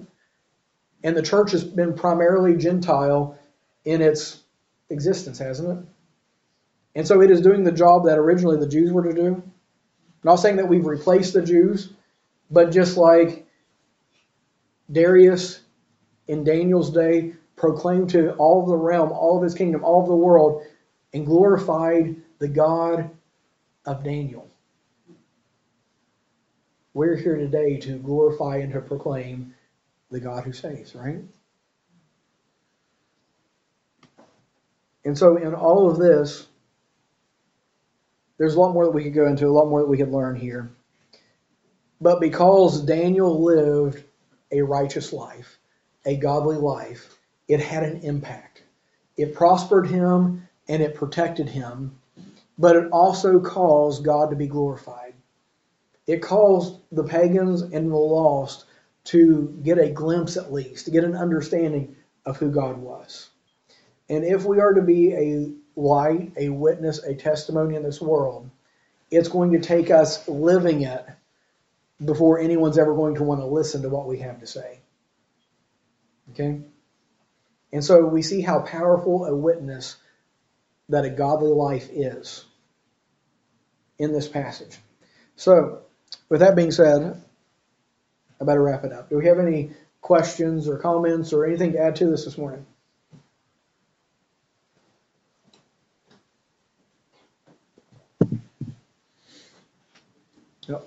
And 1.03 1.17
the 1.17 1.23
church 1.23 1.51
has 1.51 1.63
been 1.63 1.95
primarily 1.95 2.55
Gentile 2.55 3.37
in 3.83 4.01
its 4.01 4.41
existence, 4.89 5.39
hasn't 5.39 5.79
it? 5.79 5.85
And 6.95 7.07
so 7.07 7.21
it 7.21 7.31
is 7.31 7.41
doing 7.41 7.63
the 7.63 7.71
job 7.71 8.05
that 8.05 8.17
originally 8.17 8.57
the 8.57 8.67
Jews 8.67 8.91
were 8.91 9.03
to 9.03 9.13
do. 9.13 9.43
Not 10.23 10.37
saying 10.37 10.57
that 10.57 10.67
we've 10.67 10.85
replaced 10.85 11.33
the 11.33 11.41
Jews, 11.41 11.91
but 12.51 12.71
just 12.71 12.97
like 12.97 13.47
Darius 14.91 15.61
in 16.27 16.43
Daniel's 16.43 16.91
day 16.91 17.33
proclaimed 17.55 18.09
to 18.11 18.33
all 18.33 18.61
of 18.61 18.69
the 18.69 18.77
realm, 18.77 19.11
all 19.11 19.37
of 19.37 19.43
his 19.43 19.53
kingdom, 19.53 19.83
all 19.83 20.01
of 20.01 20.07
the 20.07 20.15
world, 20.15 20.63
and 21.13 21.25
glorified 21.25 22.15
the 22.39 22.47
God 22.47 23.09
of 23.85 24.03
Daniel. 24.03 24.49
We're 26.93 27.15
here 27.15 27.35
today 27.35 27.77
to 27.81 27.99
glorify 27.99 28.57
and 28.57 28.73
to 28.73 28.81
proclaim 28.81 29.53
the 30.09 30.19
God 30.19 30.43
who 30.43 30.53
saves, 30.53 30.95
right? 30.95 31.19
And 35.05 35.17
so, 35.17 35.37
in 35.37 35.53
all 35.53 35.89
of 35.89 35.97
this, 35.97 36.47
there's 38.37 38.55
a 38.55 38.59
lot 38.59 38.73
more 38.73 38.85
that 38.85 38.91
we 38.91 39.03
could 39.03 39.13
go 39.13 39.27
into, 39.27 39.47
a 39.47 39.49
lot 39.49 39.69
more 39.69 39.81
that 39.81 39.89
we 39.89 39.97
could 39.97 40.11
learn 40.11 40.35
here. 40.35 40.71
But 42.01 42.19
because 42.19 42.81
Daniel 42.81 43.43
lived 43.43 44.03
a 44.51 44.61
righteous 44.61 45.13
life, 45.13 45.59
a 46.05 46.15
godly 46.15 46.55
life, 46.55 47.17
it 47.47 47.59
had 47.59 47.83
an 47.83 48.01
impact. 48.01 48.63
It 49.17 49.35
prospered 49.35 49.87
him 49.87 50.47
and 50.67 50.81
it 50.81 50.95
protected 50.95 51.49
him, 51.49 51.99
but 52.57 52.75
it 52.75 52.89
also 52.91 53.39
caused 53.39 54.03
God 54.03 54.29
to 54.29 54.35
be 54.35 54.47
glorified. 54.47 55.08
It 56.09 56.23
caused 56.23 56.75
the 56.91 57.03
pagans 57.03 57.61
and 57.61 57.91
the 57.91 57.95
lost 57.95 58.65
to 59.03 59.55
get 59.61 59.77
a 59.77 59.91
glimpse, 59.91 60.37
at 60.37 60.51
least, 60.51 60.85
to 60.85 60.91
get 60.91 61.03
an 61.03 61.15
understanding 61.15 61.97
of 62.25 62.37
who 62.37 62.49
God 62.49 62.79
was. 62.79 63.29
And 64.09 64.23
if 64.23 64.43
we 64.43 64.59
are 64.59 64.73
to 64.73 64.81
be 64.81 65.13
a 65.13 65.53
light, 65.79 66.33
a 66.35 66.49
witness, 66.49 66.97
a 67.03 67.13
testimony 67.13 67.75
in 67.75 67.83
this 67.83 68.01
world, 68.01 68.49
it's 69.11 69.29
going 69.29 69.51
to 69.51 69.59
take 69.59 69.91
us 69.91 70.27
living 70.27 70.81
it 70.81 71.05
before 72.03 72.39
anyone's 72.39 72.79
ever 72.79 72.95
going 72.95 73.13
to 73.15 73.23
want 73.23 73.41
to 73.41 73.45
listen 73.45 73.83
to 73.83 73.89
what 73.89 74.07
we 74.07 74.17
have 74.17 74.39
to 74.39 74.47
say. 74.47 74.79
Okay? 76.31 76.61
And 77.71 77.85
so 77.85 78.03
we 78.07 78.23
see 78.23 78.41
how 78.41 78.61
powerful 78.61 79.25
a 79.25 79.35
witness 79.35 79.95
that 80.89 81.05
a 81.05 81.11
godly 81.11 81.51
life 81.51 81.87
is 81.91 82.45
in 83.99 84.11
this 84.11 84.27
passage. 84.27 84.75
So, 85.35 85.83
with 86.29 86.41
that 86.41 86.55
being 86.55 86.71
said, 86.71 87.21
I 88.41 88.45
better 88.45 88.61
wrap 88.61 88.83
it 88.85 88.93
up. 88.93 89.09
Do 89.09 89.17
we 89.17 89.25
have 89.25 89.39
any 89.39 89.71
questions 90.01 90.67
or 90.67 90.77
comments 90.77 91.33
or 91.33 91.45
anything 91.45 91.73
to 91.73 91.79
add 91.79 91.95
to 91.97 92.05
this 92.05 92.25
this 92.25 92.37
morning? 92.37 92.65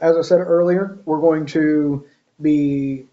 As 0.01 0.17
I 0.17 0.23
said 0.23 0.39
earlier, 0.39 0.99
we're 1.05 1.21
going 1.21 1.47
to 1.47 2.07
be 2.41 3.07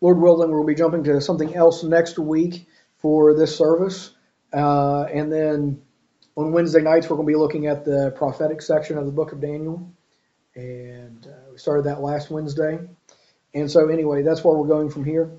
Lord 0.00 0.18
willing, 0.18 0.50
we'll 0.50 0.64
be 0.64 0.74
jumping 0.74 1.04
to 1.04 1.20
something 1.20 1.54
else 1.54 1.82
next 1.82 2.18
week 2.18 2.66
for 2.98 3.34
this 3.34 3.56
service. 3.56 4.10
Uh, 4.52 5.04
and 5.04 5.32
then 5.32 5.82
on 6.36 6.52
Wednesday 6.52 6.82
nights, 6.82 7.08
we're 7.08 7.16
going 7.16 7.26
to 7.26 7.32
be 7.32 7.38
looking 7.38 7.66
at 7.66 7.84
the 7.84 8.12
prophetic 8.16 8.60
section 8.60 8.98
of 8.98 9.06
the 9.06 9.12
book 9.12 9.32
of 9.32 9.40
Daniel. 9.40 9.90
And 10.54 11.26
uh, 11.26 11.45
we 11.56 11.60
started 11.60 11.86
that 11.86 12.02
last 12.02 12.30
Wednesday. 12.30 12.78
And 13.54 13.70
so, 13.70 13.88
anyway, 13.88 14.22
that's 14.22 14.44
where 14.44 14.54
we're 14.54 14.68
going 14.68 14.90
from 14.90 15.06
here. 15.06 15.30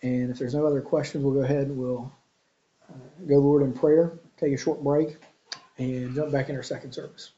And 0.00 0.30
if 0.30 0.38
there's 0.38 0.54
no 0.54 0.66
other 0.66 0.80
questions, 0.80 1.22
we'll 1.22 1.34
go 1.34 1.42
ahead 1.42 1.66
and 1.66 1.76
we'll 1.76 2.10
uh, 2.88 2.94
go, 3.28 3.34
Lord, 3.34 3.62
in 3.62 3.74
prayer, 3.74 4.18
take 4.38 4.54
a 4.54 4.56
short 4.56 4.82
break, 4.82 5.18
and 5.76 6.14
jump 6.14 6.32
back 6.32 6.48
in 6.48 6.56
our 6.56 6.62
second 6.62 6.92
service. 6.92 7.32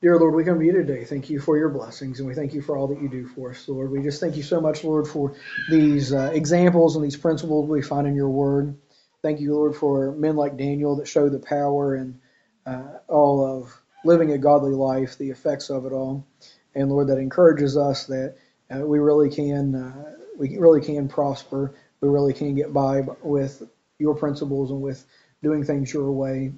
Dear 0.00 0.18
Lord, 0.18 0.34
we 0.34 0.42
come 0.42 0.58
to 0.58 0.64
you 0.64 0.72
today. 0.72 1.04
Thank 1.04 1.28
you 1.28 1.38
for 1.38 1.58
your 1.58 1.68
blessings, 1.68 2.18
and 2.18 2.26
we 2.26 2.34
thank 2.34 2.54
you 2.54 2.62
for 2.62 2.78
all 2.78 2.88
that 2.88 3.02
you 3.02 3.10
do 3.10 3.26
for 3.26 3.50
us, 3.50 3.68
Lord. 3.68 3.90
We 3.90 4.00
just 4.00 4.18
thank 4.18 4.34
you 4.34 4.42
so 4.42 4.58
much, 4.58 4.84
Lord, 4.84 5.06
for 5.06 5.36
these 5.68 6.14
uh, 6.14 6.30
examples 6.32 6.96
and 6.96 7.04
these 7.04 7.18
principles 7.18 7.68
we 7.68 7.82
find 7.82 8.06
in 8.06 8.14
your 8.14 8.30
word. 8.30 8.74
Thank 9.20 9.40
you, 9.40 9.52
Lord, 9.52 9.76
for 9.76 10.12
men 10.12 10.36
like 10.36 10.56
Daniel 10.56 10.96
that 10.96 11.08
show 11.08 11.28
the 11.28 11.40
power 11.40 11.94
and 11.94 12.18
uh, 12.64 13.00
all 13.06 13.44
of 13.44 13.82
living 14.04 14.32
a 14.32 14.38
godly 14.38 14.72
life, 14.72 15.18
the 15.18 15.30
effects 15.30 15.70
of 15.70 15.86
it 15.86 15.92
all. 15.92 16.26
And 16.74 16.90
Lord, 16.90 17.08
that 17.08 17.18
encourages 17.18 17.76
us 17.76 18.06
that 18.06 18.36
uh, 18.74 18.80
we 18.80 18.98
really 18.98 19.30
can 19.30 19.74
uh, 19.74 20.14
we 20.38 20.56
really 20.58 20.80
can 20.80 21.08
prosper. 21.08 21.74
We 22.00 22.08
really 22.08 22.32
can 22.32 22.54
get 22.54 22.72
by 22.72 23.02
with 23.22 23.62
your 23.98 24.14
principles 24.14 24.70
and 24.70 24.80
with 24.80 25.04
doing 25.42 25.64
things 25.64 25.92
your 25.92 26.12
way. 26.12 26.52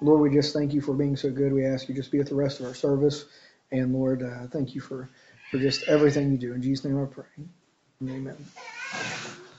Lord, 0.00 0.20
we 0.20 0.30
just 0.30 0.54
thank 0.54 0.72
you 0.72 0.80
for 0.80 0.94
being 0.94 1.16
so 1.16 1.30
good. 1.30 1.52
We 1.52 1.66
ask 1.66 1.88
you 1.88 1.94
just 1.94 2.10
be 2.10 2.18
with 2.18 2.28
the 2.28 2.34
rest 2.34 2.60
of 2.60 2.66
our 2.66 2.74
service. 2.74 3.26
And 3.70 3.92
Lord, 3.92 4.22
uh, 4.22 4.46
thank 4.48 4.74
you 4.74 4.80
for, 4.80 5.10
for 5.50 5.58
just 5.58 5.86
everything 5.88 6.32
you 6.32 6.38
do. 6.38 6.54
In 6.54 6.62
Jesus' 6.62 6.84
name 6.84 7.02
I 7.02 7.06
pray. 7.06 7.26
Amen. 8.02 8.36